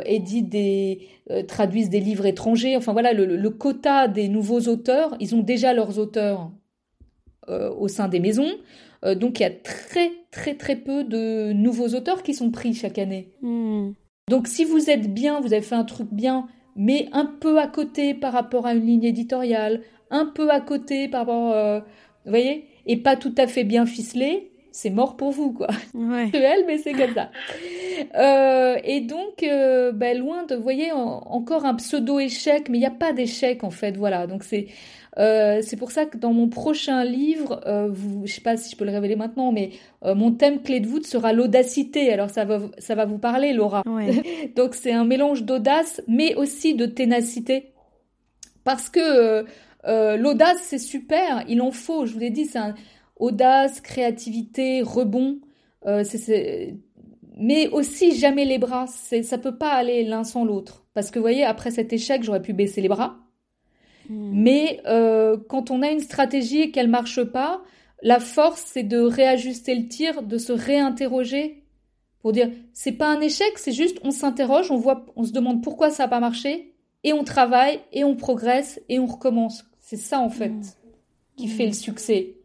éditent 0.04 0.48
des, 0.48 1.08
traduisent 1.46 1.90
des 1.90 2.00
livres 2.00 2.26
étrangers. 2.26 2.76
Enfin 2.76 2.92
voilà, 2.92 3.12
le, 3.12 3.24
le, 3.24 3.50
quota 3.50 4.08
des 4.08 4.28
nouveaux 4.28 4.62
auteurs, 4.62 5.16
ils 5.20 5.34
ont 5.34 5.42
déjà 5.42 5.72
leurs 5.74 5.98
auteurs 5.98 6.50
au 7.48 7.88
sein 7.88 8.08
des 8.08 8.20
maisons. 8.20 8.50
donc 9.16 9.40
il 9.40 9.42
y 9.42 9.46
a 9.46 9.50
très 9.50 10.10
très 10.30 10.54
très 10.54 10.76
peu 10.76 11.02
de 11.02 11.52
nouveaux 11.52 11.94
auteurs 11.94 12.22
qui 12.22 12.34
sont 12.34 12.50
pris 12.50 12.74
chaque 12.74 12.98
année. 12.98 13.32
Hmm. 13.40 13.92
Donc 14.28 14.46
si 14.46 14.64
vous 14.64 14.90
êtes 14.90 15.12
bien, 15.12 15.40
vous 15.40 15.52
avez 15.52 15.62
fait 15.62 15.74
un 15.74 15.84
truc 15.84 16.08
bien, 16.12 16.46
mais 16.76 17.08
un 17.12 17.24
peu 17.24 17.58
à 17.58 17.66
côté 17.66 18.14
par 18.14 18.32
rapport 18.32 18.66
à 18.66 18.74
une 18.74 18.86
ligne 18.86 19.04
éditoriale, 19.04 19.82
un 20.10 20.26
peu 20.26 20.50
à 20.50 20.60
côté 20.60 21.08
par 21.08 21.20
rapport, 21.20 21.52
euh, 21.52 21.80
vous 22.24 22.30
voyez, 22.30 22.66
et 22.86 22.98
pas 22.98 23.16
tout 23.16 23.34
à 23.36 23.46
fait 23.46 23.64
bien 23.64 23.86
ficelé, 23.86 24.52
c'est 24.70 24.90
mort 24.90 25.16
pour 25.16 25.30
vous, 25.30 25.52
quoi. 25.52 25.68
Ouais. 25.94 26.30
elle, 26.34 26.64
mais 26.66 26.78
c'est 26.78 26.92
comme 26.92 27.14
ça. 27.14 27.30
Euh, 28.14 28.76
et 28.84 29.00
donc, 29.00 29.42
euh, 29.42 29.92
ben, 29.92 30.16
loin 30.18 30.44
de, 30.44 30.54
vous 30.54 30.62
voyez, 30.62 30.92
encore 30.92 31.64
un 31.64 31.74
pseudo 31.74 32.18
échec, 32.18 32.68
mais 32.68 32.78
il 32.78 32.80
n'y 32.80 32.86
a 32.86 32.90
pas 32.90 33.12
d'échec 33.12 33.64
en 33.64 33.70
fait, 33.70 33.96
voilà. 33.96 34.26
Donc 34.26 34.44
c'est 34.44 34.68
euh, 35.18 35.62
c'est 35.62 35.76
pour 35.76 35.90
ça 35.90 36.06
que 36.06 36.16
dans 36.16 36.32
mon 36.32 36.48
prochain 36.48 37.02
livre, 37.02 37.60
vous, 37.90 38.24
je 38.24 38.32
sais 38.32 38.40
pas 38.40 38.56
si 38.56 38.70
je 38.70 38.76
peux 38.76 38.84
le 38.84 38.92
révéler 38.92 39.16
maintenant, 39.16 39.50
mais 39.50 39.70
mon 40.04 40.30
thème 40.32 40.62
clé 40.62 40.78
de 40.80 40.86
voûte 40.86 41.06
sera 41.06 41.32
l'audacité. 41.32 42.12
Alors 42.12 42.30
ça 42.30 42.44
va, 42.44 42.60
ça 42.78 42.94
va 42.94 43.04
vous 43.04 43.18
parler, 43.18 43.52
Laura. 43.52 43.82
Donc 44.56 44.74
c'est 44.74 44.92
un 44.92 45.04
mélange 45.04 45.42
d'audace, 45.42 46.02
mais 46.06 46.36
aussi 46.36 46.74
de 46.74 46.86
ténacité, 46.86 47.72
parce 48.62 48.88
que 48.90 49.44
l'audace 50.16 50.58
c'est 50.62 50.78
super, 50.78 51.44
il 51.48 51.62
en 51.62 51.72
faut. 51.72 52.06
Je 52.06 52.12
vous 52.12 52.20
l'ai 52.20 52.30
dit, 52.30 52.44
c'est 52.44 52.58
un 52.58 52.74
audace, 53.18 53.80
créativité, 53.80 54.82
rebond. 54.82 55.40
Mais 57.40 57.68
aussi 57.68 58.16
jamais 58.16 58.44
les 58.44 58.58
bras. 58.58 58.86
Ça 58.86 59.38
peut 59.38 59.56
pas 59.56 59.70
aller 59.70 60.04
l'un 60.04 60.24
sans 60.24 60.44
l'autre, 60.44 60.86
parce 60.92 61.10
que 61.10 61.18
vous 61.18 61.22
voyez, 61.22 61.44
après 61.44 61.70
cet 61.70 61.92
échec, 61.92 62.22
j'aurais 62.22 62.42
pu 62.42 62.52
baisser 62.52 62.80
les 62.80 62.88
bras. 62.88 63.16
Hmm. 64.08 64.30
Mais 64.32 64.80
euh, 64.86 65.36
quand 65.48 65.70
on 65.70 65.82
a 65.82 65.90
une 65.90 66.00
stratégie 66.00 66.62
et 66.62 66.70
qu'elle 66.70 66.88
marche 66.88 67.22
pas, 67.22 67.62
la 68.02 68.20
force 68.20 68.62
c'est 68.66 68.82
de 68.82 69.00
réajuster 69.00 69.74
le 69.74 69.88
tir, 69.88 70.22
de 70.22 70.38
se 70.38 70.52
réinterroger 70.52 71.64
pour 72.20 72.32
dire 72.32 72.50
c'est 72.72 72.92
pas 72.92 73.08
un 73.08 73.20
échec, 73.20 73.52
c'est 73.56 73.72
juste 73.72 73.98
on 74.02 74.10
s'interroge, 74.10 74.70
on 74.70 74.76
voit, 74.76 75.06
on 75.16 75.24
se 75.24 75.32
demande 75.32 75.62
pourquoi 75.62 75.90
ça 75.90 76.04
n'a 76.04 76.08
pas 76.08 76.20
marché 76.20 76.74
et 77.04 77.12
on 77.12 77.22
travaille 77.22 77.80
et 77.92 78.04
on 78.04 78.16
progresse 78.16 78.80
et 78.88 78.98
on 78.98 79.06
recommence. 79.06 79.64
C'est 79.80 79.96
ça 79.96 80.20
en 80.20 80.30
fait 80.30 80.48
hmm. 80.48 80.62
qui 81.36 81.48
fait 81.48 81.66
le 81.66 81.72
succès. 81.72 82.37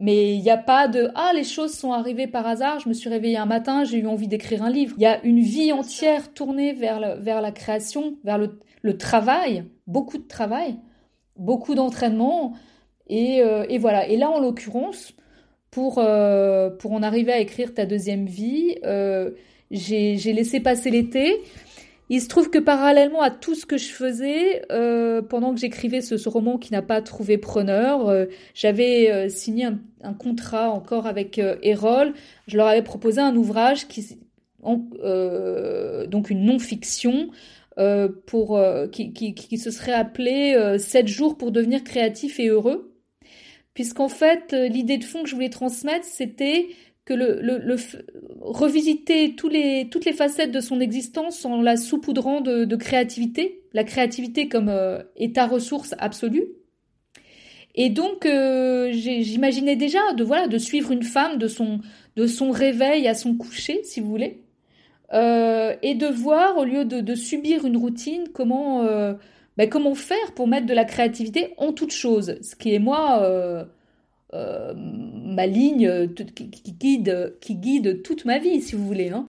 Mais 0.00 0.34
il 0.34 0.42
n'y 0.42 0.50
a 0.50 0.56
pas 0.56 0.86
de 0.86 1.10
ah 1.14 1.32
les 1.34 1.44
choses 1.44 1.74
sont 1.74 1.92
arrivées 1.92 2.28
par 2.28 2.46
hasard. 2.46 2.80
Je 2.80 2.88
me 2.88 2.94
suis 2.94 3.10
réveillée 3.10 3.36
un 3.36 3.46
matin, 3.46 3.84
j'ai 3.84 3.98
eu 3.98 4.06
envie 4.06 4.28
d'écrire 4.28 4.62
un 4.62 4.70
livre. 4.70 4.94
Il 4.98 5.02
y 5.02 5.06
a 5.06 5.24
une 5.24 5.40
vie 5.40 5.72
entière 5.72 6.32
tournée 6.32 6.72
vers, 6.72 7.16
vers 7.20 7.40
la 7.40 7.50
création, 7.52 8.16
vers 8.24 8.38
le, 8.38 8.60
le 8.82 8.96
travail, 8.96 9.64
beaucoup 9.86 10.18
de 10.18 10.26
travail 10.28 10.78
beaucoup 11.38 11.74
d'entraînement. 11.74 12.54
Et, 13.08 13.40
euh, 13.42 13.64
et, 13.68 13.78
voilà. 13.78 14.06
Et 14.08 14.16
là, 14.16 14.30
en 14.30 14.40
l'occurrence, 14.40 15.14
pour, 15.70 15.98
euh, 15.98 16.70
pour 16.70 16.92
en 16.92 17.02
arriver 17.02 17.32
à 17.32 17.38
écrire 17.38 17.72
ta 17.72 17.86
deuxième 17.86 18.26
vie, 18.26 18.76
euh, 18.84 19.30
j'ai 19.70 20.32
laissé 20.32 20.60
passer 20.60 20.90
l'été. 20.90 21.40
Il 22.10 22.22
se 22.22 22.28
trouve 22.28 22.50
que 22.50 22.58
parallèlement 22.58 23.20
à 23.20 23.30
tout 23.30 23.54
ce 23.54 23.66
que 23.66 23.76
je 23.76 23.88
faisais, 23.88 24.62
pendant 25.28 25.52
que 25.52 25.60
j'écrivais 25.60 26.00
ce, 26.00 26.28
roman 26.28 26.56
qui 26.56 26.72
n'a 26.72 26.80
pas 26.80 27.02
trouvé 27.02 27.36
preneur, 27.36 28.26
j'avais 28.54 29.28
signé 29.28 29.68
un, 30.02 30.14
contrat 30.14 30.70
encore 30.70 31.06
avec 31.06 31.38
Erol. 31.62 32.14
Je 32.46 32.56
leur 32.56 32.66
avais 32.66 32.82
proposé 32.82 33.20
un 33.20 33.36
ouvrage 33.36 33.88
qui, 33.88 34.18
donc 34.62 36.30
une 36.30 36.44
non-fiction 36.44 37.28
euh, 37.78 38.08
pour, 38.26 38.56
euh, 38.56 38.88
qui, 38.88 39.12
qui, 39.12 39.34
qui, 39.34 39.56
se 39.56 39.70
serait 39.70 39.92
appelé 39.92 40.76
7 40.78 41.04
euh, 41.04 41.08
jours 41.08 41.38
pour 41.38 41.52
devenir 41.52 41.84
créatif 41.84 42.40
et 42.40 42.48
heureux. 42.48 42.92
Puisqu'en 43.72 44.08
fait, 44.08 44.52
l'idée 44.52 44.98
de 44.98 45.04
fond 45.04 45.22
que 45.22 45.28
je 45.28 45.36
voulais 45.36 45.48
transmettre, 45.48 46.04
c'était 46.04 46.66
que 47.08 47.14
le, 47.14 47.76
revisiter 48.40 49.34
toutes 49.34 49.52
les 49.52 50.12
facettes 50.12 50.52
de 50.52 50.60
son 50.60 50.78
existence 50.78 51.44
en 51.46 51.62
la 51.62 51.78
saupoudrant 51.78 52.42
de, 52.42 52.76
créativité, 52.76 53.62
la 53.72 53.84
créativité 53.84 54.48
comme 54.48 54.70
état 55.16 55.46
ressource 55.46 55.94
absolue. 55.98 56.44
Et 57.74 57.88
donc, 57.88 58.26
j'imaginais 58.26 59.76
déjà 59.76 60.12
de 60.12 60.22
voilà 60.22 60.48
de 60.48 60.58
suivre 60.58 60.92
une 60.92 61.02
femme 61.02 61.38
de 61.38 61.48
son 61.48 61.80
de 62.16 62.26
son 62.26 62.50
réveil 62.50 63.06
à 63.06 63.14
son 63.14 63.36
coucher, 63.36 63.80
si 63.84 64.00
vous 64.00 64.10
voulez, 64.10 64.42
euh, 65.14 65.74
et 65.82 65.94
de 65.94 66.06
voir, 66.06 66.58
au 66.58 66.64
lieu 66.64 66.84
de, 66.84 67.14
subir 67.14 67.64
une 67.64 67.76
routine, 67.76 68.24
comment, 68.34 68.82
euh, 68.82 69.14
ben, 69.56 69.68
comment 69.68 69.94
faire 69.94 70.34
pour 70.34 70.48
mettre 70.48 70.66
de 70.66 70.74
la 70.74 70.84
créativité 70.84 71.54
en 71.56 71.72
toute 71.72 71.92
chose. 71.92 72.36
Ce 72.42 72.56
qui 72.56 72.74
est, 72.74 72.80
moi, 72.80 73.66
euh, 74.34 74.74
ma 74.76 75.46
ligne 75.46 76.08
qui, 76.14 76.72
guide, 76.72 77.36
qui 77.40 77.54
guide 77.56 78.02
toute 78.02 78.24
ma 78.24 78.38
vie, 78.38 78.60
si 78.60 78.74
vous 78.74 78.86
voulez. 78.86 79.10
Hein. 79.10 79.26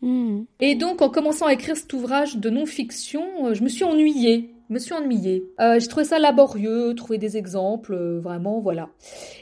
Hmm. 0.00 0.44
Et 0.60 0.74
donc, 0.74 1.02
en 1.02 1.10
commençant 1.10 1.46
à 1.46 1.52
écrire 1.52 1.76
cet 1.76 1.92
ouvrage 1.92 2.36
de 2.36 2.50
non-fiction, 2.50 3.54
je 3.54 3.62
me 3.62 3.68
suis 3.68 3.84
ennuyée 3.84 4.52
me 4.72 4.78
suis 4.78 4.94
ennuyée. 4.94 5.44
Euh, 5.60 5.78
j'ai 5.78 5.86
trouvé 5.86 6.04
ça 6.04 6.18
laborieux, 6.18 6.94
trouver 6.94 7.18
des 7.18 7.36
exemples, 7.36 7.94
euh, 7.94 8.20
vraiment, 8.20 8.60
voilà. 8.60 8.88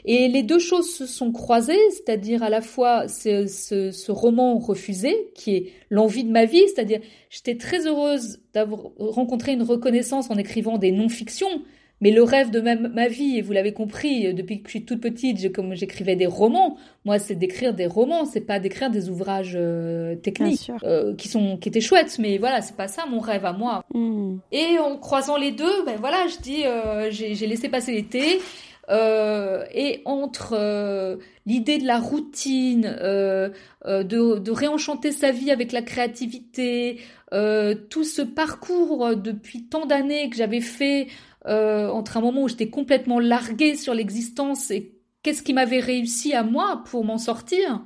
Et 0.05 0.27
les 0.27 0.43
deux 0.43 0.59
choses 0.59 0.93
se 0.93 1.05
sont 1.05 1.31
croisées, 1.31 1.79
c'est-à-dire 1.91 2.43
à 2.43 2.49
la 2.49 2.61
fois 2.61 3.07
ce, 3.07 3.47
ce, 3.47 3.91
ce, 3.91 4.11
roman 4.11 4.57
refusé, 4.59 5.31
qui 5.33 5.55
est 5.55 5.71
l'envie 5.89 6.23
de 6.23 6.31
ma 6.31 6.45
vie, 6.45 6.63
c'est-à-dire 6.67 6.99
j'étais 7.29 7.57
très 7.57 7.87
heureuse 7.87 8.39
d'avoir 8.53 8.91
rencontré 8.99 9.53
une 9.53 9.63
reconnaissance 9.63 10.29
en 10.29 10.35
écrivant 10.35 10.77
des 10.77 10.91
non-fictions, 10.91 11.63
mais 12.01 12.09
le 12.09 12.23
rêve 12.23 12.49
de 12.49 12.59
ma, 12.59 13.07
vie, 13.07 13.37
et 13.37 13.41
vous 13.43 13.53
l'avez 13.53 13.73
compris, 13.73 14.25
euh, 14.25 14.33
depuis 14.33 14.61
que 14.61 14.67
je 14.67 14.71
suis 14.71 14.85
toute 14.85 14.99
petite, 14.99 15.53
comme 15.53 15.75
j'écrivais 15.75 16.15
des 16.15 16.25
romans, 16.25 16.77
moi 17.05 17.19
c'est 17.19 17.35
d'écrire 17.35 17.75
des 17.75 17.85
romans, 17.85 18.25
c'est 18.25 18.41
pas 18.41 18.59
d'écrire 18.59 18.89
des 18.89 19.09
ouvrages 19.09 19.53
euh, 19.55 20.15
techniques 20.15 20.71
euh, 20.83 21.15
qui 21.15 21.27
sont 21.27 21.57
qui 21.57 21.69
étaient 21.69 21.79
chouettes, 21.79 22.17
mais 22.17 22.39
voilà, 22.39 22.61
c'est 22.61 22.75
pas 22.75 22.87
ça 22.87 23.05
mon 23.05 23.19
rêve 23.19 23.45
à 23.45 23.53
moi. 23.53 23.83
Hmm. 23.93 24.37
Et 24.51 24.79
en 24.79 24.97
croisant 24.97 25.37
les 25.37 25.51
deux, 25.51 25.85
ben 25.85 25.95
voilà, 25.99 26.25
je 26.27 26.37
dis, 26.39 26.63
j'ai 27.11 27.47
laissé 27.47 27.69
passer 27.69 27.91
l'été. 27.91 28.41
et 28.89 30.01
entre 30.05 31.19
l'idée 31.45 31.77
de 31.77 31.85
la 31.85 31.99
routine, 31.99 32.81
de, 32.81 34.39
de, 34.39 34.51
réenchanter 34.51 35.11
sa 35.11 35.31
vie 35.31 35.51
avec 35.51 35.71
la 35.71 35.81
créativité, 35.81 36.99
tout 37.31 38.03
ce 38.03 38.21
parcours 38.23 39.15
depuis 39.15 39.63
tant 39.63 39.85
d'années 39.85 40.29
que 40.29 40.35
j'avais 40.35 40.61
fait 40.61 41.07
euh, 41.47 41.89
entre 41.89 42.17
un 42.17 42.21
moment 42.21 42.43
où 42.43 42.47
j'étais 42.47 42.69
complètement 42.69 43.19
larguée 43.19 43.75
sur 43.75 43.93
l'existence 43.93 44.71
et 44.71 44.93
qu'est-ce 45.23 45.43
qui 45.43 45.53
m'avait 45.53 45.79
réussi 45.79 46.33
à 46.33 46.43
moi 46.43 46.83
pour 46.85 47.03
m'en 47.05 47.17
sortir, 47.17 47.83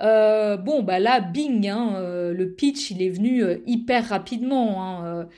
bon, 0.00 0.82
bah 0.82 0.98
là, 0.98 1.20
bing, 1.20 1.68
hein, 1.68 2.00
le 2.32 2.54
pitch, 2.54 2.90
il 2.90 3.02
est 3.02 3.10
venu 3.10 3.44
hyper 3.66 4.08
rapidement. 4.08 4.82
Hein, 4.82 5.28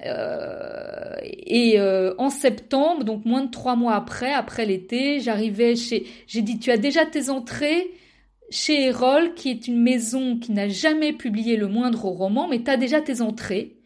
et 0.00 1.80
en 2.18 2.30
septembre, 2.30 3.04
donc 3.04 3.24
moins 3.24 3.44
de 3.44 3.50
trois 3.50 3.74
mois 3.74 3.94
après, 3.94 4.32
après 4.32 4.64
l'été, 4.64 5.18
j'arrivais 5.18 5.74
chez. 5.74 6.06
J'ai 6.28 6.42
dit, 6.42 6.58
tu 6.60 6.70
as 6.70 6.76
déjà 6.76 7.04
tes 7.04 7.30
entrées 7.30 7.90
chez 8.50 8.86
Erol, 8.86 9.34
qui 9.34 9.50
est 9.50 9.66
une 9.66 9.82
maison 9.82 10.38
qui 10.38 10.52
n'a 10.52 10.68
jamais 10.68 11.12
publié 11.12 11.56
le 11.56 11.68
moindre 11.68 12.04
roman, 12.04 12.48
mais 12.48 12.62
tu 12.62 12.70
as 12.70 12.76
déjà 12.76 13.00
tes 13.00 13.20
entrées. 13.20 13.76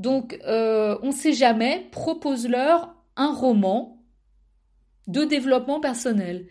Donc, 0.00 0.38
euh, 0.48 0.96
on 1.02 1.08
ne 1.08 1.12
sait 1.12 1.34
jamais, 1.34 1.86
propose-leur 1.90 2.94
un 3.16 3.34
roman 3.34 3.98
de 5.08 5.24
développement 5.24 5.78
personnel. 5.78 6.46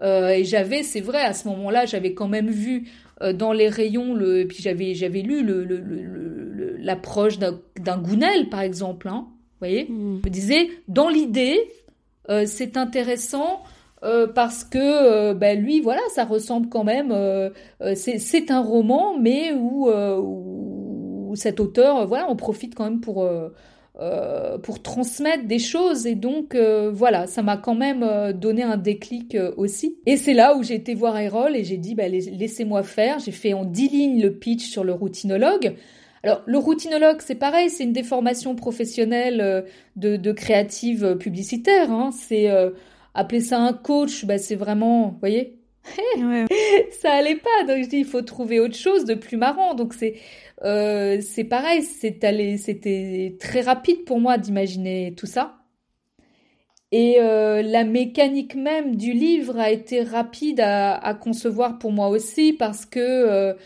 Euh, 0.00 0.30
et 0.30 0.44
j'avais, 0.44 0.82
c'est 0.82 1.02
vrai, 1.02 1.20
à 1.20 1.34
ce 1.34 1.46
moment-là, 1.48 1.84
j'avais 1.84 2.14
quand 2.14 2.28
même 2.28 2.48
vu 2.48 2.88
euh, 3.20 3.34
dans 3.34 3.52
les 3.52 3.68
rayons, 3.68 4.14
le, 4.14 4.46
puis 4.46 4.56
j'avais, 4.62 4.94
j'avais 4.94 5.20
lu 5.20 5.42
le, 5.42 6.76
l'approche 6.78 7.38
d'un, 7.38 7.98
Gounel, 7.98 8.48
par 8.48 8.62
exemple. 8.62 9.08
Hein, 9.08 9.26
vous 9.26 9.58
voyez 9.58 9.84
mmh. 9.84 10.20
Je 10.22 10.28
me 10.28 10.32
disais, 10.32 10.70
dans 10.88 11.10
l'idée, 11.10 11.60
c'est 12.46 12.78
intéressant 12.78 13.62
parce 14.34 14.64
que 14.64 15.34
ben, 15.34 15.62
lui, 15.62 15.82
voilà, 15.82 16.00
ça 16.14 16.24
ressemble 16.24 16.70
quand 16.70 16.84
même. 16.84 17.14
C'est 17.94 18.50
un 18.50 18.62
roman, 18.62 19.18
mais 19.18 19.52
où, 19.52 19.90
où, 19.90 20.73
cet 21.34 21.60
auteur, 21.60 22.06
voilà, 22.06 22.26
on 22.30 22.36
profite 22.36 22.74
quand 22.74 22.84
même 22.84 23.00
pour 23.00 23.28
pour 24.64 24.82
transmettre 24.82 25.46
des 25.46 25.60
choses 25.60 26.04
et 26.04 26.16
donc 26.16 26.56
voilà, 26.56 27.26
ça 27.26 27.42
m'a 27.42 27.56
quand 27.56 27.76
même 27.76 28.32
donné 28.32 28.62
un 28.62 28.76
déclic 28.76 29.36
aussi. 29.56 29.98
Et 30.06 30.16
c'est 30.16 30.34
là 30.34 30.56
où 30.56 30.62
j'ai 30.62 30.74
été 30.74 30.94
voir 30.94 31.16
Erol 31.16 31.54
et 31.54 31.62
j'ai 31.62 31.76
dit 31.76 31.94
ben, 31.94 32.10
laissez-moi 32.10 32.82
faire. 32.82 33.20
J'ai 33.20 33.32
fait 33.32 33.52
en 33.52 33.64
dix 33.64 33.88
lignes 33.88 34.20
le 34.20 34.34
pitch 34.34 34.64
sur 34.64 34.82
le 34.82 34.92
routinologue. 34.92 35.76
Alors, 36.24 36.42
le 36.46 36.58
routinologue, 36.58 37.18
c'est 37.20 37.34
pareil, 37.34 37.68
c'est 37.68 37.84
une 37.84 37.92
déformation 37.92 38.56
professionnelle 38.56 39.64
de, 39.96 40.16
de 40.16 40.32
créative 40.32 41.16
publicitaire. 41.16 41.92
Hein. 41.92 42.10
C'est 42.12 42.50
appeler 43.14 43.40
ça 43.40 43.60
un 43.60 43.72
coach, 43.72 44.24
bah, 44.24 44.38
c'est 44.38 44.56
vraiment, 44.56 45.08
vous 45.08 45.18
voyez, 45.20 45.56
ça 47.02 47.12
allait 47.12 47.36
pas. 47.36 47.64
Donc 47.66 47.84
je 47.84 47.88
dis, 47.88 47.98
il 47.98 48.04
faut 48.04 48.22
trouver 48.22 48.60
autre 48.60 48.76
chose 48.76 49.04
de 49.04 49.14
plus 49.14 49.36
marrant. 49.36 49.74
Donc 49.74 49.94
c'est 49.94 50.14
euh, 50.64 51.20
c'est 51.20 51.44
pareil, 51.44 51.82
c'était 51.82 53.36
très 53.38 53.60
rapide 53.60 54.04
pour 54.04 54.18
moi 54.18 54.38
d'imaginer 54.38 55.14
tout 55.14 55.26
ça. 55.26 55.58
Et 56.90 57.16
euh, 57.20 57.60
la 57.62 57.84
mécanique 57.84 58.54
même 58.54 58.96
du 58.96 59.12
livre 59.12 59.58
a 59.58 59.70
été 59.70 60.02
rapide 60.02 60.60
à, 60.60 61.14
concevoir 61.20 61.78
pour 61.78 61.92
moi 61.92 62.08
aussi 62.08 62.52
parce 62.52 62.86
que 62.86 63.56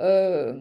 euh, 0.00 0.52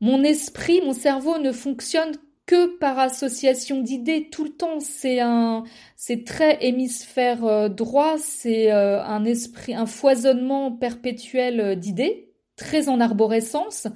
mon 0.00 0.22
esprit, 0.24 0.80
mon 0.84 0.92
cerveau 0.92 1.38
ne 1.38 1.52
fonctionne 1.52 2.12
que 2.44 2.76
par 2.78 2.98
association 2.98 3.80
d'idées 3.82 4.28
tout 4.30 4.44
le 4.44 4.50
temps. 4.50 4.80
C'est 4.80 5.20
un, 5.20 5.64
c'est 5.96 6.24
très 6.24 6.58
hémisphère 6.66 7.70
droit, 7.70 8.18
c'est 8.18 8.70
un 8.70 9.24
esprit, 9.24 9.74
un 9.74 9.86
foisonnement 9.86 10.72
perpétuel 10.72 11.78
d'idées, 11.78 12.32
très 12.56 12.88
en 12.88 13.00
arborescence. 13.00 13.86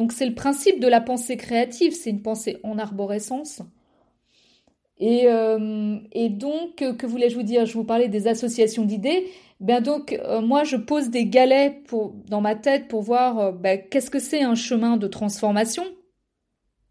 Donc 0.00 0.12
c'est 0.12 0.26
le 0.26 0.34
principe 0.34 0.80
de 0.80 0.88
la 0.88 1.00
pensée 1.00 1.36
créative, 1.36 1.92
c'est 1.92 2.10
une 2.10 2.22
pensée 2.22 2.56
en 2.64 2.78
arborescence. 2.78 3.62
Et, 4.98 5.26
et 6.12 6.28
donc, 6.28 6.76
que 6.76 7.06
voulais-je 7.06 7.34
vous 7.34 7.42
dire? 7.42 7.64
Je 7.64 7.72
vous 7.72 7.84
parlais 7.84 8.08
des 8.08 8.26
associations 8.26 8.84
d'idées. 8.84 9.28
Ben 9.60 9.80
donc, 9.80 10.18
moi, 10.42 10.64
je 10.64 10.76
pose 10.76 11.08
des 11.08 11.24
galets 11.24 11.82
pour, 11.84 12.14
dans 12.28 12.42
ma 12.42 12.54
tête 12.54 12.88
pour 12.88 13.00
voir 13.00 13.54
ben, 13.54 13.80
qu'est-ce 13.90 14.10
que 14.10 14.18
c'est 14.18 14.42
un 14.42 14.54
chemin 14.54 14.98
de 14.98 15.06
transformation? 15.06 15.84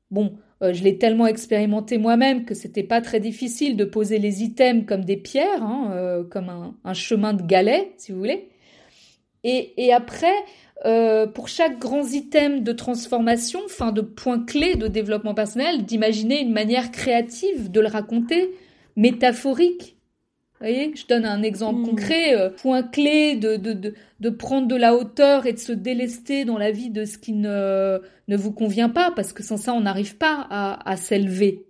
Bon, 0.10 0.40
euh, 0.62 0.74
je 0.74 0.84
l'ai 0.84 0.98
tellement 0.98 1.28
expérimenté 1.28 1.98
moi-même 1.98 2.46
que 2.46 2.54
c'était 2.54 2.84
pas 2.84 3.02
très 3.02 3.20
difficile 3.20 3.78
de 3.78 3.86
poser 3.86 4.20
les 4.20 4.44
items 4.44 4.86
comme 4.86 5.06
des 5.06 5.18
pierres, 5.18 5.64
hein, 5.64 5.92
euh, 5.94 6.24
comme 6.24 6.50
un, 6.84 6.94
chemin 6.94 7.34
de 7.34 7.44
galets, 7.44 7.94
si 7.98 8.12
vous 8.12 8.20
voulez. 8.20 8.50
Et, 9.46 9.94
après, 9.94 10.34
euh, 10.86 11.28
pour 11.28 11.48
chaque 11.48 11.80
grand 11.80 12.04
item 12.12 12.64
de 12.64 12.72
transformation, 12.72 13.60
enfin 13.66 13.92
de 13.92 14.02
point 14.02 14.44
clé 14.44 14.76
de 14.76 14.88
développement 14.88 15.34
personnel, 15.34 15.86
d'imaginer 15.86 16.42
une 16.42 16.54
manière 16.54 16.92
créative 16.92 17.70
de 17.70 17.82
le 17.82 17.88
raconter, 17.88 18.52
métaphorique, 18.96 19.98
voyez, 20.60 20.92
je 20.96 21.08
donne 21.08 21.26
un 21.26 21.42
exemple 21.42 21.82
hmm. 21.82 21.86
concret, 21.86 22.36
euh, 22.36 22.50
point 22.50 22.84
clé 22.84 23.36
de, 23.36 23.56
de, 23.56 23.74
de, 23.74 23.94
de, 24.20 24.30
prendre 24.30 24.68
de 24.68 24.76
la 24.76 24.96
hauteur 24.96 25.46
et 25.46 25.54
de 25.54 25.60
se 25.60 25.72
délester 25.72 26.46
dans 26.46 26.58
la 26.58 26.72
vie 26.72 26.90
de 26.90 27.06
ce 27.06 27.18
qui 27.18 27.34
ne, 27.34 28.00
ne 28.28 28.38
vous 28.38 28.52
convient 28.52 28.90
pas, 28.90 29.12
parce 29.16 29.34
que 29.34 29.44
sans 29.44 29.58
ça, 29.58 29.74
on 29.74 29.82
n'arrive 29.82 30.18
pas 30.18 30.48
à, 30.50 30.90
à 30.90 30.98
s'élever. 30.98 31.66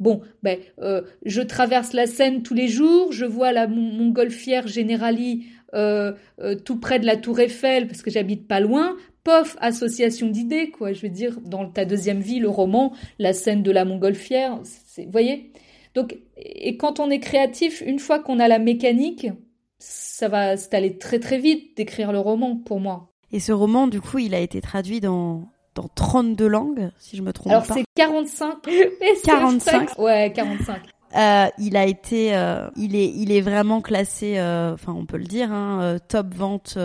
Bon, 0.00 0.22
ben, 0.42 0.58
euh, 0.80 1.02
je 1.24 1.40
traverse 1.40 1.92
la 1.92 2.06
Seine 2.06 2.42
tous 2.42 2.54
les 2.54 2.68
jours, 2.68 3.12
je 3.12 3.24
vois 3.24 3.52
la 3.52 3.66
montgolfière 3.68 4.66
Generali 4.66 5.46
euh, 5.74 6.12
euh, 6.40 6.54
tout 6.54 6.78
près 6.78 6.98
de 6.98 7.06
la 7.06 7.16
Tour 7.16 7.40
Eiffel, 7.40 7.86
parce 7.86 8.02
que 8.02 8.10
j'habite 8.10 8.46
pas 8.48 8.60
loin. 8.60 8.96
Pof, 9.24 9.56
association 9.60 10.28
d'idées, 10.28 10.70
quoi. 10.70 10.92
Je 10.92 11.00
veux 11.02 11.08
dire, 11.08 11.38
dans 11.44 11.66
ta 11.68 11.84
deuxième 11.84 12.20
vie, 12.20 12.40
le 12.40 12.48
roman, 12.48 12.92
la 13.18 13.32
scène 13.32 13.62
de 13.62 13.70
la 13.70 13.84
montgolfière, 13.84 14.60
vous 14.98 15.10
voyez 15.10 15.50
donc, 15.94 16.18
et 16.36 16.76
quand 16.76 16.98
on 17.00 17.08
est 17.08 17.20
créatif, 17.20 17.82
une 17.86 17.98
fois 17.98 18.18
qu'on 18.18 18.40
a 18.40 18.48
la 18.48 18.58
mécanique, 18.58 19.28
ça 19.78 20.28
va 20.28 20.56
s'aller 20.56 20.98
très 20.98 21.20
très 21.20 21.38
vite 21.38 21.76
d'écrire 21.76 22.12
le 22.12 22.18
roman 22.18 22.56
pour 22.56 22.80
moi. 22.80 23.12
Et 23.32 23.40
ce 23.40 23.52
roman, 23.52 23.86
du 23.86 24.00
coup, 24.00 24.18
il 24.18 24.34
a 24.34 24.40
été 24.40 24.60
traduit 24.60 25.00
dans, 25.00 25.48
dans 25.74 25.88
32 25.94 26.46
langues, 26.46 26.90
si 26.98 27.16
je 27.16 27.22
me 27.22 27.32
trompe 27.32 27.52
Alors 27.52 27.66
pas. 27.66 27.74
Alors 27.74 27.84
c'est 27.96 28.02
45. 28.02 28.56
45 29.24 29.98
Ouais, 29.98 30.32
45. 30.34 30.80
Euh, 31.16 31.46
il 31.58 31.76
a 31.76 31.86
été, 31.86 32.36
euh, 32.36 32.68
il 32.76 32.96
est, 32.96 33.08
il 33.08 33.30
est 33.32 33.40
vraiment 33.40 33.80
classé, 33.80 34.38
euh, 34.38 34.74
enfin 34.74 34.92
on 34.92 35.06
peut 35.06 35.16
le 35.16 35.24
dire, 35.24 35.52
hein, 35.52 35.98
top 36.08 36.34
vente 36.34 36.78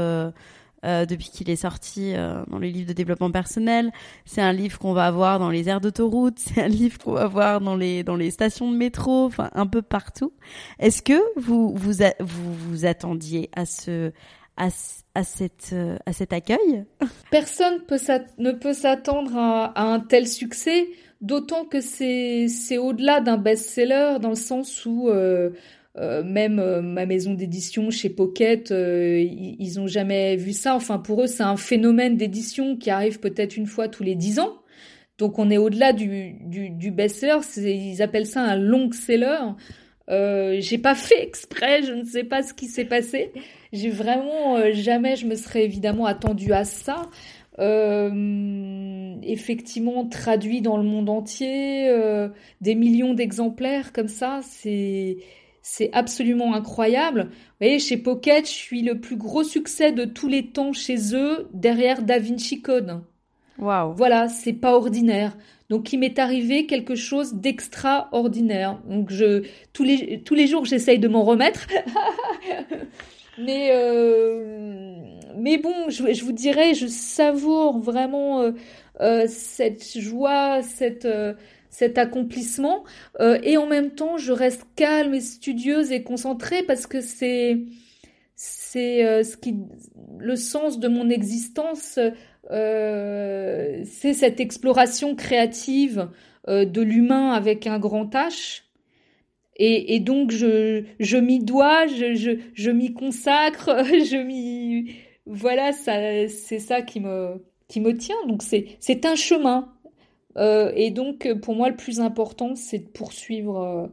depuis 0.83 1.29
qu'il 1.29 1.49
est 1.49 1.57
sorti 1.57 2.13
dans 2.47 2.57
les 2.57 2.71
livres 2.71 2.87
de 2.87 2.93
développement 2.93 3.31
personnel. 3.31 3.91
C'est 4.25 4.41
un 4.41 4.53
livre 4.53 4.79
qu'on 4.79 4.93
va 4.93 5.07
avoir 5.07 5.39
dans 5.39 5.49
les 5.49 5.67
aires 5.67 5.81
d'autoroute, 5.81 6.35
c'est 6.39 6.61
un 6.61 6.67
livre 6.67 6.97
qu'on 6.99 7.13
va 7.13 7.27
voir 7.27 7.59
dans 7.59 7.75
les 7.75 8.03
dans 8.03 8.15
les 8.15 8.31
stations 8.31 8.71
de 8.71 8.77
métro, 8.77 9.25
enfin 9.25 9.49
un 9.53 9.67
peu 9.67 9.81
partout. 9.81 10.31
Est-ce 10.79 11.01
que 11.01 11.19
vous 11.35 11.73
vous 11.75 11.93
vous, 12.19 12.53
vous 12.53 12.85
attendiez 12.85 13.49
à 13.55 13.65
ce 13.65 14.11
à, 14.59 14.67
à, 15.15 15.23
cette, 15.23 15.73
à 16.05 16.13
cet 16.13 16.33
accueil? 16.33 16.85
Personne 17.31 17.81
ne 18.37 18.51
peut 18.51 18.73
s'attendre 18.73 19.35
à, 19.35 19.81
un 19.81 19.99
tel 20.01 20.27
succès, 20.27 20.87
d'autant 21.21 21.65
que 21.65 21.81
c'est 21.81 22.77
au-delà 22.77 23.21
d'un 23.21 23.37
best-seller, 23.37 24.17
dans 24.21 24.29
le 24.29 24.35
sens 24.35 24.85
où 24.85 25.09
euh, 25.09 25.51
euh, 25.97 26.23
même 26.23 26.59
euh, 26.59 26.81
ma 26.81 27.05
maison 27.05 27.33
d'édition 27.33 27.89
chez 27.89 28.09
Pocket, 28.09 28.71
ils, 28.71 29.73
n'ont 29.75 29.87
jamais 29.87 30.35
vu 30.35 30.53
ça. 30.53 30.75
Enfin, 30.75 30.97
pour 30.97 31.23
eux, 31.23 31.27
c'est 31.27 31.43
un 31.43 31.57
phénomène 31.57 32.15
d'édition 32.15 32.77
qui 32.77 32.89
arrive 32.89 33.19
peut-être 33.19 33.57
une 33.57 33.67
fois 33.67 33.87
tous 33.89 34.03
les 34.03 34.15
dix 34.15 34.39
ans. 34.39 34.61
Donc, 35.17 35.37
on 35.39 35.49
est 35.51 35.57
au-delà 35.57 35.91
du, 35.91 36.35
du, 36.45 36.91
best-seller. 36.91 37.39
Ils 37.57 38.01
appellent 38.01 38.27
ça 38.27 38.41
un 38.41 38.55
long-seller. 38.55 39.39
Euh, 40.09 40.57
j'ai 40.59 40.77
pas 40.77 40.95
fait 40.95 41.21
exprès, 41.21 41.83
je 41.83 41.91
ne 41.91 42.03
sais 42.03 42.23
pas 42.23 42.41
ce 42.41 42.53
qui 42.53 42.67
s'est 42.67 42.85
passé. 42.85 43.31
J'ai 43.73 43.89
vraiment 43.89 44.71
jamais, 44.71 45.17
je 45.17 45.27
me 45.27 45.35
serais 45.35 45.65
évidemment 45.65 46.05
attendu 46.05 46.53
à 46.53 46.63
ça. 46.63 47.09
Effectivement 49.23 50.05
traduit 50.07 50.61
dans 50.61 50.77
le 50.77 50.83
monde 50.83 51.09
entier, 51.09 51.89
euh, 51.89 52.29
des 52.61 52.75
millions 52.75 53.13
d'exemplaires 53.13 53.93
comme 53.93 54.07
ça, 54.07 54.39
c'est 54.43 55.17
c'est 55.61 55.89
absolument 55.93 56.55
incroyable. 56.55 57.27
Vous 57.31 57.55
voyez, 57.61 57.79
chez 57.79 57.97
Pocket, 57.97 58.45
je 58.45 58.51
suis 58.51 58.81
le 58.81 58.99
plus 58.99 59.17
gros 59.17 59.43
succès 59.43 59.91
de 59.91 60.05
tous 60.05 60.27
les 60.27 60.47
temps 60.47 60.73
chez 60.73 61.13
eux, 61.13 61.47
derrière 61.53 62.01
Da 62.01 62.17
Vinci 62.17 62.61
Code. 62.61 63.01
Waouh. 63.59 63.93
Voilà, 63.93 64.29
c'est 64.29 64.53
pas 64.53 64.73
ordinaire. 64.73 65.37
Donc, 65.69 65.93
il 65.93 65.99
m'est 65.99 66.17
arrivé 66.17 66.65
quelque 66.65 66.95
chose 66.95 67.35
d'extraordinaire. 67.35 68.79
Donc, 68.87 69.11
je 69.11 69.43
tous 69.73 69.83
les 69.83 70.23
tous 70.23 70.33
les 70.33 70.47
jours, 70.47 70.65
j'essaye 70.65 70.97
de 70.97 71.07
m'en 71.07 71.23
remettre. 71.23 71.67
mais 73.37 73.69
euh, 73.71 74.95
mais 75.37 75.57
bon, 75.57 75.89
je, 75.89 76.11
je, 76.13 76.23
vous 76.23 76.31
dirais, 76.31 76.73
je 76.73 76.87
savoure 76.87 77.79
vraiment 77.79 78.41
euh, 78.41 78.51
euh, 79.01 79.25
cette 79.27 79.97
joie, 79.97 80.61
cette 80.61 81.07
cet 81.69 81.97
accomplissement. 81.97 82.83
Euh, 83.19 83.39
et 83.43 83.57
en 83.57 83.67
même 83.67 83.91
temps 83.91 84.17
je 84.17 84.31
reste 84.31 84.65
calme 84.75 85.13
et 85.13 85.21
studieuse 85.21 85.91
et 85.91 86.03
concentrée 86.03 86.63
parce 86.63 86.87
que 86.87 87.01
c'est 87.01 87.59
c'est 88.35 89.05
euh, 89.05 89.23
ce 89.23 89.37
qui 89.37 89.55
le 90.19 90.35
sens 90.35 90.79
de 90.79 90.87
mon 90.87 91.09
existence 91.09 91.99
euh, 92.51 93.81
c'est 93.85 94.13
cette 94.13 94.39
exploration 94.39 95.15
créative 95.15 96.09
de 96.47 96.81
l'humain 96.81 97.33
avec 97.33 97.67
un 97.67 97.77
grand 97.77 98.11
H. 98.15 98.63
Et, 99.57 99.95
et 99.95 99.99
donc 99.99 100.31
je, 100.31 100.83
je 100.99 101.17
m'y 101.17 101.43
dois, 101.43 101.85
je, 101.85 102.15
je, 102.15 102.31
je 102.53 102.71
m'y 102.71 102.93
consacre, 102.93 103.83
je 103.85 104.17
m'y 104.17 104.95
voilà, 105.27 105.73
ça, 105.73 106.27
c'est 106.27 106.59
ça 106.59 106.81
qui 106.81 107.01
me, 107.01 107.43
qui 107.69 107.79
me 107.79 107.95
tient. 107.95 108.17
Donc 108.27 108.43
c'est, 108.43 109.05
un 109.05 109.15
chemin. 109.15 109.69
Euh, 110.37 110.73
et 110.75 110.91
donc 110.91 111.31
pour 111.41 111.55
moi, 111.55 111.69
le 111.69 111.77
plus 111.77 112.01
important, 112.01 112.55
c'est 112.55 112.79
de 112.79 112.89
poursuivre 112.89 113.57
euh, 113.57 113.87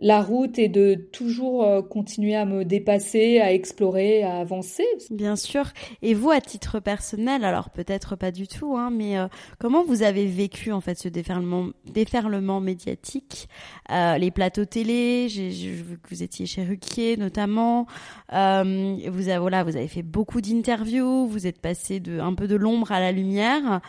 la 0.00 0.22
route 0.22 0.58
et 0.58 0.68
de 0.68 0.94
toujours 0.94 1.64
euh, 1.64 1.82
continuer 1.82 2.34
à 2.34 2.46
me 2.46 2.64
dépasser, 2.64 3.38
à 3.38 3.52
explorer, 3.52 4.22
à 4.22 4.38
avancer. 4.38 4.84
Bien 5.10 5.36
sûr. 5.36 5.66
Et 6.02 6.14
vous, 6.14 6.30
à 6.30 6.40
titre 6.40 6.80
personnel, 6.80 7.44
alors 7.44 7.70
peut-être 7.70 8.16
pas 8.16 8.30
du 8.30 8.48
tout, 8.48 8.76
hein, 8.76 8.90
mais 8.90 9.18
euh, 9.18 9.28
comment 9.58 9.84
vous 9.84 10.02
avez 10.02 10.26
vécu 10.26 10.72
en 10.72 10.80
fait 10.80 10.98
ce 10.98 11.08
déferlement, 11.08 11.68
déferlement 11.84 12.60
médiatique, 12.60 13.48
euh, 13.90 14.16
les 14.18 14.30
plateaux 14.30 14.64
télé, 14.64 15.28
j'ai 15.28 15.50
que 15.50 16.08
vous 16.08 16.22
étiez 16.22 16.46
chez 16.46 16.64
Ruquier 16.64 17.16
notamment, 17.16 17.86
euh, 18.32 18.96
vous 19.08 19.28
avez 19.28 19.38
voilà, 19.38 19.64
vous 19.64 19.76
avez 19.76 19.88
fait 19.88 20.02
beaucoup 20.02 20.40
d'interviews, 20.40 21.26
vous 21.26 21.46
êtes 21.46 21.60
passé 21.60 22.00
de 22.00 22.20
un 22.20 22.34
peu 22.34 22.46
de 22.46 22.56
l'ombre 22.56 22.92
à 22.92 23.00
la 23.00 23.12
lumière. 23.12 23.80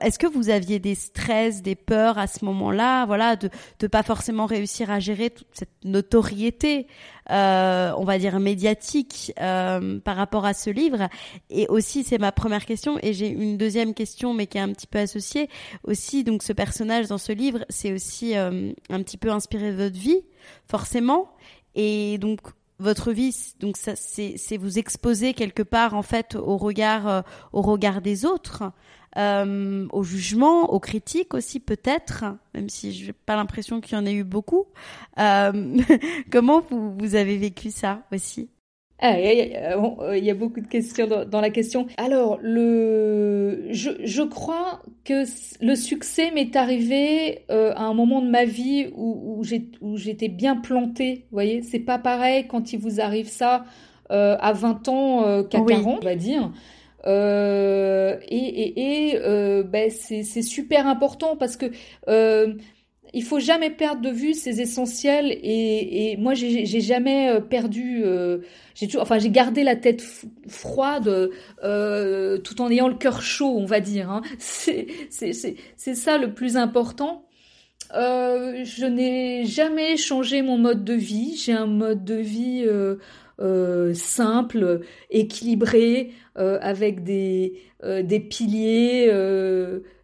Est-ce 0.00 0.18
que 0.18 0.26
vous 0.26 0.50
aviez 0.50 0.78
des 0.78 0.94
stress, 0.94 1.62
des 1.62 1.74
peurs 1.74 2.18
à 2.18 2.26
ce 2.26 2.44
moment-là, 2.44 3.06
voilà, 3.06 3.36
de 3.36 3.50
de 3.78 3.86
pas 3.86 4.02
forcément 4.02 4.46
réussir 4.46 4.90
à 4.90 5.00
gérer 5.00 5.30
tout 5.30 5.44
cette 5.52 5.84
notoriété, 5.84 6.86
euh, 7.30 7.92
on 7.96 8.04
va 8.04 8.18
dire 8.18 8.38
médiatique 8.40 9.32
euh, 9.40 9.98
par 10.00 10.16
rapport 10.16 10.44
à 10.44 10.54
ce 10.54 10.70
livre. 10.70 11.08
Et 11.50 11.66
aussi, 11.68 12.04
c'est 12.04 12.18
ma 12.18 12.32
première 12.32 12.66
question. 12.66 12.98
Et 13.02 13.12
j'ai 13.12 13.28
une 13.28 13.56
deuxième 13.56 13.94
question, 13.94 14.34
mais 14.34 14.46
qui 14.46 14.58
est 14.58 14.62
un 14.62 14.72
petit 14.72 14.86
peu 14.86 14.98
associée. 14.98 15.48
Aussi, 15.84 16.24
donc 16.24 16.42
ce 16.42 16.52
personnage 16.52 17.08
dans 17.08 17.18
ce 17.18 17.32
livre, 17.32 17.64
c'est 17.68 17.92
aussi 17.92 18.36
euh, 18.36 18.72
un 18.88 19.02
petit 19.02 19.18
peu 19.18 19.30
inspiré 19.30 19.72
de 19.72 19.76
votre 19.76 19.98
vie, 19.98 20.20
forcément. 20.66 21.32
Et 21.74 22.18
donc 22.18 22.40
votre 22.78 23.12
vie, 23.12 23.36
donc 23.60 23.76
c'est 23.76 24.56
vous 24.56 24.78
exposer 24.78 25.34
quelque 25.34 25.62
part 25.62 25.94
en 25.94 26.02
fait 26.02 26.34
au 26.34 26.56
regard, 26.56 27.24
au 27.52 27.60
regard 27.60 28.00
des 28.00 28.24
autres 28.24 28.72
euh, 29.16 29.86
au 29.92 30.02
jugement, 30.02 30.72
aux 30.72 30.80
critiques 30.80 31.34
aussi 31.34 31.60
peut-être, 31.60 32.24
même 32.54 32.68
si 32.68 32.92
je 32.92 33.06
n'ai 33.06 33.12
pas 33.12 33.36
l'impression 33.36 33.80
qu'il 33.80 33.96
y 33.96 34.00
en 34.00 34.06
ait 34.06 34.14
eu 34.14 34.24
beaucoup. 34.24 34.66
Euh, 35.18 35.78
comment 36.30 36.60
vous, 36.70 36.94
vous 36.96 37.14
avez 37.14 37.36
vécu 37.36 37.70
ça 37.70 38.02
aussi? 38.12 38.48
Ah, 39.02 39.14
euh, 39.14 40.18
il 40.18 40.24
y 40.24 40.30
a 40.30 40.34
beaucoup 40.34 40.60
de 40.60 40.66
questions 40.66 41.06
dans, 41.06 41.40
la 41.40 41.48
question. 41.48 41.86
Alors, 41.96 42.38
le, 42.42 43.66
je, 43.70 43.90
je 44.04 44.22
crois 44.22 44.82
que 45.04 45.24
le 45.64 45.74
succès 45.74 46.30
m'est 46.32 46.54
arrivé 46.54 47.46
euh, 47.50 47.72
à 47.76 47.84
un 47.84 47.94
moment 47.94 48.20
de 48.20 48.28
ma 48.28 48.44
vie 48.44 48.90
où, 48.94 49.42
où 49.80 49.96
j'étais 49.96 50.28
bien 50.28 50.56
plantée. 50.56 51.24
Vous 51.30 51.36
voyez, 51.36 51.62
c'est 51.62 51.78
pas 51.78 51.98
pareil 51.98 52.46
quand 52.46 52.74
il 52.74 52.78
vous 52.78 53.00
arrive 53.00 53.28
ça 53.28 53.64
euh, 54.10 54.36
à 54.40 54.52
20 54.52 54.88
ans 54.88 55.24
euh, 55.24 55.42
qu'à 55.44 55.60
40, 55.60 56.00
on 56.02 56.04
va 56.04 56.16
dire. 56.16 56.50
Euh, 57.06 58.18
et, 58.28 58.36
et, 58.36 59.12
et 59.12 59.18
euh, 59.18 59.62
ben 59.62 59.90
c'est 59.90 60.42
super 60.42 60.86
important 60.86 61.36
parce 61.36 61.56
que 61.56 61.66
euh, 62.08 62.54
il 63.12 63.24
faut 63.24 63.40
jamais 63.40 63.70
perdre 63.70 64.02
de 64.02 64.10
vue 64.10 64.34
ces 64.34 64.60
essentiels 64.60 65.32
et, 65.32 66.12
et 66.12 66.16
moi 66.16 66.34
j'ai 66.34 66.80
jamais 66.80 67.30
euh, 67.30 67.40
perdu 67.40 68.02
euh, 68.04 68.38
j'ai 68.74 68.86
toujours 68.86 69.02
enfin 69.02 69.18
j'ai 69.18 69.30
gardé 69.30 69.64
la 69.64 69.76
tête 69.76 70.02
froide 70.48 71.30
euh, 71.64 72.38
tout 72.38 72.60
en 72.60 72.70
ayant 72.70 72.88
le 72.88 72.94
cœur 72.94 73.22
chaud 73.22 73.56
on 73.56 73.66
va 73.66 73.80
dire 73.80 74.10
hein. 74.10 74.22
c'est 74.38 74.86
ça 75.76 76.18
le 76.18 76.32
plus 76.32 76.56
important 76.56 77.26
je 77.92 78.86
n'ai 78.86 79.44
jamais 79.46 79.96
changé 79.96 80.42
mon 80.42 80.58
mode 80.58 80.84
de 80.84 80.94
vie 80.94 81.36
j'ai 81.36 81.52
un 81.52 81.66
mode 81.66 82.04
de 82.04 82.14
vie 82.14 82.64
euh, 83.40 83.94
simple, 83.94 84.80
équilibré, 85.08 86.10
euh, 86.36 86.58
avec 86.60 87.04
des, 87.04 87.54
euh, 87.82 88.02
des 88.02 88.20
piliers 88.20 89.10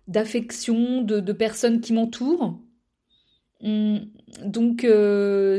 d'affection, 0.09 1.03
de, 1.03 1.21
de, 1.21 1.33
personnes 1.33 1.81
qui 1.81 1.93
m'entourent. 1.93 2.59
Hum, 3.63 4.01
donc 4.45 4.87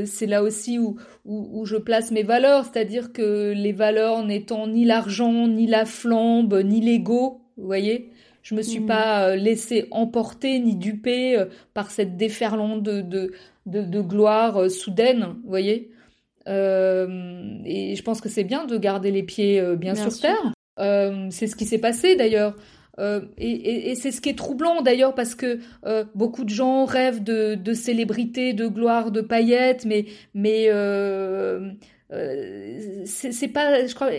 c'est 0.06 0.26
là 0.26 0.44
aussi 0.44 0.80
où, 0.80 0.98
où, 1.26 1.50
où, 1.52 1.66
je 1.66 1.78
place 1.78 2.12
mes 2.12 2.24
valeurs, 2.24 2.66
c'est-à-dire 2.66 3.12
que 3.12 3.54
les 3.56 3.74
valeurs 3.74 4.24
n'étant 4.26 4.68
ni 4.68 4.86
l'argent, 4.86 5.48
ni 5.48 5.68
la 5.68 5.86
flambe, 5.86 6.62
ni 6.64 6.82
l'ego, 6.82 7.42
vous 7.58 7.66
voyez, 7.66 8.12
je 8.44 8.56
me 8.56 8.62
suis 8.62 8.80
mmh. 8.80 8.86
pas 8.88 9.36
laissé 9.36 9.88
emporter 9.92 10.60
ni 10.60 10.76
duper 10.76 11.44
par 11.74 11.92
cette 11.92 12.18
déferlante 12.18 12.82
de, 12.82 13.02
de, 13.02 13.34
de, 13.66 13.82
de 13.82 14.02
gloire 14.02 14.70
soudaine, 14.72 15.36
vous 15.44 15.50
voyez. 15.50 15.92
Euh, 16.48 17.58
et 17.66 17.96
je 17.96 18.04
pense 18.04 18.22
que 18.22 18.30
c'est 18.30 18.44
bien 18.44 18.66
de 18.66 18.78
garder 18.78 19.12
les 19.12 19.24
pieds 19.24 19.60
euh, 19.60 19.76
bien, 19.76 19.96
sur 19.96 20.18
terre. 20.20 20.54
Euh, 20.80 21.28
c'est 21.30 21.48
ce 21.48 21.56
qui 21.56 21.66
s'est 21.66 21.80
passé 21.80 22.16
d'ailleurs. 22.16 22.56
Euh, 23.00 23.22
et, 23.38 23.52
et, 23.52 23.92
et 23.92 23.96
c'est 23.96 24.12
ce 24.12 24.22
qui 24.22 24.30
est 24.30 24.38
troublant 24.38 24.82
d'ailleurs 24.82 25.14
parce 25.14 25.36
que 25.36 25.60
euh, 25.86 26.04
beaucoup 26.16 26.44
de 26.44 26.50
gens 26.50 26.86
rêvent 26.86 27.24
de, 27.24 27.54
de 27.56 27.74
célébrité, 27.74 28.54
de 28.54 28.68
gloire, 28.68 29.12
de 29.12 29.22
paillettes, 29.22 29.86
mais 29.86 30.06
mais 30.34 30.68
euh, 30.70 31.70
euh, 32.14 33.04
c'est 33.06 33.50
pas, 33.50 33.86
je 33.86 33.94
crois, 33.94 34.10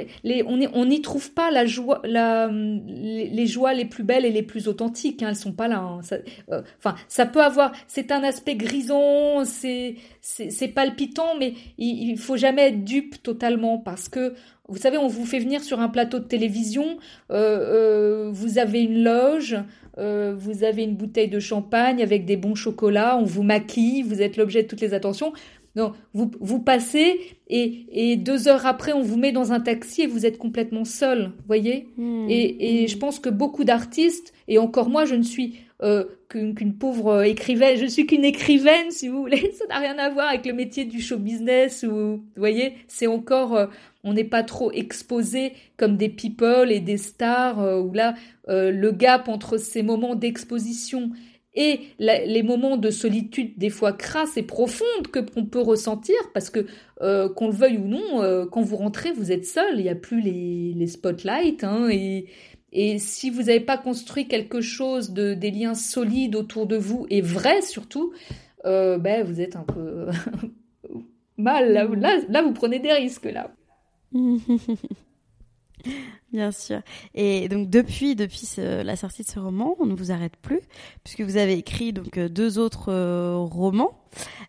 on 0.47 0.87
n'y 0.87 1.01
trouve 1.01 1.33
pas 1.33 1.51
la 1.51 1.65
joie, 1.65 2.03
les, 2.05 3.47
joies 3.47 3.73
les 3.73 3.87
plus 3.87 4.05
belles 4.05 4.27
et 4.27 4.31
les 4.31 4.43
plus 4.43 4.69
authentiques. 4.69 5.23
Hein, 5.23 5.29
elles 5.31 5.37
sont 5.37 5.53
pas 5.53 5.69
là. 5.69 5.79
Hein, 5.79 6.03
ça, 6.03 6.17
euh, 6.51 6.63
enfin, 6.79 6.97
ça 7.09 7.25
peut 7.25 7.43
avoir, 7.43 7.73
c'est 7.87 8.13
un 8.13 8.23
aspect 8.23 8.57
grison, 8.57 9.45
c'est 9.45 9.97
c'est 10.21 10.69
palpitant, 10.69 11.37
mais 11.39 11.55
il, 11.79 12.11
il 12.11 12.19
faut 12.19 12.37
jamais 12.37 12.69
être 12.69 12.85
dupe 12.85 13.23
totalement 13.23 13.79
parce 13.79 14.11
que 14.11 14.35
vous 14.69 14.77
savez, 14.77 14.99
on 14.99 15.07
vous 15.09 15.25
fait 15.25 15.39
venir 15.39 15.63
sur 15.63 15.81
un 15.81 15.89
plateau 15.89 16.19
de 16.19 16.25
télévision, 16.25 16.99
euh, 17.31 18.29
vous 18.31 18.59
avez 18.59 18.83
une 18.83 19.03
loge, 19.03 19.57
vous 19.97 20.63
avez 20.63 20.85
une 20.85 20.95
bouteille 20.95 21.29
de 21.29 21.41
champagne 21.41 22.03
avec 22.03 22.25
des 22.25 22.37
bons 22.37 22.55
chocolats, 22.55 23.17
on 23.17 23.25
vous 23.25 23.43
maquille, 23.43 24.03
vous 24.03 24.23
êtes 24.23 24.37
l'objet 24.37 24.63
de 24.63 24.69
toutes 24.69 24.81
les 24.81 24.95
attentions. 24.95 25.33
Non, 25.79 25.93
vous, 26.13 26.29
vous 26.41 26.59
passez 26.59 27.21
et, 27.47 27.87
et, 27.93 28.17
deux 28.17 28.49
heures 28.49 28.67
après, 28.67 28.93
on 28.93 29.03
vous 29.03 29.17
met 29.17 29.31
dans 29.31 29.53
un 29.53 29.61
taxi 29.61 30.03
et 30.03 30.07
vous 30.09 30.27
êtes 30.27 30.37
complètement 30.37 30.85
seul, 30.85 31.31
voyez? 31.47 31.87
Hmm. 31.97 32.27
et, 32.29 32.81
et 32.81 32.85
hmm. 32.85 32.89
je 32.89 32.97
pense 32.97 33.21
que 33.21 33.29
beaucoup 33.29 33.63
d'artistes, 33.63 34.35
et 34.49 34.59
encore 34.59 34.89
moi, 34.89 35.05
je 35.05 35.15
ne 35.15 35.23
suis 35.23 35.61
euh, 35.81 36.05
qu'une 36.29 36.75
pauvre 36.75 37.23
écrivaine, 37.23 37.79
je 37.79 37.87
suis 37.87 38.07
qu'une 38.07 38.25
écrivaine, 38.25 38.91
si 38.91 39.07
vous 39.07 39.21
voulez, 39.21 39.53
ça 39.59 39.67
n'a 39.69 39.79
rien 39.79 39.97
à 39.99 40.11
voir 40.11 40.29
avec 40.29 40.47
le 40.47 40.53
métier 40.53 40.85
du 40.85 41.01
show 41.01 41.17
business, 41.17 41.85
ou, 41.85 41.91
vous 41.91 42.23
voyez, 42.37 42.75
c'est 42.89 43.07
encore, 43.07 43.55
euh, 43.55 43.67
on 44.03 44.13
n'est 44.15 44.25
pas 44.25 44.43
trop 44.43 44.73
exposé 44.73 45.53
comme 45.77 45.97
des 45.97 46.09
people 46.09 46.73
et 46.73 46.81
des 46.81 46.97
stars, 46.97 47.61
euh, 47.61 47.81
où 47.81 47.93
là, 47.93 48.15
euh, 48.49 48.73
le 48.73 48.91
gap 48.91 49.29
entre 49.29 49.59
ces 49.59 49.83
moments 49.83 50.17
d'exposition 50.17 51.13
et 51.59 51.81
les 51.99 52.45
moments 52.45 52.77
de 52.77 52.89
solitude 52.89 53.59
des 53.59 53.69
fois 53.69 53.93
crasse 53.93 54.37
et 54.37 54.45
profonde 54.45 55.09
que 55.13 55.19
qu'on 55.19 55.45
peut 55.45 55.61
ressentir 55.61 56.15
parce 56.33 56.51
que 56.51 56.67
euh, 57.03 57.29
qu'on 57.29 57.49
le 57.49 57.53
veuille 57.53 57.79
ou 57.79 57.89
non 57.89 58.23
euh, 58.23 58.47
quand 58.47 58.63
vous 58.63 58.77
rentrez 58.77 59.11
vous 59.11 59.33
êtes 59.33 59.45
seul 59.45 59.77
il 59.77 59.83
n'y 59.83 59.89
a 59.89 59.97
plus 59.97 60.21
les, 60.21 60.73
les 60.73 60.87
spotlights 60.87 61.65
hein, 61.65 61.89
et, 61.91 62.27
et 62.73 63.01
si 63.01 63.29
vous 63.31 63.43
n'avez 63.43 63.59
pas 63.59 63.77
construit 63.77 64.29
quelque 64.29 64.61
chose 64.61 65.11
de 65.11 65.35
des 65.35 65.51
liens 65.51 65.75
solides 65.75 66.37
autour 66.37 66.69
de 66.69 66.77
vous 66.77 67.07
et 67.11 67.23
vrais 67.23 67.61
surtout 67.61 68.13
euh, 68.65 68.97
ben 68.97 69.25
vous 69.25 69.41
êtes 69.41 69.57
un 69.57 69.65
peu 69.65 70.07
mal 71.37 71.73
là, 71.73 71.89
là 71.93 72.19
là 72.29 72.43
vous 72.43 72.53
prenez 72.53 72.79
des 72.79 72.93
risques 72.93 73.25
là 73.25 73.51
Bien 76.33 76.53
sûr. 76.53 76.81
Et 77.15 77.49
donc 77.49 77.71
depuis 77.71 78.15
depuis 78.15 78.47
la 78.59 78.97
sortie 78.97 79.23
de 79.23 79.29
ce 79.29 79.39
roman, 79.39 79.77
on 79.79 79.87
ne 79.87 79.95
vous 79.95 80.11
arrête 80.11 80.37
plus 80.37 80.61
puisque 81.03 81.23
vous 81.23 81.39
avez 81.39 81.55
écrit 81.55 81.93
donc 81.93 82.19
euh, 82.19 82.29
deux 82.29 82.59
autres 82.59 82.93
euh, 82.93 83.37
romans. 83.39 83.99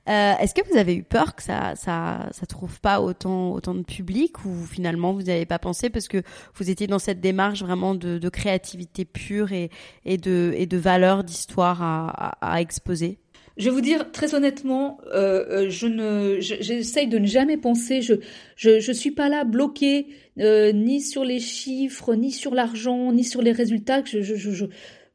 Euh, 0.10 0.34
Est-ce 0.40 0.54
que 0.54 0.68
vous 0.70 0.78
avez 0.78 0.96
eu 0.96 1.04
peur 1.04 1.36
que 1.36 1.44
ça 1.44 1.76
ça 1.76 2.28
ça 2.32 2.46
trouve 2.46 2.82
pas 2.82 3.00
autant 3.02 3.52
autant 3.52 3.76
de 3.76 3.84
public 3.84 4.44
ou 4.46 4.66
finalement 4.66 5.14
vous 5.14 5.24
n'avez 5.24 5.46
pas 5.46 5.60
pensé 5.60 5.90
parce 5.90 6.08
que 6.08 6.22
vous 6.56 6.70
étiez 6.70 6.88
dans 6.88 7.00
cette 7.00 7.22
démarche 7.22 7.62
vraiment 7.62 7.96
de, 7.96 8.30
créativité 8.30 9.06
pure 9.06 9.52
et, 9.54 9.70
de 10.06 10.54
et 10.56 10.66
de 10.66 10.78
valeur 10.78 11.24
d'histoire 11.24 11.82
à 11.82 12.62
exposer? 12.62 13.20
Je 13.60 13.66
vais 13.66 13.72
vous 13.72 13.82
dire 13.82 14.12
très 14.12 14.34
honnêtement, 14.36 15.00
euh, 15.14 15.66
euh 15.68 15.70
je 15.70 16.38
j'essaye 16.40 17.08
de 17.08 17.20
ne 17.20 17.28
jamais 17.28 17.58
penser. 17.58 18.02
Je, 18.02 18.14
je, 18.56 18.80
je 18.80 18.92
suis 18.94 19.12
pas 19.12 19.28
là 19.28 19.44
bloquée 19.44 20.08
euh, 20.40 20.72
ni 20.72 21.02
sur 21.02 21.26
les 21.26 21.40
chiffres, 21.40 22.16
ni 22.16 22.32
sur 22.32 22.56
l'argent, 22.56 23.12
ni 23.12 23.26
sur 23.26 23.42
les 23.42 23.52
résultats. 23.52 24.02
Je, 24.06 24.66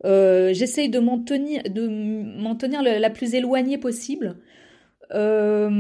euh, 0.05 0.53
j'essaye 0.53 0.91
de 0.91 0.99
m'en 0.99 1.19
tenir, 1.19 1.63
de 1.65 1.89
m'en 1.89 2.55
tenir 2.55 2.83
la, 2.83 2.99
la, 2.99 3.09
plus 3.09 3.35
éloignée 3.35 3.79
possible. 3.79 4.37
Quand 5.11 5.71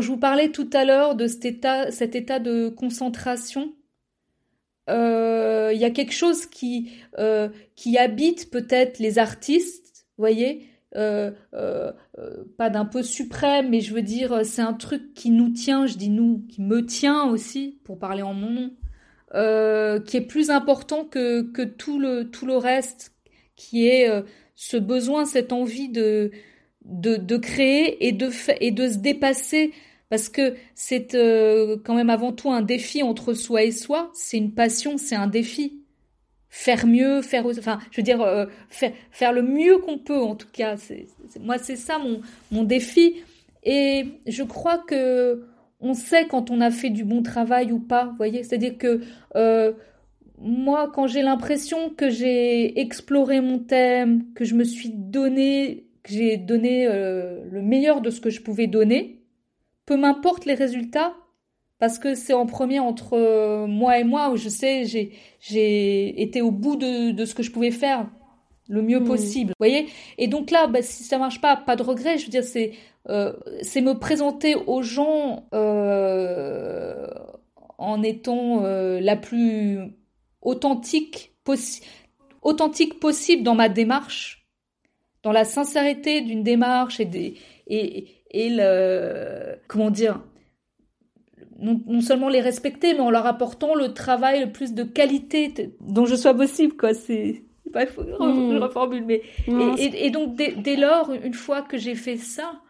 je 0.00 0.08
vous 0.08 0.18
parlais 0.18 0.48
tout 0.48 0.70
à 0.72 0.86
l'heure 0.86 1.16
de 1.16 1.26
cet 1.26 1.44
état, 1.44 1.90
cet 1.90 2.14
état 2.14 2.38
de 2.38 2.70
concentration, 2.70 3.74
il 4.88 5.76
y 5.78 5.84
a 5.84 5.90
quelque 5.90 6.14
chose 6.14 6.46
qui, 6.46 6.92
qui 7.76 7.98
habite 7.98 8.50
peut-être 8.50 8.98
les 9.00 9.18
artistes, 9.18 10.06
vous 10.16 10.22
voyez, 10.22 10.66
euh, 10.96 11.30
euh, 11.54 11.92
euh, 12.18 12.44
pas 12.56 12.70
d'un 12.70 12.84
peu 12.86 13.02
suprême, 13.02 13.70
mais 13.70 13.80
je 13.80 13.94
veux 13.94 14.02
dire, 14.02 14.44
c'est 14.44 14.62
un 14.62 14.72
truc 14.74 15.14
qui 15.14 15.30
nous 15.30 15.50
tient, 15.50 15.86
je 15.86 15.96
dis 15.96 16.10
nous, 16.10 16.44
qui 16.48 16.62
me 16.62 16.84
tient 16.86 17.24
aussi, 17.30 17.78
pour 17.84 17.98
parler 17.98 18.22
en 18.22 18.34
mon 18.34 18.50
nom. 18.50 18.70
euh, 19.34 20.00
qui 20.00 20.16
est 20.16 20.22
plus 20.26 20.50
important 20.50 21.04
que, 21.04 21.42
que 21.42 21.62
tout, 21.62 21.98
le, 21.98 22.30
tout 22.30 22.46
le 22.46 22.56
reste, 22.56 23.12
qui 23.56 23.86
est 23.86 24.08
euh, 24.08 24.22
ce 24.56 24.76
besoin, 24.76 25.24
cette 25.26 25.52
envie 25.52 25.88
de, 25.88 26.30
de, 26.84 27.16
de 27.16 27.36
créer 27.36 28.06
et 28.08 28.12
de, 28.12 28.30
et 28.60 28.70
de 28.70 28.88
se 28.88 28.98
dépasser. 28.98 29.72
Parce 30.10 30.28
que 30.30 30.54
c'est 30.74 31.14
euh, 31.14 31.76
quand 31.84 31.94
même 31.94 32.10
avant 32.10 32.32
tout 32.32 32.50
un 32.50 32.62
défi 32.62 33.02
entre 33.02 33.34
soi 33.34 33.64
et 33.64 33.72
soi. 33.72 34.10
C'est 34.14 34.38
une 34.38 34.54
passion, 34.54 34.96
c'est 34.96 35.16
un 35.16 35.26
défi. 35.26 35.82
Faire 36.50 36.86
mieux, 36.86 37.20
faire, 37.22 37.44
enfin, 37.46 37.78
je 37.90 37.98
veux 37.98 38.02
dire, 38.02 38.22
euh, 38.22 38.46
faire, 38.70 38.92
faire 39.10 39.32
le 39.32 39.42
mieux 39.42 39.78
qu'on 39.78 39.98
peut, 39.98 40.20
en 40.20 40.34
tout 40.34 40.48
cas. 40.52 40.76
Moi, 41.40 41.58
c'est 41.58 41.76
ça 41.76 41.98
mon, 41.98 42.20
mon 42.50 42.64
défi. 42.64 43.16
Et 43.64 44.06
je 44.26 44.42
crois 44.42 44.78
que 44.78 45.44
on 45.80 45.94
sait 45.94 46.26
quand 46.26 46.50
on 46.50 46.60
a 46.60 46.70
fait 46.70 46.90
du 46.90 47.04
bon 47.04 47.22
travail 47.22 47.72
ou 47.72 47.78
pas, 47.78 48.06
vous 48.06 48.16
voyez 48.16 48.42
C'est-à-dire 48.42 48.78
que 48.78 49.00
euh, 49.36 49.72
moi, 50.40 50.90
quand 50.92 51.06
j'ai 51.06 51.22
l'impression 51.22 51.90
que 51.90 52.10
j'ai 52.10 52.80
exploré 52.80 53.40
mon 53.40 53.58
thème, 53.58 54.24
que 54.34 54.44
je 54.44 54.54
me 54.54 54.64
suis 54.64 54.90
donné, 54.90 55.86
que 56.02 56.12
j'ai 56.12 56.36
donné 56.36 56.86
euh, 56.86 57.44
le 57.50 57.62
meilleur 57.62 58.00
de 58.00 58.10
ce 58.10 58.20
que 58.20 58.30
je 58.30 58.40
pouvais 58.40 58.66
donner, 58.66 59.22
peu 59.86 59.96
m'importe 59.96 60.44
les 60.44 60.54
résultats, 60.54 61.14
parce 61.78 61.98
que 61.98 62.14
c'est 62.14 62.32
en 62.32 62.46
premier 62.46 62.80
entre 62.80 63.14
euh, 63.14 63.66
moi 63.66 63.98
et 63.98 64.04
moi 64.04 64.30
où 64.30 64.36
je 64.36 64.48
sais 64.48 64.84
j'ai 64.84 65.12
j'ai 65.40 66.20
été 66.22 66.42
au 66.42 66.50
bout 66.50 66.76
de, 66.76 67.12
de 67.12 67.24
ce 67.24 67.34
que 67.34 67.42
je 67.42 67.50
pouvais 67.50 67.70
faire 67.70 68.06
le 68.68 68.82
mieux 68.82 69.00
mmh. 69.00 69.04
possible, 69.04 69.48
vous 69.50 69.66
voyez? 69.66 69.88
Et 70.18 70.28
donc 70.28 70.50
là, 70.50 70.66
bah, 70.66 70.82
si 70.82 71.02
ça 71.02 71.16
marche 71.18 71.40
pas, 71.40 71.56
pas 71.56 71.74
de 71.74 71.82
regret. 71.82 72.18
Je 72.18 72.26
veux 72.26 72.30
dire, 72.30 72.44
c'est 72.44 72.72
euh, 73.08 73.32
c'est 73.62 73.80
me 73.80 73.94
présenter 73.94 74.54
aux 74.54 74.82
gens 74.82 75.46
euh, 75.54 77.06
en 77.78 78.02
étant 78.02 78.64
euh, 78.64 79.00
la 79.00 79.16
plus 79.16 79.78
authentique, 80.42 81.32
authentique 82.42 83.00
possible 83.00 83.42
dans 83.42 83.54
ma 83.54 83.70
démarche, 83.70 84.46
dans 85.22 85.32
la 85.32 85.44
sincérité 85.44 86.20
d'une 86.20 86.42
démarche 86.42 87.00
et, 87.00 87.06
des, 87.06 87.34
et, 87.66 88.08
et 88.30 88.50
le 88.50 89.56
comment 89.66 89.90
dire 89.90 90.20
non, 91.58 91.80
non, 91.86 92.00
seulement 92.00 92.28
les 92.28 92.40
respecter, 92.40 92.94
mais 92.94 93.00
en 93.00 93.10
leur 93.10 93.26
apportant 93.26 93.74
le 93.74 93.92
travail 93.92 94.40
le 94.40 94.52
plus 94.52 94.74
de 94.74 94.84
qualité 94.84 95.74
dont 95.80 96.06
je 96.06 96.14
sois 96.14 96.34
possible, 96.34 96.76
quoi. 96.76 96.94
C'est 96.94 97.42
pas 97.72 97.86
faut 97.86 98.02
que 98.02 98.10
je 98.10 98.16
mmh. 98.16 98.58
reformule, 98.58 99.04
mais 99.04 99.22
et, 99.46 100.06
et, 100.06 100.10
donc 100.10 100.34
dès, 100.36 100.52
dès, 100.52 100.76
lors, 100.76 101.12
une 101.12 101.34
fois 101.34 101.62
que 101.62 101.76
j'ai 101.76 101.94
fait 101.94 102.16
ça, 102.16 102.62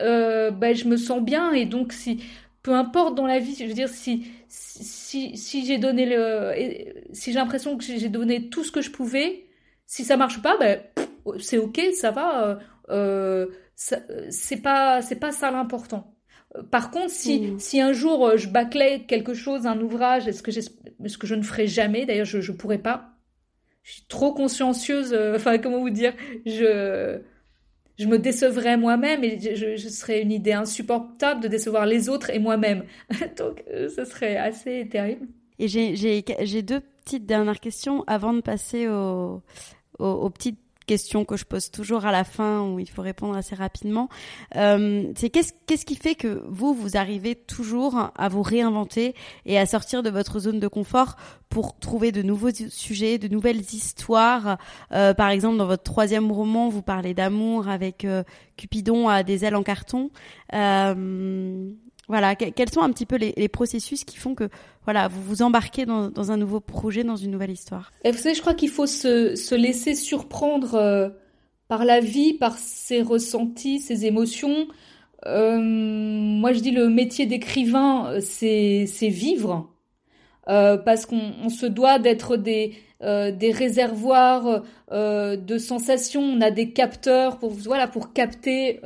euh, 0.00 0.50
ben, 0.50 0.74
je 0.74 0.88
me 0.88 0.96
sens 0.96 1.22
bien 1.22 1.52
et 1.52 1.66
donc 1.66 1.92
si 1.92 2.22
peu 2.62 2.72
importe 2.72 3.14
dans 3.14 3.26
la 3.26 3.38
vie, 3.38 3.56
je 3.58 3.64
veux 3.64 3.74
dire 3.74 3.88
si 3.88 4.26
si 4.48 5.36
si 5.36 5.66
j'ai 5.66 5.78
donné 5.78 6.06
le 6.06 6.52
si 7.12 7.32
j'ai 7.32 7.38
l'impression 7.38 7.76
que 7.76 7.84
j'ai 7.84 8.08
donné 8.08 8.48
tout 8.48 8.64
ce 8.64 8.72
que 8.72 8.80
je 8.80 8.90
pouvais, 8.90 9.46
si 9.86 10.04
ça 10.04 10.16
marche 10.16 10.40
pas, 10.40 10.56
ben 10.58 10.80
c'est 11.38 11.58
ok, 11.58 11.80
ça 11.94 12.10
va. 12.10 12.48
Euh, 12.48 12.56
euh 12.90 13.46
c'est 13.74 14.62
pas 14.62 15.02
c'est 15.02 15.16
pas 15.16 15.32
ça 15.32 15.50
l'important. 15.50 16.11
Par 16.70 16.90
contre, 16.90 17.10
si, 17.10 17.40
mmh. 17.40 17.58
si 17.58 17.80
un 17.80 17.92
jour 17.92 18.26
euh, 18.26 18.36
je 18.36 18.48
bâclais 18.48 19.04
quelque 19.06 19.34
chose, 19.34 19.66
un 19.66 19.80
ouvrage, 19.80 20.28
est-ce 20.28 20.42
que, 20.42 20.50
ce 20.52 21.18
que 21.18 21.26
je 21.26 21.34
ne 21.34 21.42
ferai 21.42 21.66
jamais, 21.66 22.04
d'ailleurs 22.04 22.26
je 22.26 22.38
ne 22.38 22.56
pourrais 22.56 22.78
pas, 22.78 23.10
je 23.82 23.92
suis 23.92 24.04
trop 24.08 24.32
consciencieuse, 24.32 25.16
enfin 25.34 25.58
comment 25.58 25.80
vous 25.80 25.90
dire, 25.90 26.14
je, 26.46 27.20
je 27.98 28.06
me 28.06 28.18
décevrais 28.18 28.76
moi-même 28.76 29.22
et 29.24 29.38
je, 29.38 29.76
je, 29.76 29.88
serais 29.88 30.22
une 30.22 30.32
idée 30.32 30.52
insupportable 30.52 31.42
de 31.42 31.48
décevoir 31.48 31.86
les 31.86 32.08
autres 32.08 32.30
et 32.30 32.38
moi-même. 32.38 32.84
Donc, 33.38 33.62
euh, 33.70 33.88
ce 33.88 34.04
serait 34.04 34.36
assez 34.36 34.88
terrible. 34.88 35.26
Et 35.58 35.68
j'ai 35.68 36.62
deux 36.62 36.80
petites 36.80 37.26
dernières 37.26 37.60
questions 37.60 38.02
avant 38.06 38.32
de 38.32 38.40
passer 38.40 38.88
aux, 38.88 39.42
aux, 39.98 40.06
aux 40.06 40.30
petites 40.30 40.58
question 40.84 41.24
que 41.24 41.36
je 41.36 41.44
pose 41.44 41.70
toujours 41.70 42.06
à 42.06 42.12
la 42.12 42.24
fin 42.24 42.62
où 42.62 42.78
il 42.78 42.88
faut 42.88 43.02
répondre 43.02 43.36
assez 43.36 43.54
rapidement. 43.54 44.08
Euh, 44.56 45.12
c'est 45.16 45.30
qu'est-ce 45.30 45.52
qu'est-ce 45.66 45.86
qui 45.86 45.96
fait 45.96 46.14
que 46.14 46.42
vous 46.48 46.74
vous 46.74 46.96
arrivez 46.96 47.34
toujours 47.34 48.10
à 48.14 48.28
vous 48.28 48.42
réinventer 48.42 49.14
et 49.46 49.58
à 49.58 49.66
sortir 49.66 50.02
de 50.02 50.10
votre 50.10 50.40
zone 50.40 50.60
de 50.60 50.68
confort 50.68 51.16
pour 51.48 51.78
trouver 51.78 52.12
de 52.12 52.22
nouveaux 52.22 52.50
sujets, 52.50 53.18
de 53.18 53.28
nouvelles 53.28 53.60
histoires? 53.60 54.58
Euh, 54.92 55.14
par 55.14 55.30
exemple, 55.30 55.58
dans 55.58 55.66
votre 55.66 55.82
troisième 55.82 56.30
roman, 56.30 56.68
vous 56.68 56.82
parlez 56.82 57.14
d'amour 57.14 57.68
avec 57.68 58.04
euh, 58.04 58.22
Cupidon 58.56 59.08
à 59.08 59.22
des 59.22 59.44
ailes 59.44 59.56
en 59.56 59.62
carton. 59.62 60.10
Voilà, 62.12 62.34
quels 62.34 62.70
sont 62.70 62.82
un 62.82 62.90
petit 62.90 63.06
peu 63.06 63.16
les, 63.16 63.48
processus 63.48 64.04
qui 64.04 64.18
font 64.18 64.34
que 64.34 64.50
voilà, 64.84 65.08
vous 65.08 65.22
vous 65.22 65.40
embarquez 65.40 65.86
dans, 65.86 66.30
un 66.30 66.36
nouveau 66.36 66.60
projet, 66.60 67.04
dans 67.04 67.16
une 67.16 67.30
nouvelle 67.30 67.52
histoire? 67.52 67.90
Et 68.04 68.10
Vous 68.10 68.18
savez, 68.18 68.34
je 68.34 68.42
crois 68.42 68.52
qu'il 68.52 68.68
faut 68.68 68.84
se, 68.84 69.54
laisser 69.54 69.94
surprendre 69.94 70.74
euh, 70.74 71.08
par 71.68 71.86
la 71.86 72.00
vie, 72.00 72.34
par 72.34 72.58
ses 72.58 73.00
ressentis, 73.00 73.80
ses 73.80 74.04
émotions. 74.04 74.68
Euh, 75.24 75.58
moi, 75.58 76.52
je 76.52 76.60
dis 76.60 76.70
le 76.70 76.90
métier 76.90 77.24
d'écrivain, 77.24 78.10
euh, 78.10 78.20
c'est 78.20 79.08
vivre, 79.08 79.70
parce 80.46 81.06
qu'on 81.06 81.48
se 81.48 81.64
doit 81.64 81.98
d'être 81.98 82.36
des 82.36 82.74
réservoirs 83.00 84.64
de 84.90 85.56
sensations. 85.58 86.20
On 86.20 86.42
a 86.42 86.50
des 86.50 86.72
capteurs 86.72 87.38
pour 87.38 87.52
voilà 87.52 87.88
pour 87.88 88.12
capter 88.12 88.82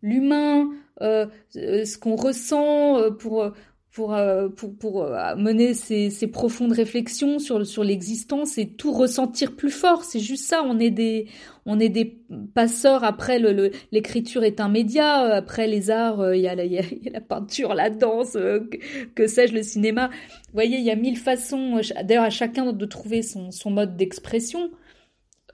l'humain, 0.00 0.70
ce 1.00 1.98
qu'on 1.98 2.16
ressent 2.16 2.98
euh, 2.98 3.10
pour 3.10 3.52
pour, 3.92 4.16
pour, 4.54 4.78
pour 4.78 5.04
mener 5.36 5.74
ces, 5.74 6.10
ces, 6.10 6.28
profondes 6.28 6.70
réflexions 6.70 7.40
sur, 7.40 7.66
sur 7.66 7.82
l'existence 7.82 8.56
et 8.56 8.68
tout 8.68 8.92
ressentir 8.92 9.56
plus 9.56 9.72
fort. 9.72 10.04
C'est 10.04 10.20
juste 10.20 10.44
ça. 10.44 10.62
On 10.64 10.78
est 10.78 10.92
des, 10.92 11.26
on 11.66 11.80
est 11.80 11.88
des 11.88 12.20
passeurs. 12.54 13.02
Après, 13.02 13.40
le, 13.40 13.72
l'écriture 13.90 14.44
est 14.44 14.60
un 14.60 14.68
média. 14.68 15.34
Après, 15.34 15.66
les 15.66 15.90
arts, 15.90 16.34
il 16.34 16.40
y, 16.40 16.46
a 16.46 16.54
la, 16.54 16.66
il, 16.66 16.72
y 16.72 16.78
a, 16.78 16.84
la 17.12 17.20
peinture, 17.20 17.74
la 17.74 17.90
danse, 17.90 18.34
que, 18.34 18.78
que 19.12 19.26
sais-je, 19.26 19.54
le 19.54 19.64
cinéma. 19.64 20.06
Vous 20.06 20.54
voyez, 20.54 20.78
il 20.78 20.84
y 20.84 20.92
a 20.92 20.96
mille 20.96 21.18
façons, 21.18 21.80
d'ailleurs, 22.04 22.22
à 22.22 22.30
chacun 22.30 22.72
de 22.72 22.86
trouver 22.86 23.22
son, 23.22 23.50
son 23.50 23.72
mode 23.72 23.96
d'expression. 23.96 24.70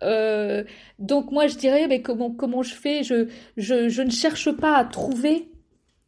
Euh, 0.03 0.65
donc 0.99 1.33
moi 1.33 1.47
je 1.47 1.57
dirais 1.57 1.89
mais 1.89 2.03
comment 2.03 2.31
comment 2.31 2.63
je 2.63 2.75
fais? 2.75 3.03
Je, 3.03 3.29
je, 3.57 3.89
je 3.89 4.03
ne 4.03 4.11
cherche 4.11 4.51
pas 4.53 4.77
à 4.77 4.85
trouver. 4.85 5.51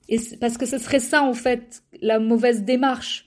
Et 0.08 0.18
parce 0.40 0.56
que 0.56 0.66
ce 0.66 0.78
serait 0.78 1.00
ça 1.00 1.22
en 1.22 1.34
fait 1.34 1.82
la 2.00 2.18
mauvaise 2.18 2.64
démarche. 2.64 3.26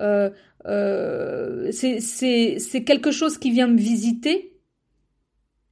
Euh, 0.00 0.30
euh, 0.66 1.70
c'est 1.72 2.00
c'est 2.00 2.84
quelque 2.84 3.10
chose 3.10 3.38
qui 3.38 3.50
vient 3.50 3.68
me 3.68 3.78
visiter. 3.78 4.60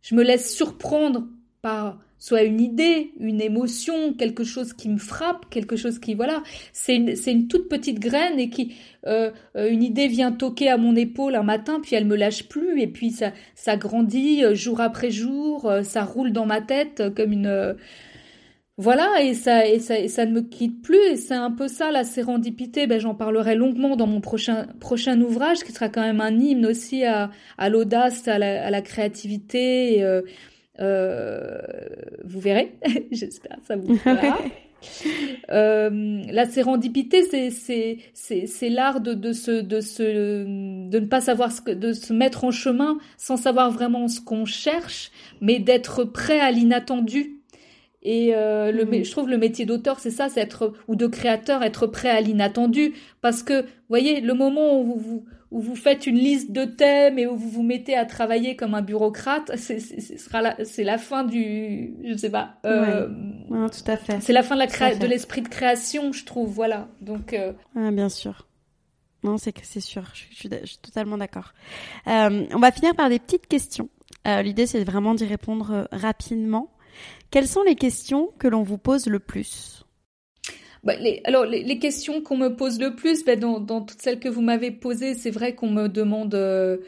Je 0.02 0.14
me 0.14 0.22
laisse 0.22 0.54
surprendre 0.54 1.26
par 1.62 1.98
soit 2.18 2.42
une 2.42 2.60
idée, 2.60 3.12
une 3.20 3.40
émotion, 3.40 4.12
quelque 4.14 4.44
chose 4.44 4.72
qui 4.72 4.88
me 4.88 4.98
frappe, 4.98 5.48
quelque 5.50 5.76
chose 5.76 5.98
qui 5.98 6.14
voilà, 6.14 6.42
c'est 6.72 6.96
une, 6.96 7.14
une 7.26 7.48
toute 7.48 7.68
petite 7.68 7.98
graine 7.98 8.38
et 8.38 8.50
qui 8.50 8.74
euh, 9.06 9.30
euh, 9.56 9.70
une 9.70 9.82
idée 9.82 10.08
vient 10.08 10.32
toquer 10.32 10.68
à 10.68 10.76
mon 10.76 10.96
épaule 10.96 11.34
un 11.34 11.42
matin, 11.42 11.80
puis 11.82 11.94
elle 11.96 12.06
me 12.06 12.16
lâche 12.16 12.48
plus 12.48 12.80
et 12.80 12.86
puis 12.86 13.10
ça 13.10 13.32
ça 13.54 13.76
grandit 13.76 14.44
euh, 14.44 14.54
jour 14.54 14.80
après 14.80 15.10
jour, 15.10 15.70
ça 15.82 16.04
roule 16.04 16.32
dans 16.32 16.46
ma 16.46 16.60
tête 16.60 17.02
comme 17.14 17.32
une 17.32 17.76
voilà 18.78 19.22
et 19.22 19.32
ça 19.32 19.66
et 19.66 19.78
ça 19.78 19.98
et 19.98 20.08
ça 20.08 20.26
ne 20.26 20.32
me 20.32 20.42
quitte 20.42 20.82
plus 20.82 21.00
et 21.10 21.16
c'est 21.16 21.34
un 21.34 21.50
peu 21.50 21.66
ça 21.66 21.90
la 21.90 22.04
sérendipité. 22.04 22.86
Ben 22.86 23.00
j'en 23.00 23.14
parlerai 23.14 23.54
longuement 23.54 23.96
dans 23.96 24.06
mon 24.06 24.20
prochain 24.20 24.66
prochain 24.80 25.18
ouvrage 25.22 25.60
qui 25.64 25.72
sera 25.72 25.88
quand 25.88 26.02
même 26.02 26.20
un 26.20 26.38
hymne 26.38 26.66
aussi 26.66 27.04
à 27.04 27.30
à 27.56 27.70
l'audace, 27.70 28.28
à 28.28 28.38
la, 28.38 28.82
créativité. 28.82 30.02
Euh, 30.02 30.20
vous 30.78 32.40
verrez, 32.40 32.74
j'espère 33.10 33.58
ça 33.66 33.76
vous 33.76 33.96
plaira. 33.98 34.38
euh, 35.50 36.22
la 36.30 36.46
sérendipité, 36.46 37.22
c'est 37.22 37.50
c'est 37.50 37.98
c'est 38.12 38.46
c'est 38.46 38.68
l'art 38.68 39.00
de 39.00 39.14
de 39.14 39.32
se 39.32 39.62
de 39.62 39.80
se 39.80 40.88
de 40.88 40.98
ne 40.98 41.06
pas 41.06 41.20
savoir 41.20 41.52
ce 41.52 41.60
que 41.60 41.70
de 41.70 41.92
se 41.92 42.12
mettre 42.12 42.44
en 42.44 42.50
chemin 42.50 42.98
sans 43.16 43.36
savoir 43.36 43.70
vraiment 43.70 44.08
ce 44.08 44.20
qu'on 44.20 44.44
cherche, 44.44 45.10
mais 45.40 45.58
d'être 45.58 46.04
prêt 46.04 46.40
à 46.40 46.50
l'inattendu. 46.50 47.36
Et 48.02 48.36
euh, 48.36 48.70
le, 48.70 48.84
mmh. 48.84 49.04
je 49.04 49.10
trouve 49.10 49.28
le 49.28 49.36
métier 49.36 49.66
d'auteur, 49.66 49.98
c'est 49.98 50.12
ça, 50.12 50.28
c'est 50.28 50.40
être 50.40 50.74
ou 50.86 50.94
de 50.94 51.08
créateur, 51.08 51.64
être 51.64 51.88
prêt 51.88 52.08
à 52.08 52.20
l'inattendu, 52.20 52.94
parce 53.20 53.42
que, 53.42 53.62
vous 53.62 53.68
voyez, 53.88 54.20
le 54.20 54.32
moment 54.32 54.80
où 54.80 54.84
vous, 54.84 54.96
vous 54.96 55.24
où 55.50 55.60
vous 55.60 55.76
faites 55.76 56.06
une 56.06 56.16
liste 56.16 56.50
de 56.50 56.64
thèmes 56.64 57.18
et 57.18 57.26
où 57.26 57.36
vous 57.36 57.48
vous 57.48 57.62
mettez 57.62 57.96
à 57.96 58.04
travailler 58.04 58.56
comme 58.56 58.74
un 58.74 58.82
bureaucrate, 58.82 59.52
c'est 59.56 59.78
la, 60.32 60.56
la 60.78 60.98
fin 60.98 61.24
du, 61.24 61.94
je 62.04 62.16
sais 62.16 62.30
pas. 62.30 62.56
Euh, 62.64 63.08
tout 63.48 63.90
à 63.90 63.96
fait. 63.96 64.20
C'est 64.20 64.32
la 64.32 64.42
fin 64.42 64.56
de 64.56 64.60
la 64.60 64.94
de 64.94 65.06
l'esprit 65.06 65.42
de 65.42 65.48
création, 65.48 66.12
je 66.12 66.24
trouve. 66.24 66.50
Voilà. 66.50 66.88
Donc. 67.00 67.32
Euh... 67.32 67.52
bien 67.74 68.08
sûr. 68.08 68.46
Non, 69.22 69.38
c'est 69.38 69.80
sûr. 69.80 70.04
Je, 70.12 70.34
suis, 70.34 70.48
je 70.62 70.66
suis 70.66 70.78
totalement 70.78 71.18
d'accord. 71.18 71.52
Euh, 72.06 72.46
on 72.52 72.58
va 72.58 72.70
finir 72.70 72.94
par 72.94 73.08
des 73.08 73.18
petites 73.18 73.46
questions. 73.46 73.88
L'idée, 74.24 74.66
c'est 74.66 74.82
vraiment 74.82 75.14
d'y 75.14 75.24
répondre 75.24 75.88
rapidement. 75.92 76.72
Quelles 77.30 77.46
sont 77.46 77.62
les 77.62 77.76
questions 77.76 78.30
que 78.38 78.48
l'on 78.48 78.64
vous 78.64 78.78
pose 78.78 79.06
le 79.06 79.20
plus? 79.20 79.85
Bah, 80.86 80.94
alors 81.24 81.44
les, 81.44 81.78
questions 81.80 82.22
qu'on 82.22 82.36
me 82.36 82.54
pose 82.54 82.78
le 82.78 82.94
plus, 82.94 83.24
bah, 83.24 83.34
dans, 83.34 83.60
toutes 83.80 84.00
celles 84.00 84.20
que 84.20 84.28
vous 84.28 84.40
m'avez 84.40 84.70
posées, 84.70 85.14
c'est 85.14 85.32
vrai 85.32 85.56
qu'on 85.56 85.68
me 85.68 85.88
demande 85.88 86.34
euh, 86.36 86.78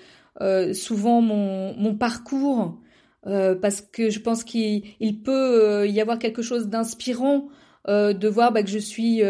euh, 0.41 0.73
souvent 0.73 1.21
mon, 1.21 1.75
mon 1.77 1.97
parcours, 1.97 2.79
euh, 3.27 3.57
parce 3.57 3.81
que 3.81 4.09
je 4.09 4.21
pense 4.21 4.45
qu'il 4.45 5.23
peut 5.25 5.89
y 5.89 6.01
avoir 6.01 6.21
quelque 6.21 6.43
chose 6.43 6.69
d'inspirant 6.69 7.49
de 7.87 8.29
voir 8.29 8.53
bah, 8.53 8.63
que 8.63 8.71
je 8.71 8.79
suis 8.79 9.23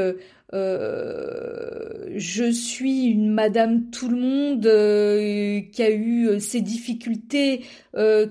euh, 0.55 2.07
je 2.17 2.51
suis 2.51 3.05
une 3.05 3.31
madame 3.31 3.91
tout 3.91 4.09
le 4.09 4.17
monde 4.17 4.67
euh, 4.67 5.61
qui 5.73 5.83
a 5.83 5.91
eu 5.91 6.27
euh, 6.27 6.39
ses 6.39 6.63
difficultés, 6.63 7.65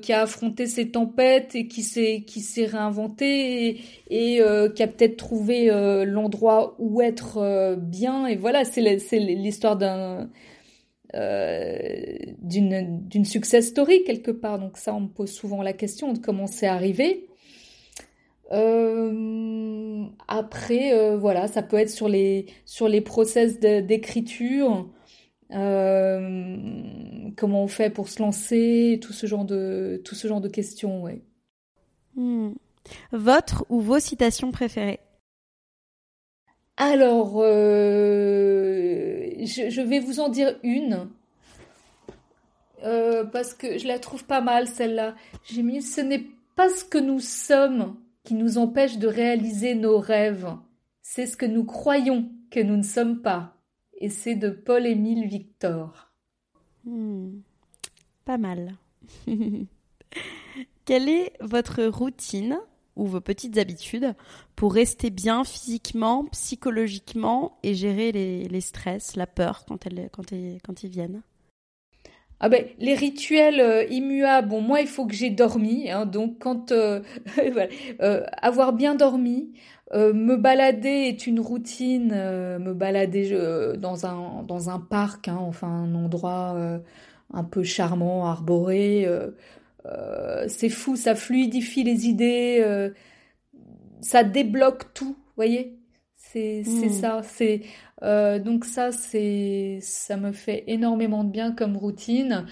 qui 0.01 0.13
a 0.13 0.21
affronté 0.21 0.65
ses 0.65 0.91
tempêtes 0.91 1.53
et 1.55 1.67
qui 1.67 1.83
s'est 1.83 2.23
qui 2.25 2.39
s'est 2.41 2.65
réinventé 2.65 3.81
et, 4.09 4.41
qui 4.75 4.83
a 4.83 4.87
peut-être 4.87 5.17
trouvé 5.17 5.67
l'endroit 6.05 6.75
où 6.79 7.01
être 7.01 7.75
bien. 7.75 8.27
Et 8.27 8.37
voilà, 8.37 8.63
c'est 8.63 8.81
l'histoire 8.81 9.75
d'un 9.77 10.29
d'une 11.13 13.07
d'une 13.07 13.25
success 13.25 13.67
story 13.67 14.03
quelque 14.05 14.31
part. 14.31 14.57
Donc 14.59 14.77
ça, 14.77 14.93
on 14.93 15.01
me 15.01 15.09
pose 15.09 15.31
souvent 15.31 15.61
la 15.61 15.73
question 15.73 16.13
de 16.13 16.19
comment 16.19 16.47
c'est 16.47 16.67
arrivé. 16.67 17.26
Euh, 18.51 20.05
après, 20.27 20.93
euh, 20.93 21.17
voilà, 21.17 21.47
ça 21.47 21.63
peut 21.63 21.77
être 21.77 21.89
sur 21.89 22.07
les 22.07 22.45
sur 22.65 22.87
les 22.87 23.01
process 23.01 23.59
d'écriture, 23.59 24.87
euh, 25.51 26.57
comment 27.35 27.63
on 27.63 27.67
fait 27.67 27.89
pour 27.89 28.07
se 28.07 28.21
lancer, 28.21 28.99
tout 29.01 29.11
ce 29.13 29.27
genre 29.27 29.43
de 29.45 30.01
tout 30.05 30.15
ce 30.15 30.27
genre 30.27 30.41
de 30.41 30.47
questions, 30.47 31.03
ouais. 31.03 31.21
Hmm. 32.15 32.53
Votre 33.11 33.65
ou 33.69 33.81
vos 33.81 33.99
citations 33.99 34.51
préférées? 34.51 35.01
Alors, 36.77 37.41
je, 37.41 38.05
je, 39.45 39.81
vais 39.81 39.99
vous 39.99 40.19
en 40.21 40.29
dire 40.29 40.57
une. 40.63 41.09
parce 42.81 43.53
que 43.53 43.77
je 43.77 43.87
la 43.87 43.99
trouve 43.99 44.23
pas 44.23 44.41
mal 44.41 44.67
celle-là. 44.67 45.15
J'ai 45.43 45.63
mis 45.63 45.81
ce 45.81 45.99
n'est 46.01 46.23
pas 46.55 46.69
ce 46.69 46.85
que 46.85 46.97
nous 46.97 47.19
sommes 47.19 47.97
qui 48.27 48.33
nous 48.33 48.57
empêche 48.57 48.97
de 48.97 49.07
réaliser 49.07 49.73
nos 49.73 49.99
rêves. 49.99 50.53
C'est 51.01 51.27
ce 51.27 51.37
que 51.37 51.45
nous 51.45 51.63
croyons 51.63 52.29
que 52.51 52.59
nous 52.59 52.75
ne 52.75 52.83
sommes 52.83 53.21
pas. 53.21 53.55
Et 54.01 54.09
c'est 54.09 54.35
de 54.35 54.49
Paul-Émile 54.49 55.29
Victor. 55.29 56.11
Hmm, 56.83 57.39
pas 58.25 58.37
mal. 58.37 58.75
Quelle 60.85 61.07
est 61.07 61.37
votre 61.39 61.85
routine 61.85 62.59
ou 62.97 63.05
vos 63.05 63.21
petites 63.21 63.57
habitudes 63.57 64.13
pour 64.57 64.73
rester 64.73 65.09
bien 65.09 65.45
physiquement, 65.45 66.25
psychologiquement 66.25 67.57
et 67.63 67.75
gérer 67.75 68.11
les, 68.11 68.61
stress, 68.61 69.15
la 69.15 69.25
peur 69.25 69.63
quand, 69.65 69.85
ils 70.83 70.89
viennent? 70.89 71.21
Ah 72.39 72.49
ben, 72.49 72.65
les 72.77 72.93
rituels 72.93 73.59
euh, 73.59 73.83
immuables, 73.85 74.55
moi, 74.61 74.81
il 74.81 74.87
faut 74.87 75.07
que 75.07 75.13
j'ai 75.13 75.31
dormi. 75.31 75.89
Hein, 75.89 76.05
donc, 76.05 76.37
quand 76.39 76.71
euh, 76.71 77.01
euh, 78.01 78.23
avoir 78.41 78.73
bien 78.73 78.95
dormi, 78.95 79.53
me 79.93 80.35
balader 80.35 80.89
est 81.07 81.27
une 81.27 81.39
routine. 81.39 82.09
me 82.09 82.73
balader 82.73 83.75
dans 83.77 84.05
un 84.05 84.43
dans 84.43 84.69
un 84.69 84.79
parc, 84.79 85.29
hein, 85.29 85.37
enfin 85.39 85.67
un 85.69 85.95
endroit 85.95 86.57
un 87.33 87.43
peu 87.45 87.63
charmant, 87.63 88.25
arboré. 88.27 89.07
c'est 90.47 90.69
fou, 90.69 90.97
ça 90.97 91.15
fluidifie 91.15 91.83
les 91.83 92.07
idées, 92.07 92.91
ça 94.01 94.25
débloque 94.25 94.93
tout. 94.93 95.15
Voyez, 95.37 95.79
c'est 96.17 96.63
c'est 96.65 96.87
mmh. 96.87 97.01
ça. 97.01 97.21
C'est 97.23 97.61
euh, 98.03 98.39
donc 98.39 98.65
ça, 98.65 98.91
c'est, 98.91 99.79
ça 99.81 100.17
me 100.17 100.31
fait 100.31 100.63
énormément 100.67 101.23
de 101.23 101.31
bien 101.31 101.51
comme 101.51 101.77
routine. 101.77 102.45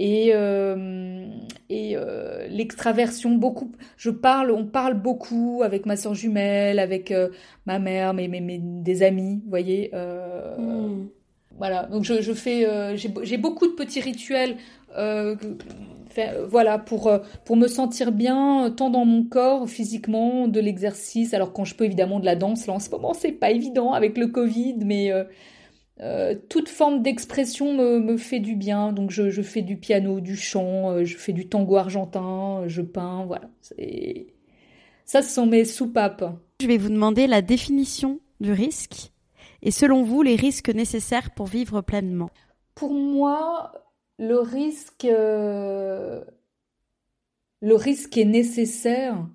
Et, 0.00 0.30
euh, 0.32 1.26
et 1.68 1.96
euh, 1.96 2.46
l'extraversion, 2.48 3.32
beaucoup. 3.32 3.72
Je 3.96 4.10
parle, 4.10 4.52
on 4.52 4.64
parle 4.64 4.94
beaucoup 4.94 5.62
avec 5.64 5.86
ma 5.86 5.96
soeur 5.96 6.14
jumelle, 6.14 6.78
avec 6.78 7.12
ma 7.66 7.80
mère, 7.80 8.14
mes, 8.14 8.28
mes, 8.28 8.58
des 8.60 9.02
amis, 9.02 9.40
vous 9.42 9.50
voyez. 9.50 9.90
Hmm. 9.92 11.06
Voilà. 11.56 11.86
Donc 11.86 12.04
je, 12.04 12.22
je 12.22 12.32
fais, 12.32 12.96
j'ai 12.96 13.38
beaucoup 13.38 13.66
de 13.66 13.72
petits 13.72 14.00
rituels 14.00 14.56
voilà, 16.48 16.78
pour, 16.78 17.08
euh, 17.08 17.18
pour 17.44 17.56
me 17.56 17.66
sentir 17.66 18.12
bien, 18.12 18.66
euh, 18.66 18.70
tant 18.70 18.90
dans 18.90 19.04
mon 19.04 19.24
corps, 19.24 19.68
physiquement, 19.68 20.48
de 20.48 20.60
l'exercice. 20.60 21.34
Alors 21.34 21.52
quand 21.52 21.64
je 21.64 21.74
peux 21.74 21.84
évidemment 21.84 22.20
de 22.20 22.24
la 22.24 22.36
danse, 22.36 22.66
là 22.66 22.74
en 22.74 22.78
ce 22.78 22.90
moment 22.90 23.14
c'est 23.14 23.32
pas 23.32 23.50
évident 23.50 23.92
avec 23.92 24.18
le 24.18 24.28
Covid, 24.28 24.76
mais 24.84 25.12
euh, 26.00 26.34
toute 26.48 26.68
forme 26.68 27.02
d'expression 27.02 27.74
me, 27.74 27.98
me, 28.00 28.16
fait 28.16 28.40
du 28.40 28.54
bien. 28.54 28.92
Donc 28.92 29.10
je, 29.10 29.30
je, 29.30 29.42
fais 29.42 29.62
du 29.62 29.76
piano, 29.76 30.20
du 30.20 30.36
chant, 30.36 31.04
je 31.04 31.16
fais 31.16 31.32
du 31.32 31.48
tango 31.48 31.76
argentin, 31.76 32.64
je 32.66 32.82
peins, 32.82 33.24
voilà. 33.26 33.48
Ça, 35.04 35.22
ce 35.22 35.34
sont 35.34 35.46
mes 35.46 35.64
soupapes. 35.64 36.24
Je 36.60 36.66
vais 36.66 36.78
vous 36.78 36.90
demander 36.90 37.26
la 37.26 37.42
définition 37.42 38.20
du 38.40 38.52
risque 38.52 39.12
et 39.62 39.70
selon 39.70 40.02
vous 40.02 40.22
les 40.22 40.36
risques 40.36 40.68
nécessaires 40.68 41.30
pour 41.34 41.46
vivre 41.46 41.80
pleinement. 41.80 42.30
Pour 42.74 42.92
moi, 42.92 43.72
le 44.18 44.40
risque, 44.40 45.04
euh, 45.04 46.22
le 47.60 47.74
risque 47.74 48.16
est 48.16 48.24
nécessaire 48.24 49.26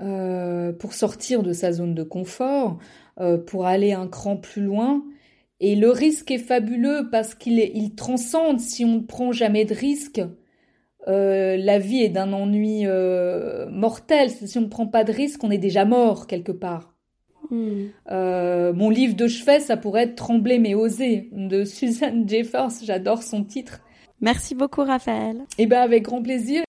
euh, 0.00 0.72
pour 0.72 0.94
sortir 0.94 1.42
de 1.42 1.52
sa 1.52 1.72
zone 1.72 1.94
de 1.94 2.02
confort, 2.02 2.78
euh, 3.20 3.38
pour 3.38 3.66
aller 3.66 3.92
un 3.92 4.08
cran 4.08 4.36
plus 4.36 4.62
loin. 4.62 5.04
Et 5.60 5.76
le 5.76 5.90
risque 5.90 6.30
est 6.30 6.38
fabuleux 6.38 7.08
parce 7.10 7.34
qu'il 7.34 7.58
il 7.58 7.94
transcende 7.94 8.60
si 8.60 8.84
on 8.84 8.96
ne 8.96 9.00
prend 9.00 9.32
jamais 9.32 9.64
de 9.64 9.74
risque. 9.74 10.20
la 11.06 11.78
vie 11.78 12.02
est 12.02 12.08
d'un 12.08 12.32
ennui 12.32 12.86
mortel. 13.70 14.30
Si 14.30 14.58
on 14.58 14.62
ne 14.62 14.66
prend 14.68 14.86
pas 14.86 15.04
de 15.04 15.12
risque, 15.12 15.44
on 15.44 15.50
est 15.50 15.58
déjà 15.58 15.84
mort 15.84 16.26
quelque 16.26 16.52
part. 16.52 16.93
Hmm. 17.54 17.86
Euh, 18.10 18.72
mon 18.72 18.90
livre 18.90 19.14
de 19.14 19.28
chevet, 19.28 19.60
ça 19.60 19.76
pourrait 19.76 20.04
être 20.04 20.16
Trembler 20.16 20.58
mais 20.58 20.74
oser 20.74 21.28
de 21.32 21.64
Suzanne 21.64 22.28
Jeffers. 22.28 22.70
J'adore 22.82 23.22
son 23.22 23.44
titre. 23.44 23.80
Merci 24.20 24.54
beaucoup, 24.54 24.82
Raphaël. 24.82 25.42
Eh 25.58 25.66
ben, 25.66 25.80
avec 25.80 26.02
grand 26.02 26.22
plaisir. 26.22 26.62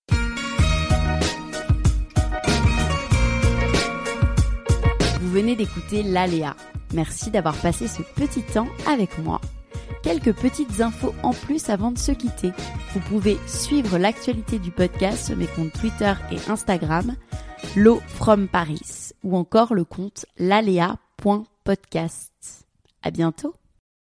Vous 5.21 5.31
venez 5.31 5.55
d'écouter 5.55 6.03
L'Aléa. 6.03 6.55
Merci 6.93 7.31
d'avoir 7.31 7.55
passé 7.55 7.87
ce 7.87 8.03
petit 8.15 8.43
temps 8.43 8.67
avec 8.87 9.17
moi. 9.19 9.41
Quelques 10.03 10.33
petites 10.33 10.81
infos 10.81 11.15
en 11.23 11.31
plus 11.31 11.69
avant 11.69 11.91
de 11.91 11.97
se 11.97 12.11
quitter. 12.11 12.51
Vous 12.93 12.99
pouvez 12.99 13.37
suivre 13.47 13.97
l'actualité 13.97 14.59
du 14.59 14.69
podcast 14.69 15.25
sur 15.25 15.35
mes 15.35 15.47
comptes 15.47 15.73
Twitter 15.73 16.13
et 16.31 16.51
Instagram, 16.51 17.15
L'eau 17.75 17.99
from 18.07 18.47
Paris 18.47 19.04
ou 19.25 19.35
encore 19.35 19.73
le 19.73 19.83
compte 19.83 20.25
lalea.podcast. 20.37 22.65
À 23.01 23.11
bientôt! 23.11 23.53